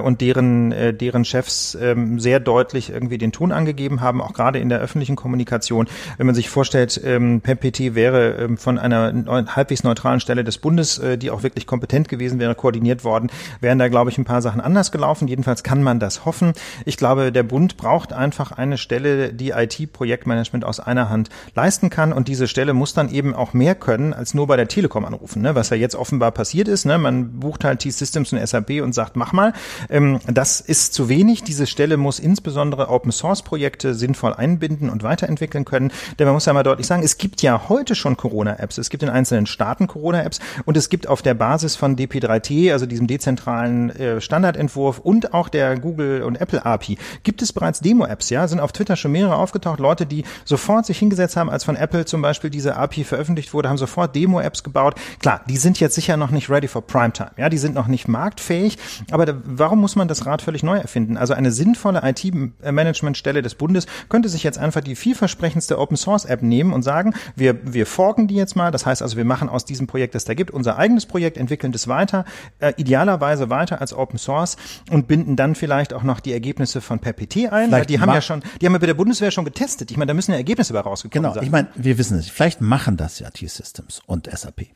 [0.03, 4.59] und deren, deren Chefs äh, sehr deutlich irgendwie den Ton angegeben haben, auch gerade gerade
[4.59, 5.87] in der öffentlichen Kommunikation,
[6.17, 9.13] wenn man sich vorstellt, ähm, PEPT wäre ähm, von einer
[9.55, 13.29] halbwegs neutralen Stelle des Bundes, äh, die auch wirklich kompetent gewesen wäre, koordiniert worden,
[13.59, 15.27] wären da, glaube ich, ein paar Sachen anders gelaufen.
[15.27, 16.53] Jedenfalls kann man das hoffen.
[16.85, 22.13] Ich glaube, der Bund braucht einfach eine Stelle, die IT-Projektmanagement aus einer Hand leisten kann
[22.13, 25.41] und diese Stelle muss dann eben auch mehr können, als nur bei der Telekom anrufen,
[25.41, 25.55] ne?
[25.55, 26.85] was ja jetzt offenbar passiert ist.
[26.85, 26.97] Ne?
[26.97, 29.53] Man bucht halt T-Systems und SAP und sagt, mach mal.
[29.89, 31.43] Ähm, das ist zu wenig.
[31.43, 35.91] Diese Stelle muss insbesondere Open-Source-Projekte sinnvoll einsetzen einbinden und weiterentwickeln können.
[36.19, 38.77] Denn man muss ja mal deutlich sagen, es gibt ja heute schon Corona-Apps.
[38.77, 42.85] Es gibt in einzelnen Staaten Corona-Apps und es gibt auf der Basis von DP3T, also
[42.85, 48.29] diesem dezentralen äh, Standardentwurf und auch der Google und Apple API, gibt es bereits Demo-Apps,
[48.29, 51.75] ja, sind auf Twitter schon mehrere aufgetaucht, Leute, die sofort sich hingesetzt haben, als von
[51.75, 54.95] Apple zum Beispiel diese API veröffentlicht wurde, haben sofort Demo-Apps gebaut.
[55.19, 58.07] Klar, die sind jetzt sicher noch nicht ready for Primetime, ja, die sind noch nicht
[58.07, 58.77] marktfähig,
[59.11, 61.17] aber da, warum muss man das Rad völlig neu erfinden?
[61.17, 66.41] Also eine sinnvolle IT-Managementstelle des Bundes könnte sich jetzt einfach die vielversprechendste Open Source App
[66.41, 68.71] nehmen und sagen, wir, wir forken die jetzt mal.
[68.71, 71.71] Das heißt also, wir machen aus diesem Projekt, das da gibt, unser eigenes Projekt, entwickeln
[71.71, 72.25] das weiter,
[72.59, 74.57] äh, idealerweise weiter als Open Source
[74.91, 77.69] und binden dann vielleicht auch noch die Ergebnisse von PerPT ein.
[77.69, 79.91] Vielleicht die haben ja schon, die haben ja bei der Bundeswehr schon getestet.
[79.91, 81.45] Ich meine, da müssen ja Ergebnisse bei rausgekommen genau, sein.
[81.45, 82.29] Genau, ich meine, wir wissen es.
[82.29, 84.67] Vielleicht machen das ja T-Systems und SAP.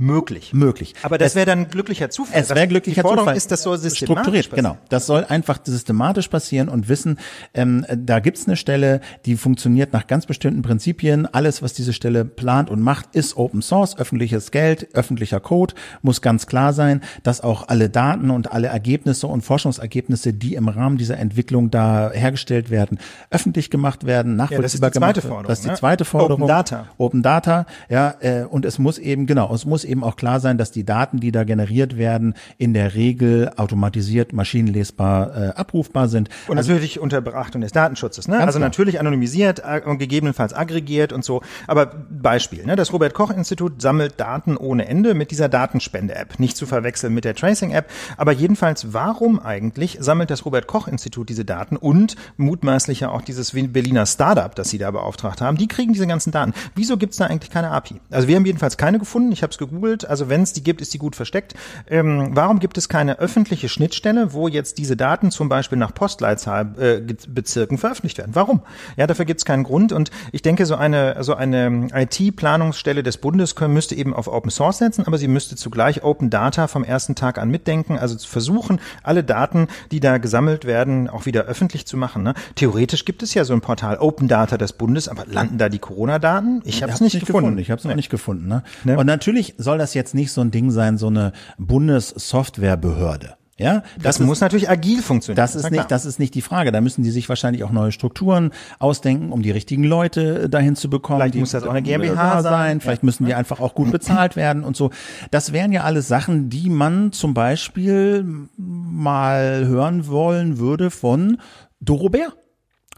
[0.00, 0.52] Möglich.
[0.54, 0.94] Möglich.
[1.02, 2.40] Aber das wäre dann glücklicher Zufall.
[2.40, 3.36] Es wäre glücklicher die Zufall.
[3.36, 4.50] ist das so systematisch strukturiert.
[4.52, 4.78] Genau.
[4.88, 7.18] Das soll einfach systematisch passieren und wissen,
[7.52, 11.26] ähm, da gibt's eine Stelle, die funktioniert nach ganz bestimmten Prinzipien.
[11.26, 15.74] Alles, was diese Stelle plant und macht, ist Open Source, öffentliches Geld, öffentlicher Code.
[16.02, 20.68] Muss ganz klar sein, dass auch alle Daten und alle Ergebnisse und Forschungsergebnisse, die im
[20.68, 23.00] Rahmen dieser Entwicklung da hergestellt werden,
[23.30, 25.48] öffentlich gemacht werden, nachvollziehbar ja, das ist die zweite Forderung.
[25.48, 25.74] Das ist die ne?
[25.74, 26.42] zweite Forderung.
[26.42, 26.86] Open Data.
[26.98, 27.66] Open Data.
[27.88, 30.84] Ja, äh, und es muss eben genau, es muss eben auch klar sein, dass die
[30.84, 36.28] Daten, die da generiert werden, in der Regel automatisiert, maschinenlesbar äh, abrufbar sind.
[36.46, 38.28] Und also, natürlich unter Beachtung des Datenschutzes.
[38.28, 38.38] Ne?
[38.38, 38.68] Also klar.
[38.68, 41.42] natürlich anonymisiert und gegebenenfalls aggregiert und so.
[41.66, 42.76] Aber Beispiel, ne?
[42.76, 46.38] das Robert-Koch-Institut sammelt Daten ohne Ende mit dieser Datenspende-App.
[46.38, 47.90] Nicht zu verwechseln mit der Tracing-App.
[48.16, 54.06] Aber jedenfalls, warum eigentlich sammelt das Robert-Koch-Institut diese Daten und mutmaßlich ja auch dieses Berliner
[54.06, 56.52] Startup, das sie da beauftragt haben, die kriegen diese ganzen Daten.
[56.74, 58.00] Wieso gibt's da eigentlich keine API?
[58.10, 59.32] Also wir haben jedenfalls keine gefunden.
[59.32, 59.77] Ich habe es gegoogelt.
[60.08, 61.54] Also wenn es die gibt, ist die gut versteckt.
[61.88, 67.76] Ähm, warum gibt es keine öffentliche Schnittstelle, wo jetzt diese Daten zum Beispiel nach Postleitzahlbezirken
[67.76, 68.34] äh, veröffentlicht werden?
[68.34, 68.62] Warum?
[68.96, 69.92] Ja, dafür gibt es keinen Grund.
[69.92, 74.50] Und ich denke, so eine so eine IT-Planungsstelle des Bundes können, müsste eben auf Open
[74.50, 78.28] Source setzen, aber sie müsste zugleich Open Data vom ersten Tag an mitdenken, also zu
[78.28, 82.22] versuchen, alle Daten, die da gesammelt werden, auch wieder öffentlich zu machen.
[82.22, 82.34] Ne?
[82.54, 85.78] Theoretisch gibt es ja so ein Portal Open Data des Bundes, aber landen da die
[85.78, 86.62] Corona-Daten?
[86.64, 87.46] Ich habe es nicht, nicht gefunden.
[87.46, 87.58] gefunden.
[87.60, 87.94] Ich habe es nee.
[87.94, 88.48] nicht gefunden.
[88.48, 88.62] Ne?
[88.84, 88.98] ne?
[88.98, 93.34] Und natürlich soll das jetzt nicht so ein Ding sein, so eine Bundessoftwarebehörde.
[93.58, 95.36] Ja, das, das muss natürlich agil funktionieren.
[95.36, 96.72] Das ist nicht, das ist nicht die Frage.
[96.72, 100.88] Da müssen die sich wahrscheinlich auch neue Strukturen ausdenken, um die richtigen Leute dahin zu
[100.88, 101.20] bekommen.
[101.20, 102.80] Vielleicht die, muss das auch eine GmbH sein.
[102.80, 104.88] Vielleicht müssen die einfach auch gut bezahlt werden und so.
[105.32, 108.24] Das wären ja alles Sachen, die man zum Beispiel
[108.56, 111.42] mal hören wollen würde von
[111.78, 112.38] Dorobert.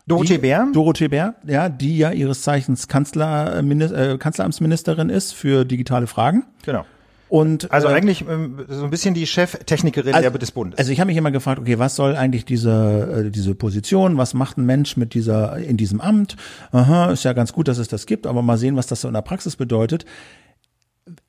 [0.06, 0.68] Dorothee Bär?
[0.72, 6.44] Dorothee Bär, ja, die ja ihres Zeichens Kanzler, äh, Kanzleramtsministerin ist für digitale Fragen.
[6.64, 6.84] Genau.
[7.30, 10.78] Und, Also äh, eigentlich ähm, so ein bisschen die Cheftechnikerin also, der des Bundes.
[10.78, 14.34] Also ich habe mich immer gefragt, okay, was soll eigentlich diese äh, diese Position, was
[14.34, 16.36] macht ein Mensch mit dieser in diesem Amt?
[16.72, 19.08] Aha, ist ja ganz gut, dass es das gibt, aber mal sehen, was das so
[19.08, 20.06] in der Praxis bedeutet.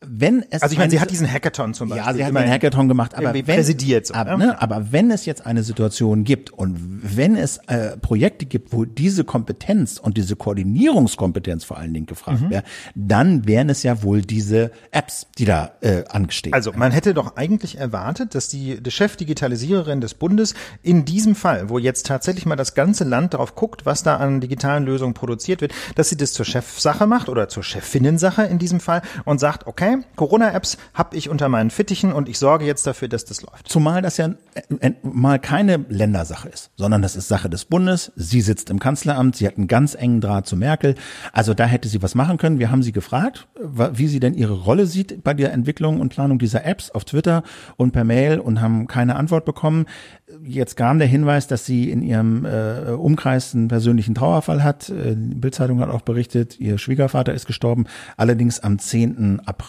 [0.02, 2.06] Wenn es also ich meine, sie hat diesen Hackathon zum Beispiel.
[2.06, 4.48] ja, sie hat den Hackathon gemacht, aber wenn, präsidiert so, aber, ne?
[4.48, 8.86] ne, aber wenn es jetzt eine Situation gibt und wenn es äh, Projekte gibt, wo
[8.86, 12.50] diese Kompetenz und diese Koordinierungskompetenz vor allen Dingen gefragt Mhm.
[12.50, 12.64] wäre,
[12.96, 16.54] dann wären es ja wohl diese Apps, die da äh, angestehen.
[16.54, 21.70] Also man hätte doch eigentlich erwartet, dass die, die Chefdigitalisiererin des Bundes in diesem Fall,
[21.70, 25.62] wo jetzt tatsächlich mal das ganze Land darauf guckt, was da an digitalen Lösungen produziert
[25.62, 29.68] wird, dass sie das zur Chefsache macht oder zur Chefinnensache in diesem Fall und sagt,
[29.72, 33.70] okay, Corona-Apps habe ich unter meinen Fittichen und ich sorge jetzt dafür, dass das läuft.
[33.70, 38.12] Zumal das ja äh, äh, mal keine Ländersache ist, sondern das ist Sache des Bundes.
[38.18, 40.96] Sie sitzt im Kanzleramt, sie hat einen ganz engen Draht zu Merkel.
[41.32, 42.60] Also da hätte sie was machen können.
[42.60, 46.38] Wir haben sie gefragt, wie sie denn ihre Rolle sieht bei der Entwicklung und Planung
[46.38, 47.44] dieser Apps auf Twitter
[47.78, 49.86] und per Mail und haben keine Antwort bekommen.
[50.44, 54.90] Jetzt kam der Hinweis, dass sie in ihrem äh, Umkreis einen persönlichen Trauerfall hat.
[54.90, 57.86] Äh, Die Bildzeitung hat auch berichtet, ihr Schwiegervater ist gestorben,
[58.18, 59.42] allerdings am 10.
[59.46, 59.61] April.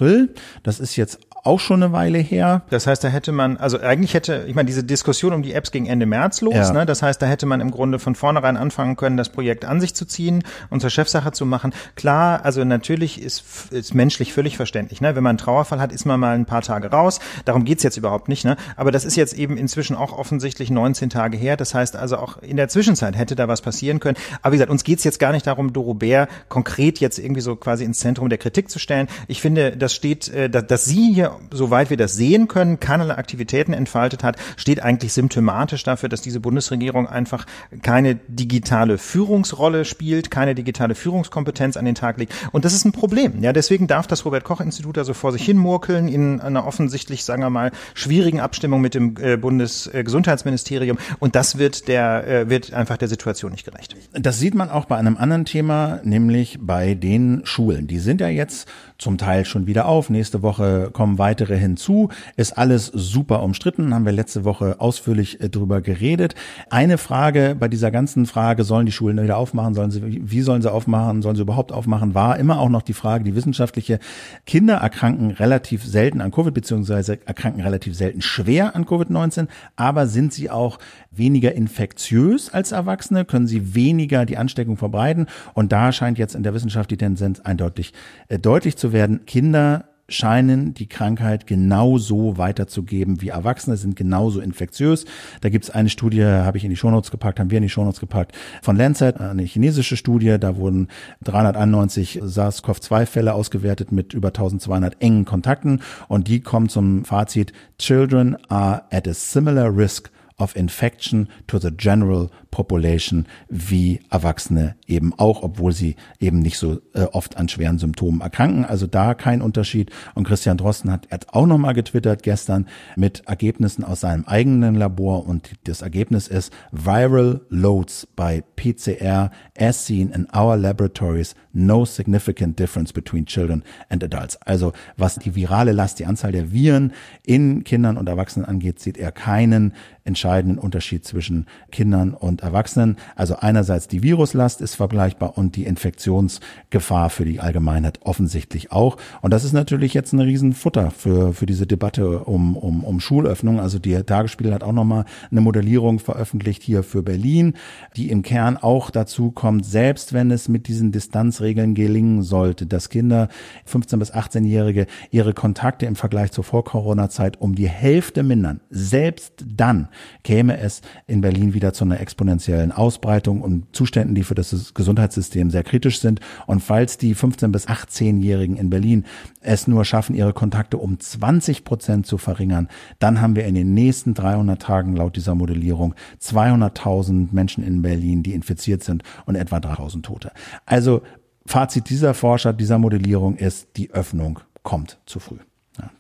[0.63, 2.63] Das ist jetzt auch schon eine Weile her.
[2.71, 5.73] Das heißt, da hätte man, also eigentlich hätte, ich meine, diese Diskussion um die Apps
[5.73, 6.73] ging Ende März los, Ja.
[6.73, 6.87] ne?
[6.87, 9.93] Das heißt, da hätte man im Grunde von vornherein anfangen können, das Projekt an sich
[9.95, 11.73] zu ziehen und zur Chefsache zu machen.
[11.97, 13.43] Klar, also natürlich ist,
[13.73, 15.17] ist menschlich völlig verständlich, ne?
[15.17, 17.19] Wenn man einen Trauerfall hat, ist man mal ein paar Tage raus.
[17.45, 18.57] Darum geht's jetzt überhaupt nicht, ne?
[18.77, 21.57] Aber das ist jetzt eben inzwischen auch offensichtlich 19 Tage her.
[21.57, 24.17] Das heißt also auch in der Zwischenzeit hätte da was passieren können.
[24.43, 27.57] Aber wie gesagt, uns geht's jetzt gar nicht darum, Doro Bär konkret jetzt irgendwie so
[27.57, 29.09] quasi ins Zentrum der Kritik zu stellen.
[29.27, 33.17] Ich finde, das steht, äh, dass, dass sie hier, soweit wir das sehen können, keinerlei
[33.17, 37.47] Aktivitäten entfaltet hat, steht eigentlich symptomatisch dafür, dass diese Bundesregierung einfach
[37.83, 42.35] keine digitale Führungsrolle spielt, keine digitale Führungskompetenz an den Tag legt.
[42.53, 43.43] Und das ist ein Problem.
[43.43, 47.51] Ja, deswegen darf das Robert-Koch-Institut also vor sich hin murkeln in einer offensichtlich, sagen wir
[47.51, 50.99] mal, schwierigen Abstimmung mit dem äh, Bundesgesundheitsministerium.
[51.19, 53.97] Und das wird der, äh, wird einfach der Situation nicht gerecht.
[54.13, 57.87] Das sieht man auch bei einem anderen Thema, nämlich bei den Schulen.
[57.87, 58.69] Die sind ja jetzt
[59.03, 60.09] zum Teil schon wieder auf.
[60.11, 62.09] Nächste Woche kommen weitere hinzu.
[62.37, 66.35] Ist alles super umstritten, haben wir letzte Woche ausführlich äh, drüber geredet.
[66.71, 70.63] Eine Frage bei dieser ganzen Frage, sollen die Schulen wieder aufmachen, sollen sie, wie sollen
[70.63, 73.99] sie aufmachen, sollen sie überhaupt aufmachen, war immer auch noch die Frage, die wissenschaftliche,
[74.47, 80.33] Kinder erkranken relativ selten an Covid, beziehungsweise erkranken relativ selten schwer an Covid-19, aber sind
[80.33, 80.79] sie auch
[81.11, 85.27] weniger infektiös als Erwachsene, können sie weniger die Ansteckung verbreiten.
[85.55, 87.93] Und da scheint jetzt in der Wissenschaft die Tendenz eindeutig
[88.29, 89.27] äh, deutlich zu werden.
[89.27, 95.05] Kinder scheinen die Krankheit genauso weiterzugeben wie Erwachsene, sind genauso infektiös.
[95.41, 98.01] Da gibt's eine Studie, habe ich in die Shownotes gepackt, haben wir in die Shownotes
[98.01, 98.33] gepackt,
[98.63, 100.37] von Lancet, eine chinesische Studie.
[100.39, 100.89] Da wurden
[101.25, 108.83] 391 SARS-CoV-2-Fälle ausgewertet mit über 1200 engen Kontakten und die kommen zum Fazit, Children are
[108.91, 115.73] at a similar risk of infection to the general population wie Erwachsene eben auch, obwohl
[115.73, 118.65] sie eben nicht so äh, oft an schweren Symptomen erkranken.
[118.65, 119.91] Also da kein Unterschied.
[120.15, 125.27] Und Christian Drosten hat hat auch nochmal getwittert gestern mit Ergebnissen aus seinem eigenen Labor
[125.27, 132.59] und das Ergebnis ist Viral Loads by PCR as seen in our laboratories, no significant
[132.59, 134.37] difference between children and adults.
[134.43, 136.93] Also was die virale Last, die Anzahl der Viren
[137.25, 139.75] in Kindern und Erwachsenen angeht, sieht er keinen
[140.05, 142.97] entscheidenden Unterschied zwischen Kindern und Erwachsenen.
[143.15, 148.97] Also einerseits die Viruslast ist vergleichbar und die Infektionsgefahr für die Allgemeinheit offensichtlich auch.
[149.21, 153.61] Und das ist natürlich jetzt ein Riesenfutter für, für diese Debatte um, um, um Schulöffnung.
[153.61, 157.55] Also die Tagesspiegel hat auch nochmal eine Modellierung veröffentlicht hier für Berlin,
[157.97, 162.89] die im Kern auch dazu kommt, selbst wenn es mit diesen Distanzregeln gelingen sollte, dass
[162.89, 163.29] Kinder
[163.67, 168.61] 15 bis 18-Jährige ihre Kontakte im Vergleich zur Vor-Corona-Zeit um die Hälfte mindern.
[168.71, 169.89] Selbst dann
[170.25, 175.51] käme es in Berlin wieder zu einer exponentiellen Ausbreitung und Zuständen, die für das Gesundheitssystem
[175.51, 176.21] sehr kritisch sind.
[176.47, 179.05] Und falls die 15 bis 18-Jährigen in Berlin
[179.41, 183.75] es nur schaffen, ihre Kontakte um 20 Prozent zu verringern, dann haben wir in den
[183.75, 189.57] nächsten 300 Tagen laut dieser Modellierung 200.000 Menschen in Berlin, die infiziert sind und etwa
[189.57, 190.33] 3.000 Tote.
[190.67, 191.03] Also
[191.47, 195.39] Fazit dieser Forscher, dieser Modellierung ist, die Öffnung kommt zu früh.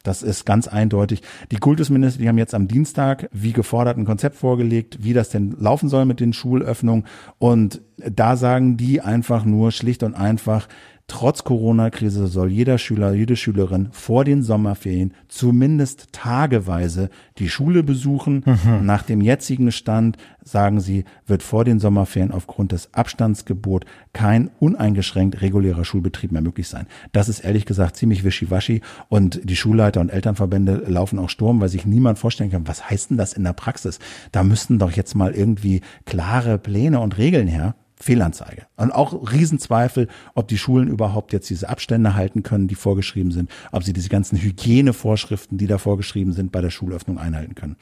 [0.02, 1.22] Das ist ganz eindeutig.
[1.50, 5.56] Die Kultusminister, die haben jetzt am Dienstag, wie gefordert, ein Konzept vorgelegt, wie das denn
[5.58, 7.04] laufen soll mit den Schulöffnungen.
[7.38, 10.68] Und da sagen die einfach nur schlicht und einfach,
[11.08, 18.44] Trotz Corona-Krise soll jeder Schüler, jede Schülerin vor den Sommerferien zumindest tageweise die Schule besuchen.
[18.46, 18.86] Mhm.
[18.86, 25.42] Nach dem jetzigen Stand, sagen sie, wird vor den Sommerferien aufgrund des Abstandsgebot kein uneingeschränkt
[25.42, 26.86] regulärer Schulbetrieb mehr möglich sein.
[27.12, 31.68] Das ist ehrlich gesagt ziemlich wischiwaschi und die Schulleiter und Elternverbände laufen auch Sturm, weil
[31.68, 33.98] sich niemand vorstellen kann, was heißt denn das in der Praxis?
[34.30, 37.74] Da müssten doch jetzt mal irgendwie klare Pläne und Regeln her.
[38.02, 38.66] Fehlanzeige.
[38.76, 43.50] Und auch Riesenzweifel, ob die Schulen überhaupt jetzt diese Abstände halten können, die vorgeschrieben sind,
[43.70, 47.76] ob sie diese ganzen Hygienevorschriften, die da vorgeschrieben sind, bei der Schulöffnung einhalten können.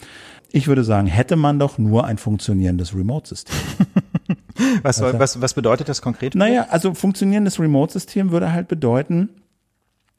[0.53, 3.57] Ich würde sagen, hätte man doch nur ein funktionierendes Remote-System.
[4.83, 6.35] was, also, was, was bedeutet das konkret?
[6.35, 9.31] Naja, also funktionierendes Remote-System würde halt bedeuten,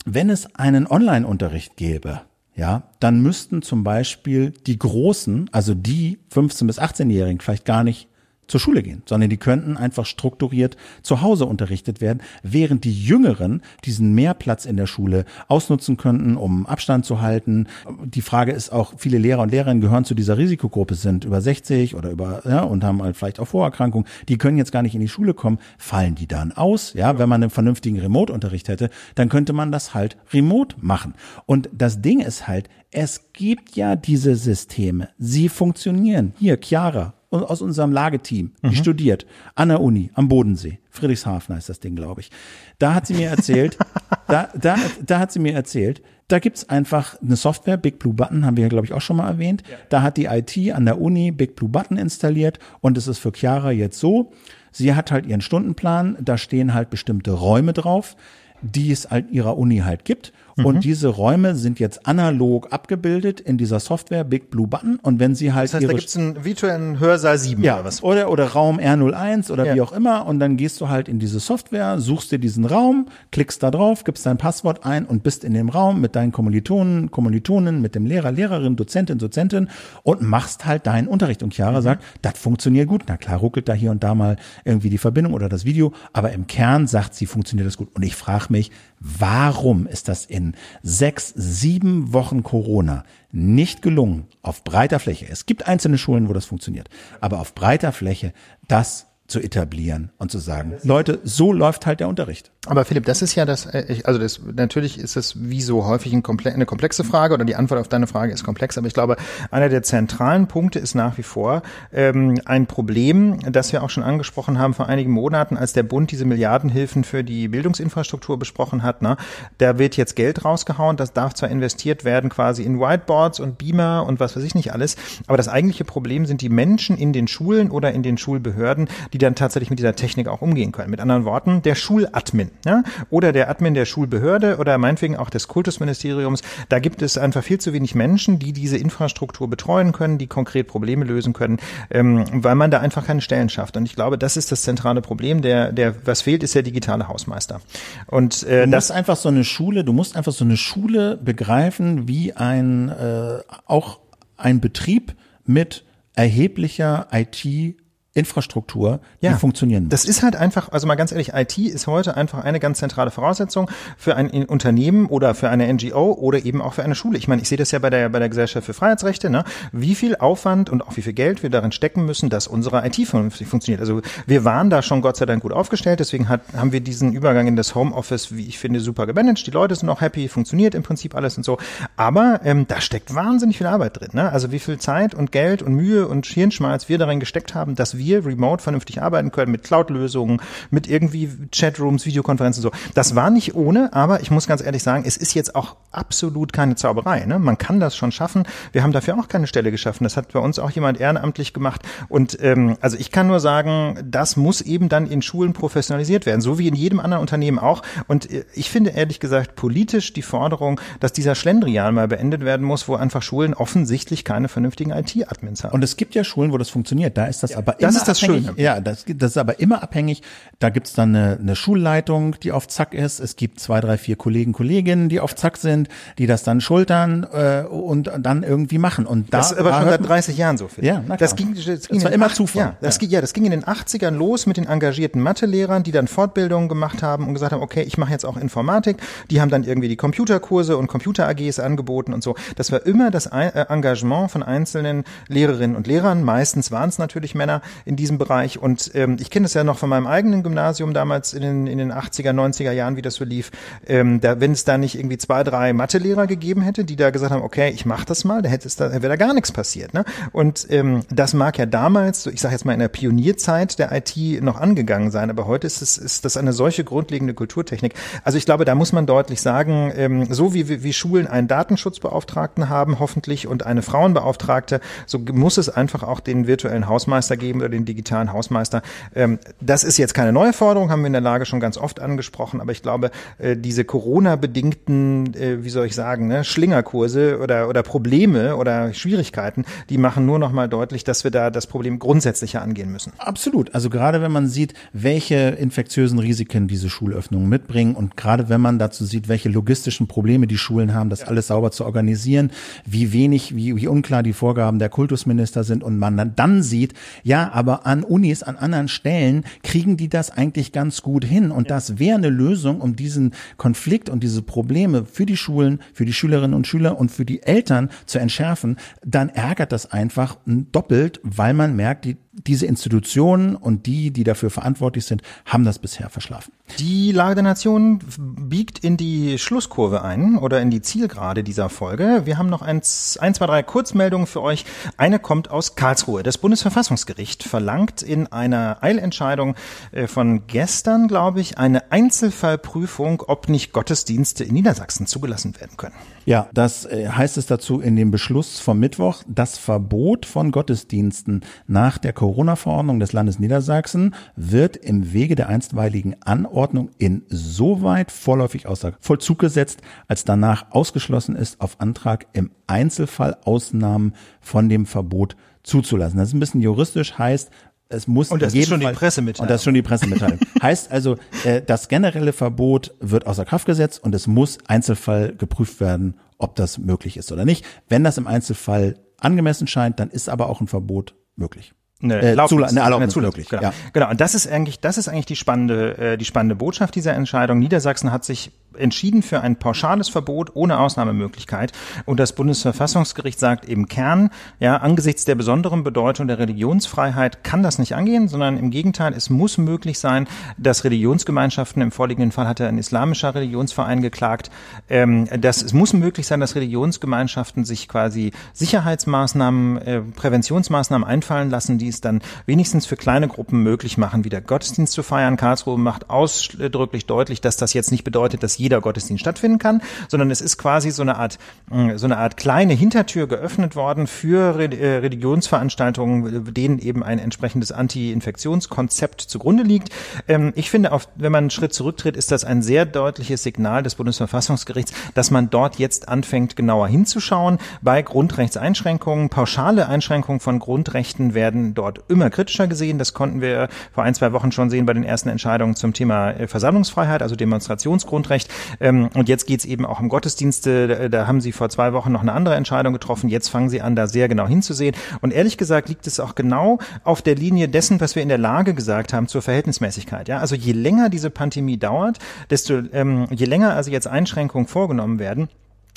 [0.06, 2.22] wenn es einen Online-Unterricht gäbe,
[2.56, 8.08] ja, dann müssten zum Beispiel die Großen, also die 15- bis 18-Jährigen, vielleicht gar nicht
[8.52, 13.62] zur Schule gehen, sondern die könnten einfach strukturiert zu Hause unterrichtet werden, während die Jüngeren
[13.86, 17.68] diesen Mehrplatz in der Schule ausnutzen könnten, um Abstand zu halten.
[18.04, 21.96] Die Frage ist auch, viele Lehrer und Lehrerinnen gehören zu dieser Risikogruppe, sind über 60
[21.96, 24.08] oder über, ja, und haben halt vielleicht auch Vorerkrankungen.
[24.28, 25.58] Die können jetzt gar nicht in die Schule kommen.
[25.78, 26.94] Fallen die dann aus?
[26.94, 31.14] Ja, wenn man einen vernünftigen Remote-Unterricht hätte, dann könnte man das halt remote machen.
[31.46, 35.10] Und das Ding ist halt, es gibt ja diese Systeme.
[35.18, 36.34] Sie funktionieren.
[36.38, 38.76] Hier, Chiara, aus unserem Lageteam, die mhm.
[38.76, 39.26] studiert
[39.56, 40.80] an der Uni am Bodensee.
[40.90, 42.30] Friedrichshafen heißt das Ding, glaube ich.
[42.78, 43.78] Da hat sie mir erzählt,
[44.28, 44.76] da, da,
[45.06, 48.70] da hat sie mir erzählt, da gibt's einfach eine Software, Big Blue Button, haben wir,
[48.70, 49.64] glaube ich, auch schon mal erwähnt.
[49.70, 49.78] Ja.
[49.90, 53.32] Da hat die IT an der Uni Big Blue Button installiert und es ist für
[53.34, 54.32] Chiara jetzt so,
[54.72, 58.16] sie hat halt ihren Stundenplan, da stehen halt bestimmte Räume drauf,
[58.62, 60.66] die es halt ihrer Uni halt gibt Mhm.
[60.66, 65.00] Und diese Räume sind jetzt analog abgebildet in dieser Software Big Blue Button.
[65.02, 68.04] Und wenn Sie halt das heißt, da gibt's einen virtuellen Hörsaal 7 ja, oder was?
[68.04, 69.76] Oder, oder Raum R01 oder ja.
[69.76, 70.26] wie auch immer.
[70.26, 74.04] Und dann gehst du halt in diese Software, suchst dir diesen Raum, klickst da drauf,
[74.04, 78.06] gibst dein Passwort ein und bist in dem Raum mit deinen Kommilitonen, Kommilitonen, mit dem
[78.06, 79.70] Lehrer, Lehrerin, Dozentin, Dozentin
[80.04, 81.44] und machst halt deinen Unterricht.
[81.44, 81.84] Und Chiara mhm.
[81.84, 83.04] sagt, das funktioniert gut.
[83.08, 85.94] Na klar, ruckelt da hier und da mal irgendwie die Verbindung oder das Video.
[86.14, 87.90] Aber im Kern sagt sie, funktioniert das gut.
[87.94, 90.41] Und ich frage mich, warum ist das in
[90.84, 96.46] sechs, sieben Wochen Corona nicht gelungen, auf breiter Fläche, es gibt einzelne Schulen, wo das
[96.46, 96.90] funktioniert,
[97.20, 98.34] aber auf breiter Fläche
[98.68, 102.52] das zu etablieren und zu sagen, Leute, so läuft halt der Unterricht.
[102.68, 106.14] Aber Philipp, das ist ja das, äh, also das, natürlich ist es wie so häufig
[106.14, 108.94] ein komple eine komplexe Frage oder die Antwort auf deine Frage ist komplex, aber ich
[108.94, 109.16] glaube,
[109.50, 114.04] einer der zentralen Punkte ist nach wie vor ähm, ein Problem, das wir auch schon
[114.04, 119.02] angesprochen haben vor einigen Monaten, als der Bund diese Milliardenhilfen für die Bildungsinfrastruktur besprochen hat.
[119.02, 119.18] Ne?
[119.58, 124.06] Da wird jetzt Geld rausgehauen, das darf zwar investiert werden quasi in Whiteboards und Beamer
[124.06, 127.28] und was weiß ich nicht alles, aber das eigentliche Problem sind die Menschen in den
[127.28, 130.90] Schulen oder in den Schulbehörden, die dann tatsächlich mit dieser Technik auch umgehen können.
[130.92, 132.84] Mit anderen Worten, der Schuladmin ja?
[133.10, 136.42] oder der Admin der Schulbehörde oder meinetwegen auch des Kultusministeriums.
[136.70, 140.68] Da gibt es einfach viel zu wenig Menschen, die diese Infrastruktur betreuen können, die konkret
[140.68, 141.58] Probleme lösen können,
[141.90, 143.78] ähm, weil man da einfach keine Stellen schafft.
[143.78, 145.42] Und ich glaube, das ist das zentrale Problem.
[145.42, 147.62] Der, der, was fehlt, ist der digitale Hausmeister.
[148.08, 152.08] Und äh, du musst einfach so eine Schule, du musst einfach so eine Schule begreifen
[152.08, 154.00] wie ein äh, auch
[154.38, 155.14] ein Betrieb
[155.46, 155.84] mit
[156.16, 157.76] erheblicher IT
[158.14, 159.92] Infrastruktur, die ja, funktionieren muss.
[159.92, 163.10] Das ist halt einfach, also mal ganz ehrlich, IT ist heute einfach eine ganz zentrale
[163.10, 167.18] Voraussetzung für ein Unternehmen oder für eine NGO oder eben auch für eine Schule.
[167.18, 169.46] Ich meine, ich sehe das ja bei der, bei der Gesellschaft für Freiheitsrechte, ne?
[169.72, 172.98] wie viel Aufwand und auch wie viel Geld wir darin stecken müssen, dass unsere IT
[173.08, 173.80] vernünftig funktioniert.
[173.80, 177.14] Also wir waren da schon Gott sei Dank gut aufgestellt, deswegen hat, haben wir diesen
[177.14, 179.48] Übergang in das Homeoffice, wie ich finde, super gemanagt.
[179.48, 181.60] Die Leute sind auch happy, funktioniert im Prinzip alles und so.
[181.96, 184.10] Aber ähm, da steckt wahnsinnig viel Arbeit drin.
[184.12, 184.30] Ne?
[184.34, 187.98] Also wie viel Zeit und Geld und Mühe und Hirnschmalz wir darin gesteckt haben, dass
[187.98, 192.92] wir wir remote vernünftig arbeiten können mit Cloud-Lösungen, mit irgendwie Chatrooms, Videokonferenzen und so.
[192.94, 196.54] Das war nicht ohne, aber ich muss ganz ehrlich sagen, es ist jetzt auch absolut
[196.54, 197.26] keine Zauberei.
[197.26, 197.40] Ne?
[197.40, 198.44] Man kann das schon schaffen.
[198.72, 200.04] Wir haben dafür auch keine Stelle geschaffen.
[200.04, 201.82] Das hat bei uns auch jemand ehrenamtlich gemacht.
[202.10, 206.42] Und ähm, also ich kann nur sagen, das muss eben dann in Schulen professionalisiert werden,
[206.42, 207.82] so wie in jedem anderen Unternehmen auch.
[208.08, 212.66] Und äh, ich finde ehrlich gesagt politisch die Forderung, dass dieser Schlendrian mal beendet werden
[212.66, 215.74] muss, wo einfach Schulen offensichtlich keine vernünftigen IT-Admins haben.
[215.74, 217.18] Und es gibt ja Schulen, wo das funktioniert.
[217.18, 218.46] Da ist das ja, aber das ist das abhängig.
[218.48, 218.62] Schöne.
[218.62, 220.22] Ja, das, das ist aber immer abhängig.
[220.60, 223.20] Da gibt's dann eine, eine Schulleitung, die auf Zack ist.
[223.20, 227.26] Es gibt zwei, drei, vier Kollegen, Kolleginnen, die auf Zack sind, die das dann schultern
[227.32, 229.06] äh, und dann irgendwie machen.
[229.06, 230.86] Und da, das ist aber schon seit 30 Jahren so viel.
[230.86, 231.18] Ja, na klar.
[231.18, 232.62] Das ging, das ging das war immer Zufall.
[232.62, 233.00] Ja, das ja.
[233.00, 236.70] Ging, ja, das ging in den 80ern los mit den engagierten Mathe-Lehrern, die dann Fortbildungen
[236.70, 238.98] gemacht haben und gesagt haben, okay, ich mache jetzt auch Informatik.
[239.30, 242.36] Die haben dann irgendwie die Computerkurse und Computer-AGs angeboten und so.
[242.56, 246.24] Das war immer das äh, Engagement von einzelnen Lehrerinnen und Lehrern.
[246.24, 248.60] Meistens waren es natürlich Männer, in diesem Bereich.
[248.60, 251.78] Und ähm, ich kenne das ja noch von meinem eigenen Gymnasium damals in den, in
[251.78, 253.52] den 80er, 90er Jahren, wie das so lief.
[253.88, 257.32] Ähm, da, wenn es da nicht irgendwie zwei, drei Mathelehrer gegeben hätte, die da gesagt
[257.32, 259.94] haben, okay, ich mache das mal, da hätte es da, wäre da gar nichts passiert.
[259.94, 260.06] Ne?
[260.32, 264.42] Und ähm, das mag ja damals, ich sage jetzt mal in der Pionierzeit der IT
[264.42, 267.94] noch angegangen sein, aber heute ist es ist das eine solche grundlegende Kulturtechnik.
[268.24, 272.70] Also ich glaube, da muss man deutlich sagen, ähm, so wie, wie Schulen einen Datenschutzbeauftragten
[272.70, 277.86] haben, hoffentlich, und eine Frauenbeauftragte, so muss es einfach auch den virtuellen Hausmeister geben den
[277.86, 278.82] digitalen Hausmeister.
[279.16, 282.00] Ähm, das ist jetzt keine neue Forderung, haben wir in der Lage schon ganz oft
[282.00, 287.70] angesprochen, aber ich glaube, äh, diese Corona-bedingten, äh, wie soll ich sagen, ne, Schlingerkurse oder,
[287.70, 292.00] oder Probleme oder Schwierigkeiten, die machen nur noch mal deutlich, dass wir da das Problem
[292.00, 293.14] grundsätzlicher angehen müssen.
[293.18, 293.74] Absolut.
[293.74, 298.80] Also gerade wenn man sieht, welche infektiösen Risiken diese Schulöffnungen mitbringen und gerade wenn man
[298.80, 302.52] dazu sieht, welche logistischen Probleme die Schulen haben, das alles sauber zu organisieren,
[302.86, 306.94] wie wenig, wie, wie unklar die Vorgaben der Kultusminister sind und man dann, dann sieht,
[307.24, 311.70] ja, aber an Unis, an anderen Stellen kriegen die das eigentlich ganz gut hin und
[311.70, 316.14] das wäre eine Lösung, um diesen Konflikt und diese Probleme für die Schulen, für die
[316.14, 321.54] Schülerinnen und Schüler und für die Eltern zu entschärfen, dann ärgert das einfach doppelt, weil
[321.54, 326.54] man merkt, die, diese Institutionen und die, die dafür verantwortlich sind, haben das bisher verschlafen.
[326.80, 332.22] Die Lage der Nation biegt in die Schlusskurve ein oder in die Zielgerade dieser Folge.
[332.26, 332.82] Wir haben noch ein,
[333.20, 334.66] ein, zwei, drei Kurzmeldungen für euch.
[334.98, 336.24] Eine kommt aus Karlsruhe.
[336.24, 339.56] Das Bundesverfassungsgericht verlangt in einer Eilentscheidung
[339.92, 345.94] äh, von gestern, glaube ich, eine Einzelfallprüfung, ob nicht Gottesdienste in Niedersachsen zugelassen werden können.
[346.26, 349.24] Ja, das äh, heißt es dazu in dem Beschluss vom Mittwoch.
[349.28, 356.16] Das Verbot von Gottesdiensten nach der Corona-Verordnung des Landes Niedersachsen wird im Wege der einstweiligen
[356.22, 364.14] Anordnung insoweit vorläufig außer Vollzug gesetzt, als danach ausgeschlossen ist, auf Antrag im Einzelfall Ausnahmen
[364.40, 366.18] von dem Verbot zuzulassen.
[366.18, 367.50] Das ist ein bisschen juristisch, heißt,
[367.90, 369.44] es muss und das ist schon Fall, die Pressemitteilung.
[369.44, 370.40] Und das ist schon die Pressemitteilung.
[370.62, 375.80] heißt also, äh, das generelle Verbot wird außer Kraft gesetzt und es muss Einzelfall geprüft
[375.80, 377.66] werden, ob das möglich ist oder nicht.
[377.90, 381.74] Wenn das im Einzelfall angemessen scheint, dann ist aber auch ein Verbot möglich.
[382.02, 383.50] Eine äh, Erlaubnis, eine Erlaubnis eine möglich.
[383.50, 383.62] Genau.
[383.62, 383.74] Ja.
[383.94, 384.10] genau.
[384.10, 387.60] Und das ist eigentlich, das ist eigentlich die spannende, äh, die spannende Botschaft dieser Entscheidung.
[387.60, 391.72] Niedersachsen hat sich entschieden für ein pauschales Verbot ohne Ausnahmemöglichkeit.
[392.06, 394.30] Und das Bundesverfassungsgericht sagt im Kern,
[394.60, 399.30] ja, angesichts der besonderen Bedeutung der Religionsfreiheit kann das nicht angehen, sondern im Gegenteil, es
[399.30, 404.50] muss möglich sein, dass Religionsgemeinschaften, im vorliegenden Fall hat er ein islamischer Religionsverein geklagt,
[404.90, 411.78] ähm, dass es muss möglich sein, dass Religionsgemeinschaften sich quasi Sicherheitsmaßnahmen, äh, Präventionsmaßnahmen einfallen lassen,
[411.78, 415.38] die es dann wenigstens für kleine Gruppen möglich machen, wieder Gottesdienst zu feiern.
[415.38, 420.32] Karlsruhe macht ausdrücklich deutlich, dass das jetzt nicht bedeutet, dass jeder Gottesdienst stattfinden kann, sondern
[420.32, 421.38] es ist quasi so eine Art,
[421.72, 427.72] äh, so eine Art kleine Hintertür geöffnet worden für äh, Religionsveranstaltungen, denen eben ein entsprechendes
[427.72, 429.90] Anti-Infektionskonzept zugrunde liegt.
[430.28, 433.96] Ähm, ich finde, wenn man einen Schritt zurücktritt, ist das ein sehr deutliches Signal des
[433.96, 437.58] Bundesverfassungsgerichts, dass man dort jetzt anfängt, genauer hinzuschauen.
[437.82, 443.00] Bei Grundrechtseinschränkungen, pauschale Einschränkungen von Grundrechten werden dort immer kritischer gesehen.
[443.00, 446.32] Das konnten wir vor ein, zwei Wochen schon sehen bei den ersten Entscheidungen zum Thema
[446.32, 448.50] äh, Versammlungsfreiheit, also Demonstrationsgrundrecht.
[448.80, 451.10] Ähm, und jetzt geht es eben auch um Gottesdienste.
[451.10, 453.30] Da haben Sie vor zwei Wochen noch eine andere Entscheidung getroffen.
[453.30, 454.96] Jetzt fangen Sie an, da sehr genau hinzusehen.
[455.22, 458.38] Und ehrlich gesagt liegt es auch genau auf der Linie dessen, was wir in der
[458.38, 460.28] Lage gesagt haben zur Verhältnismäßigkeit.
[460.28, 465.20] Ja, also je länger diese Pandemie dauert, desto ähm, je länger also jetzt Einschränkungen vorgenommen
[465.20, 465.50] werden,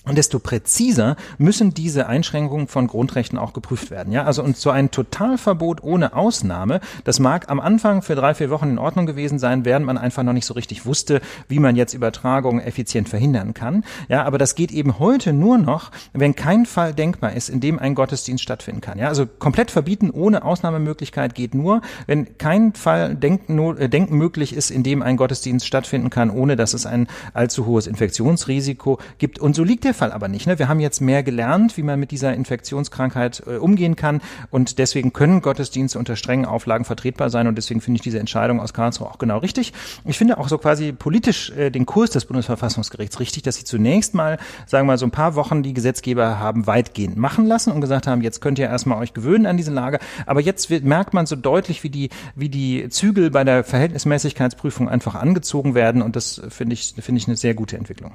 [0.04, 4.12] und desto präziser müssen diese Einschränkungen von Grundrechten auch geprüft werden.
[4.12, 8.50] Ja, also und so ein Totalverbot ohne Ausnahme, das mag am Anfang für drei, vier
[8.50, 11.76] Wochen in Ordnung gewesen sein, während man einfach noch nicht so richtig wusste, wie man
[11.76, 13.84] jetzt Übertragungen effizient verhindern kann.
[14.08, 17.78] Ja, aber das geht eben heute nur noch, wenn kein Fall denkbar ist, in dem
[17.78, 18.98] ein Gottesdienst stattfinden kann.
[18.98, 24.54] Ja, also komplett verbieten ohne Ausnahmemöglichkeit geht nur, wenn kein Fall denken, äh, denken möglich
[24.54, 29.38] ist, in dem ein Gottesdienst stattfinden kann, ohne dass es ein allzu hohes Infektionsrisiko gibt.
[29.38, 30.46] Und so liegt der Fall aber nicht.
[30.46, 30.58] Ne?
[30.58, 35.12] Wir haben jetzt mehr gelernt, wie man mit dieser Infektionskrankheit äh, umgehen kann und deswegen
[35.12, 39.08] können Gottesdienste unter strengen Auflagen vertretbar sein und deswegen finde ich diese Entscheidung aus Karlsruhe
[39.08, 39.72] auch genau richtig.
[40.04, 44.14] Ich finde auch so quasi politisch äh, den Kurs des Bundesverfassungsgerichts richtig, dass sie zunächst
[44.14, 47.80] mal, sagen wir mal, so ein paar Wochen die Gesetzgeber haben weitgehend machen lassen und
[47.80, 51.14] gesagt haben, jetzt könnt ihr erstmal euch gewöhnen an diese Lage, aber jetzt wird, merkt
[51.14, 56.16] man so deutlich, wie die, wie die Zügel bei der Verhältnismäßigkeitsprüfung einfach angezogen werden und
[56.16, 58.12] das finde ich, finde ich eine sehr gute Entwicklung.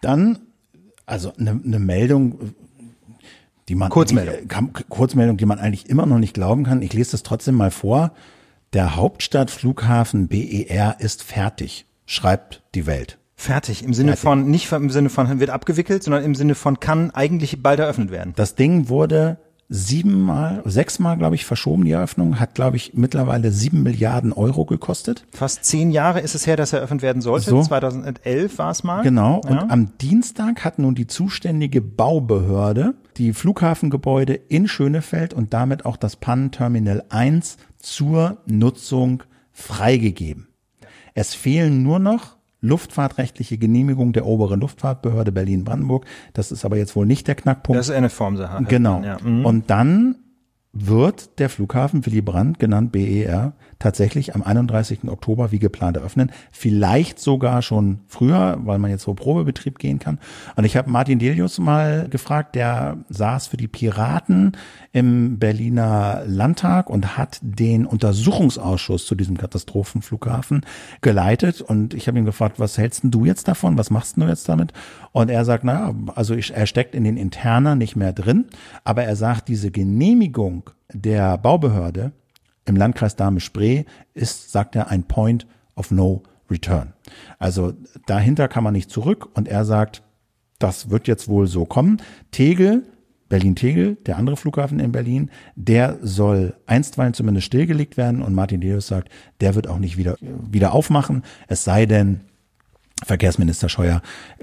[0.00, 0.38] Dann
[1.12, 2.54] also eine, eine Meldung,
[3.68, 4.48] die man Kurzmeldung.
[4.48, 6.80] Die, Kurzmeldung, die man eigentlich immer noch nicht glauben kann.
[6.80, 8.12] Ich lese das trotzdem mal vor.
[8.72, 13.18] Der Hauptstadtflughafen BER ist fertig, schreibt die Welt.
[13.36, 14.22] Fertig, im Sinne fertig.
[14.22, 18.10] von, nicht im Sinne von wird abgewickelt, sondern im Sinne von kann eigentlich bald eröffnet
[18.10, 18.32] werden.
[18.36, 19.36] Das Ding wurde
[19.72, 25.24] siebenmal, sechsmal, glaube ich, verschoben, die Eröffnung, hat, glaube ich, mittlerweile sieben Milliarden Euro gekostet.
[25.32, 27.50] Fast zehn Jahre ist es her, dass eröffnet werden sollte.
[27.50, 27.62] So.
[27.62, 29.02] 2011 war es mal.
[29.02, 29.40] Genau.
[29.44, 29.50] Ja.
[29.50, 35.96] Und am Dienstag hat nun die zuständige Baubehörde die Flughafengebäude in Schönefeld und damit auch
[35.96, 39.22] das Pannenterminal 1 zur Nutzung
[39.52, 40.48] freigegeben.
[41.14, 46.06] Es fehlen nur noch luftfahrtrechtliche Genehmigung der oberen Luftfahrtbehörde Berlin-Brandenburg.
[46.32, 47.78] Das ist aber jetzt wohl nicht der Knackpunkt.
[47.78, 48.64] Das ist eine Formsache.
[48.64, 49.02] Genau.
[49.02, 49.18] Ja.
[49.22, 49.44] Mhm.
[49.44, 50.16] Und dann
[50.72, 55.04] wird der Flughafen Willy Brandt, genannt BER, tatsächlich am 31.
[55.08, 56.30] Oktober wie geplant eröffnen.
[56.50, 60.18] Vielleicht sogar schon früher, weil man jetzt so Probebetrieb gehen kann.
[60.56, 64.52] Und ich habe Martin Delius mal gefragt, der saß für die Piraten
[64.92, 70.64] im Berliner Landtag und hat den Untersuchungsausschuss zu diesem Katastrophenflughafen
[71.02, 71.60] geleitet.
[71.60, 73.76] Und ich habe ihn gefragt, was hältst du jetzt davon?
[73.76, 74.72] Was machst du jetzt damit?
[75.12, 78.46] Und er sagt, naja, also ich, er steckt in den Interner nicht mehr drin,
[78.84, 80.61] aber er sagt, diese Genehmigung
[80.92, 82.12] der Baubehörde
[82.64, 83.84] im Landkreis Dahme-Spree
[84.14, 86.92] ist, sagt er, ein Point of No Return.
[87.38, 87.72] Also
[88.06, 90.02] dahinter kann man nicht zurück und er sagt,
[90.58, 92.00] das wird jetzt wohl so kommen.
[92.30, 92.84] Tegel,
[93.28, 98.86] Berlin-Tegel, der andere Flughafen in Berlin, der soll einstweilen zumindest stillgelegt werden und Martin Deus
[98.86, 99.08] sagt,
[99.40, 102.20] der wird auch nicht wieder, wieder aufmachen, es sei denn,
[103.04, 104.02] Verkehrsminister Scheuer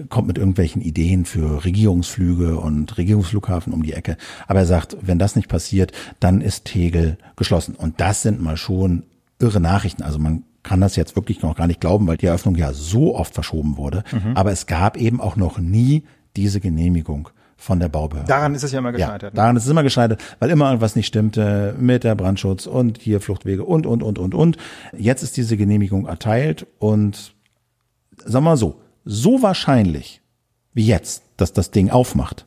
[0.10, 4.18] kommt mit irgendwelchen Ideen für Regierungsflüge und Regierungsflughafen um die Ecke.
[4.48, 7.76] Aber er sagt, wenn das nicht passiert, dann ist Tegel geschlossen.
[7.76, 9.03] Und das sind mal schon
[9.40, 10.03] irre Nachrichten.
[10.03, 13.15] Also man kann das jetzt wirklich noch gar nicht glauben, weil die Eröffnung ja so
[13.15, 14.03] oft verschoben wurde.
[14.11, 14.36] Mhm.
[14.36, 16.03] Aber es gab eben auch noch nie
[16.36, 17.30] diese Genehmigung
[17.60, 18.27] von der Baubehörde.
[18.27, 19.22] Daran ist es ja immer gescheitert.
[19.22, 19.36] Ja, ne?
[19.36, 23.19] daran ist es immer gescheitert, weil immer irgendwas nicht stimmte mit der Brandschutz und hier
[23.19, 24.57] Fluchtwege und, und, und, und, und.
[24.98, 27.34] Jetzt ist diese Genehmigung erteilt und
[28.25, 30.21] sag mal so, so wahrscheinlich
[30.73, 32.45] wie jetzt, dass das Ding aufmacht,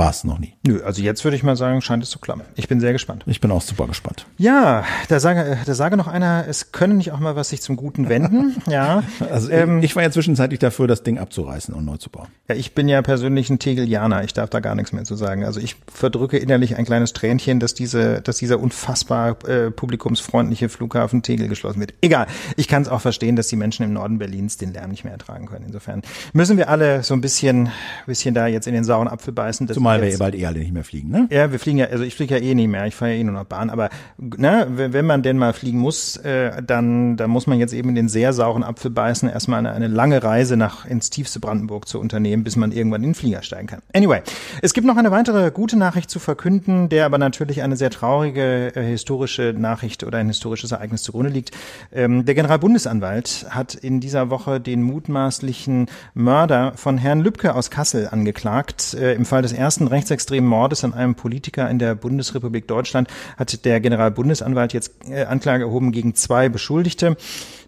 [0.00, 0.54] war es noch nie.
[0.66, 2.40] Nö, also jetzt würde ich mal sagen, scheint es zu klappen.
[2.56, 3.22] Ich bin sehr gespannt.
[3.26, 4.24] Ich bin auch super gespannt.
[4.38, 7.76] Ja, da sage, da sage noch einer, es können nicht auch mal was sich zum
[7.76, 8.56] Guten wenden.
[8.66, 9.02] ja.
[9.30, 12.28] Also ähm, ich war ja zwischenzeitlich dafür, das Ding abzureißen und neu zu bauen.
[12.48, 14.24] Ja, ich bin ja persönlich ein Tegelianer.
[14.24, 15.44] Ich darf da gar nichts mehr zu sagen.
[15.44, 21.20] Also ich verdrücke innerlich ein kleines Tränchen, dass diese, dass dieser unfassbar äh, publikumsfreundliche Flughafen
[21.22, 21.92] Tegel geschlossen wird.
[22.00, 22.26] Egal.
[22.56, 25.12] Ich kann es auch verstehen, dass die Menschen im Norden Berlins den Lärm nicht mehr
[25.12, 25.66] ertragen können.
[25.66, 26.00] Insofern
[26.32, 27.68] müssen wir alle so ein bisschen,
[28.06, 29.68] bisschen da jetzt in den sauren Apfel beißen.
[29.68, 31.28] Zumal wir bald eh alle nicht mehr fliegen, ne?
[31.30, 33.24] Ja, wir fliegen ja, also ich fliege ja eh nicht mehr, ich fahre ja eh
[33.24, 33.88] nur noch Bahn, aber
[34.18, 37.94] ne, wenn man denn mal fliegen muss, äh, dann, dann muss man jetzt eben in
[37.94, 42.00] den sehr sauren Apfel beißen, erstmal eine, eine lange Reise nach ins tiefste Brandenburg zu
[42.00, 43.80] unternehmen, bis man irgendwann in den Flieger steigen kann.
[43.94, 44.20] Anyway,
[44.62, 48.74] es gibt noch eine weitere gute Nachricht zu verkünden, der aber natürlich eine sehr traurige
[48.74, 51.52] äh, historische Nachricht oder ein historisches Ereignis zugrunde liegt.
[51.92, 58.08] Ähm, der Generalbundesanwalt hat in dieser Woche den mutmaßlichen Mörder von Herrn Lübcke aus Kassel
[58.10, 58.94] angeklagt.
[58.94, 63.08] Äh, Im Fall des ersten Rechts rechtsextremen Mordes an einem Politiker in der Bundesrepublik Deutschland
[63.36, 67.16] hat der Generalbundesanwalt jetzt äh, Anklage erhoben gegen zwei Beschuldigte.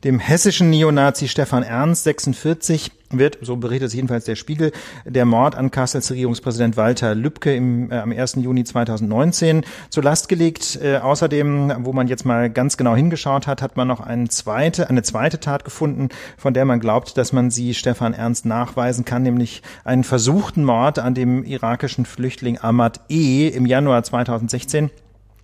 [0.02, 4.72] Dem hessischen Neonazi Stefan Ernst, 46, wird, so berichtet es jedenfalls der Spiegel,
[5.04, 8.36] der Mord an Kassels Regierungspräsident Walter Lübcke im, äh, am 1.
[8.36, 10.78] Juni 2019 zur Last gelegt.
[10.82, 14.88] Äh, außerdem, wo man jetzt mal ganz genau hingeschaut hat, hat man noch eine zweite,
[14.88, 19.22] eine zweite Tat gefunden, von der man glaubt, dass man sie Stefan Ernst nachweisen kann,
[19.22, 23.48] nämlich einen versuchten Mord an dem irakischen Flüchtling Ahmad E.
[23.48, 24.90] im Januar 2016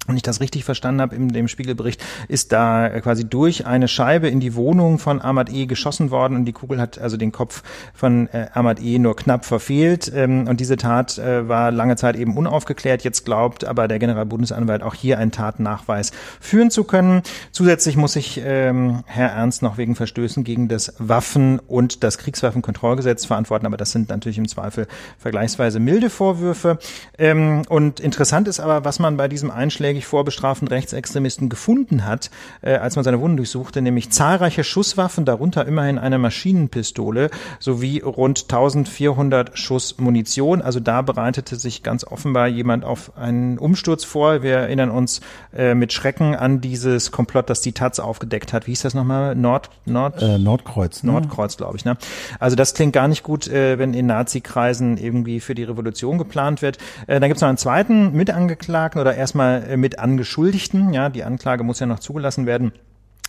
[0.09, 4.29] wenn ich das richtig verstanden habe in dem Spiegelbericht, ist da quasi durch eine Scheibe
[4.29, 5.67] in die Wohnung von Ahmad E.
[5.67, 7.63] geschossen worden und die Kugel hat also den Kopf
[7.95, 8.99] von äh, Ahmad E.
[8.99, 10.11] nur knapp verfehlt.
[10.15, 13.05] Ähm, und diese Tat äh, war lange Zeit eben unaufgeklärt.
[13.05, 17.23] Jetzt glaubt aber der Generalbundesanwalt auch hier einen Tatnachweis führen zu können.
[17.53, 23.27] Zusätzlich muss sich ähm, Herr Ernst noch wegen Verstößen gegen das Waffen- und das Kriegswaffenkontrollgesetz
[23.27, 24.87] verantworten, aber das sind natürlich im Zweifel
[25.19, 26.79] vergleichsweise milde Vorwürfe.
[27.19, 32.31] Ähm, und interessant ist aber, was man bei diesem Einschlägen angeblich vorbestraften Rechtsextremisten gefunden hat,
[32.63, 38.45] äh, als man seine Wohnung durchsuchte, nämlich zahlreiche Schusswaffen, darunter immerhin eine Maschinenpistole sowie rund
[38.45, 40.63] 1400 Schuss Munition.
[40.63, 44.43] Also da bereitete sich ganz offenbar jemand auf einen Umsturz vor.
[44.43, 45.21] Wir erinnern uns
[45.57, 48.67] äh, mit Schrecken an dieses Komplott, das die Taz aufgedeckt hat.
[48.67, 49.35] Wie hieß das nochmal?
[49.35, 50.23] Nord, Nord?
[50.23, 51.03] Äh, Nordkreuz.
[51.03, 51.13] Ne?
[51.13, 51.85] Nordkreuz, glaube ich.
[51.85, 51.97] Ne?
[52.39, 56.63] Also das klingt gar nicht gut, äh, wenn in Nazi-Kreisen irgendwie für die Revolution geplant
[56.63, 56.79] wird.
[57.07, 60.93] Äh, dann gibt es noch einen zweiten Mitangeklagten oder erstmal äh, mit Angeschuldigten.
[60.93, 62.73] Ja, die Anklage muss ja noch zugelassen werden.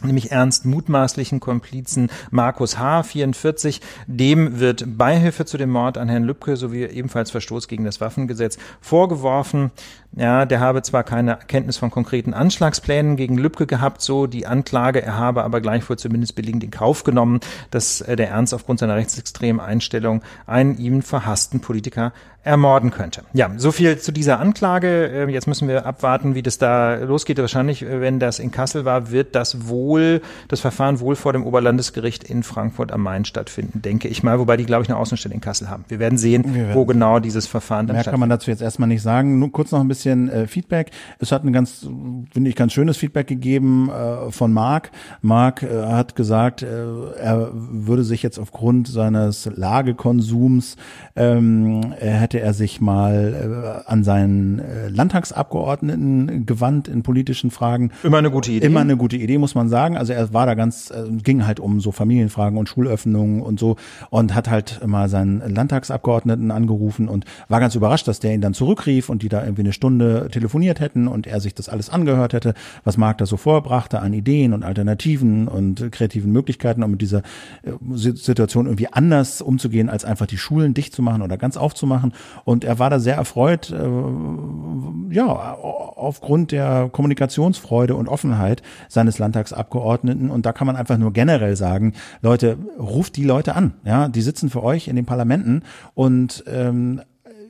[0.02, 3.82] nämlich ernst mutmaßlichen Komplizen Markus H., 44.
[4.08, 8.58] Dem wird Beihilfe zu dem Mord an Herrn Lübcke sowie ebenfalls Verstoß gegen das Waffengesetz
[8.80, 9.72] vorgeworfen.
[10.14, 15.02] Ja, der habe zwar keine Kenntnis von konkreten Anschlagsplänen gegen Lübcke gehabt, so die Anklage,
[15.02, 18.96] er habe aber gleichwohl zumindest billigend in Kauf genommen, dass äh, der Ernst aufgrund seiner
[18.96, 23.24] rechtsextremen Einstellung einen ihm verhassten Politiker ermorden könnte.
[23.34, 25.28] Ja, so viel zu dieser Anklage.
[25.28, 27.38] Äh, jetzt müssen wir abwarten, wie das da losgeht.
[27.38, 31.46] Wahrscheinlich, äh, wenn das in Kassel war, wird das wohl, das Verfahren wohl vor dem
[31.46, 35.36] Oberlandesgericht in Frankfurt am Main stattfinden, denke ich mal, wobei die, glaube ich, eine Außenstelle
[35.36, 35.84] in Kassel haben.
[35.90, 38.62] Wir werden sehen, wir werden wo genau dieses Verfahren dann Mehr kann man dazu jetzt
[38.62, 39.38] erstmal nicht sagen.
[39.40, 40.92] Nur kurz noch ein bisschen äh, Feedback.
[41.20, 41.88] Es hat ein ganz,
[42.32, 44.92] finde ich, ganz schönes Feedback gegeben äh, von Marc.
[45.22, 50.78] Marc äh, hat gesagt, er würde sich jetzt aufgrund seines Lagekonsums,
[51.16, 57.90] ähm, er hätte er sich mal äh, an seinen äh, Landtagsabgeordneten gewandt in politischen Fragen.
[58.04, 58.68] Immer eine gute Idee.
[58.68, 59.98] Immer eine gute Idee, muss man sagen.
[59.98, 63.78] Also er war da ganz, äh, ging halt um so Familienfragen und Schulöffnungen und so
[64.12, 68.54] und hat halt mal seinen Landtagsabgeordneten angerufen und war ganz überrascht, dass der ihn dann
[68.54, 72.34] zurückrief und die da irgendwie eine Stunde telefoniert hätten und er sich das alles angehört
[72.34, 72.54] hätte,
[72.84, 77.24] was Marc da so vorbrachte an Ideen und Alternativen und kreativen Möglichkeiten, um mit dieser
[77.64, 82.14] äh, Situation irgendwie anders umzugehen, als einfach die Schulen dicht zu machen oder ganz aufzumachen.
[82.46, 90.30] Und er war da sehr erfreut, äh, ja, aufgrund der Kommunikationsfreude und Offenheit seines Landtagsabgeordneten.
[90.30, 93.74] Und da kann man einfach nur generell sagen, Leute, ruft die Leute an.
[93.84, 95.64] Ja, die sitzen für euch in den Parlamenten
[95.94, 97.02] und ähm,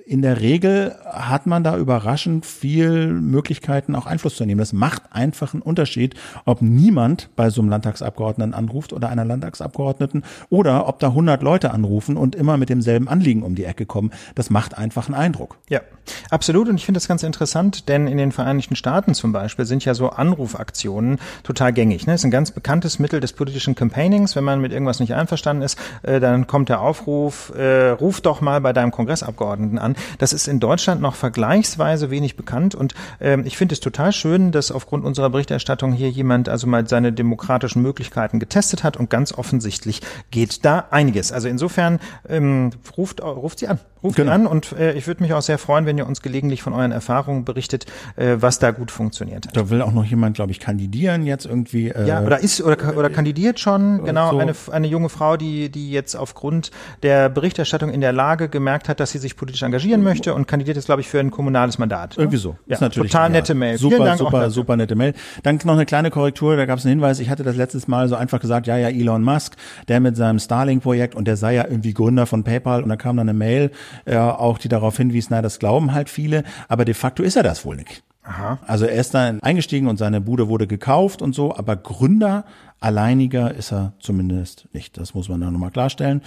[0.10, 4.58] in der Regel hat man da überraschend viel Möglichkeiten, auch Einfluss zu nehmen.
[4.58, 6.16] Das macht einfach einen Unterschied,
[6.46, 11.70] ob niemand bei so einem Landtagsabgeordneten anruft oder einer Landtagsabgeordneten oder ob da 100 Leute
[11.70, 14.10] anrufen und immer mit demselben Anliegen um die Ecke kommen.
[14.34, 15.60] Das macht einfach einen Eindruck.
[15.70, 15.82] Ja,
[16.30, 16.70] absolut.
[16.70, 19.94] Und ich finde das ganz interessant, denn in den Vereinigten Staaten zum Beispiel sind ja
[19.94, 22.08] so Anrufaktionen total gängig.
[22.08, 22.14] Ne?
[22.14, 24.36] Ist ein ganz bekanntes Mittel des politischen Campaignings.
[24.36, 28.42] Wenn man mit irgendwas nicht einverstanden ist, äh, dann kommt der Aufruf, äh, ruf doch
[28.42, 29.96] mal bei deinem Kongressabgeordneten an.
[30.18, 34.52] Das ist in Deutschland noch vergleichsweise wenig bekannt und ähm, ich finde es total schön,
[34.52, 39.34] dass aufgrund unserer Berichterstattung hier jemand also mal seine demokratischen Möglichkeiten getestet hat und ganz
[39.34, 41.32] offensichtlich geht da einiges.
[41.32, 43.80] Also insofern ähm, ruft, ruft sie an.
[44.04, 44.32] Ruft genau.
[44.32, 46.92] an und äh, ich würde mich auch sehr freuen, wenn ihr uns gelegentlich von euren
[46.92, 47.86] Erfahrungen berichtet,
[48.16, 49.58] äh, was da gut funktioniert hat.
[49.58, 51.90] Da will auch noch jemand, glaube ich, kandidieren jetzt irgendwie.
[51.90, 54.04] Äh, ja, oder ist oder, oder kandidiert schon.
[54.06, 54.40] Genau, so.
[54.40, 56.72] eine, eine junge Frau, die, die jetzt aufgrund
[57.04, 60.78] der Berichterstattung in der Lage gemerkt hat, dass sie sich politisch engagieren möchte und kandidiert
[60.78, 62.18] jetzt, glaube ich, für ein kommunales Mandat.
[62.18, 62.56] Irgendwie so.
[62.68, 63.78] Ja, ist natürlich total nette Mail.
[63.78, 65.14] Super, Dank super, super nette Mail.
[65.44, 68.08] Dann noch eine kleine Korrektur, da gab es einen Hinweis, ich hatte das letztes Mal
[68.08, 69.56] so einfach gesagt, ja, ja, Elon Musk,
[69.88, 73.18] der mit seinem Starlink-Projekt und der sei ja irgendwie Gründer von PayPal und da kam
[73.18, 73.72] dann eine Mail,
[74.06, 77.44] äh, auch die darauf hinwies, na, das glauben halt viele, aber de facto ist er
[77.44, 78.04] das wohl nicht.
[78.24, 78.60] Aha.
[78.68, 82.46] Also er ist dann eingestiegen und seine Bude wurde gekauft und so, aber Gründer
[82.80, 84.98] alleiniger ist er zumindest nicht.
[84.98, 86.22] Das muss man da nochmal klarstellen.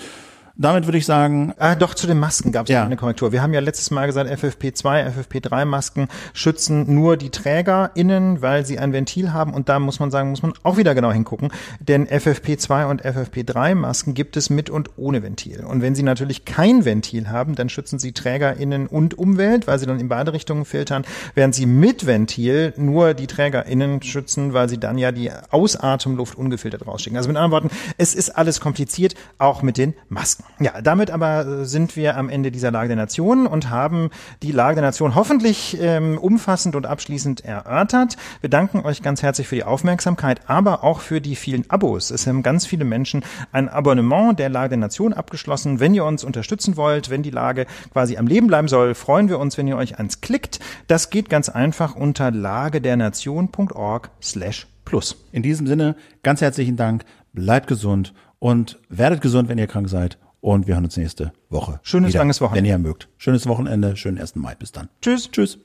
[0.56, 1.54] Damit würde ich sagen.
[1.58, 2.84] Ah, doch, zu den Masken gab es ja.
[2.84, 3.32] eine Korrektur.
[3.32, 8.92] Wir haben ja letztes Mal gesagt, FFP2, FFP3-Masken schützen nur die TrägerInnen, weil sie ein
[8.92, 9.54] Ventil haben.
[9.54, 11.50] Und da muss man sagen, muss man auch wieder genau hingucken.
[11.80, 15.64] Denn FFP2 und FFP3-Masken gibt es mit und ohne Ventil.
[15.64, 19.86] Und wenn sie natürlich kein Ventil haben, dann schützen sie TrägerInnen und Umwelt, weil sie
[19.86, 21.04] dann in beide Richtungen filtern,
[21.34, 26.86] während sie mit Ventil nur die TrägerInnen schützen, weil sie dann ja die Ausatemluft ungefiltert
[26.86, 27.16] rausschicken.
[27.16, 30.41] Also mit anderen Worten, es ist alles kompliziert, auch mit den Masken.
[30.62, 34.10] Ja, damit aber sind wir am Ende dieser Lage der Nation und haben
[34.42, 38.16] die Lage der Nation hoffentlich ähm, umfassend und abschließend erörtert.
[38.42, 42.12] Wir danken euch ganz herzlich für die Aufmerksamkeit, aber auch für die vielen Abos.
[42.12, 45.80] Es haben ganz viele Menschen ein Abonnement der Lage der Nation abgeschlossen.
[45.80, 49.40] Wenn ihr uns unterstützen wollt, wenn die Lage quasi am Leben bleiben soll, freuen wir
[49.40, 50.60] uns, wenn ihr euch eins klickt.
[50.86, 55.16] Das geht ganz einfach unter lagedernation.org slash plus.
[55.32, 60.18] In diesem Sinne, ganz herzlichen Dank, bleibt gesund und werdet gesund, wenn ihr krank seid
[60.42, 61.80] und wir hören uns nächste Woche.
[61.82, 62.68] Schönes wieder, langes Wochenende.
[62.68, 63.08] Wenn ihr mögt.
[63.16, 64.34] Schönes Wochenende, schönen 1.
[64.36, 64.54] Mai.
[64.54, 64.90] Bis dann.
[65.00, 65.30] Tschüss.
[65.30, 65.58] Tschüss.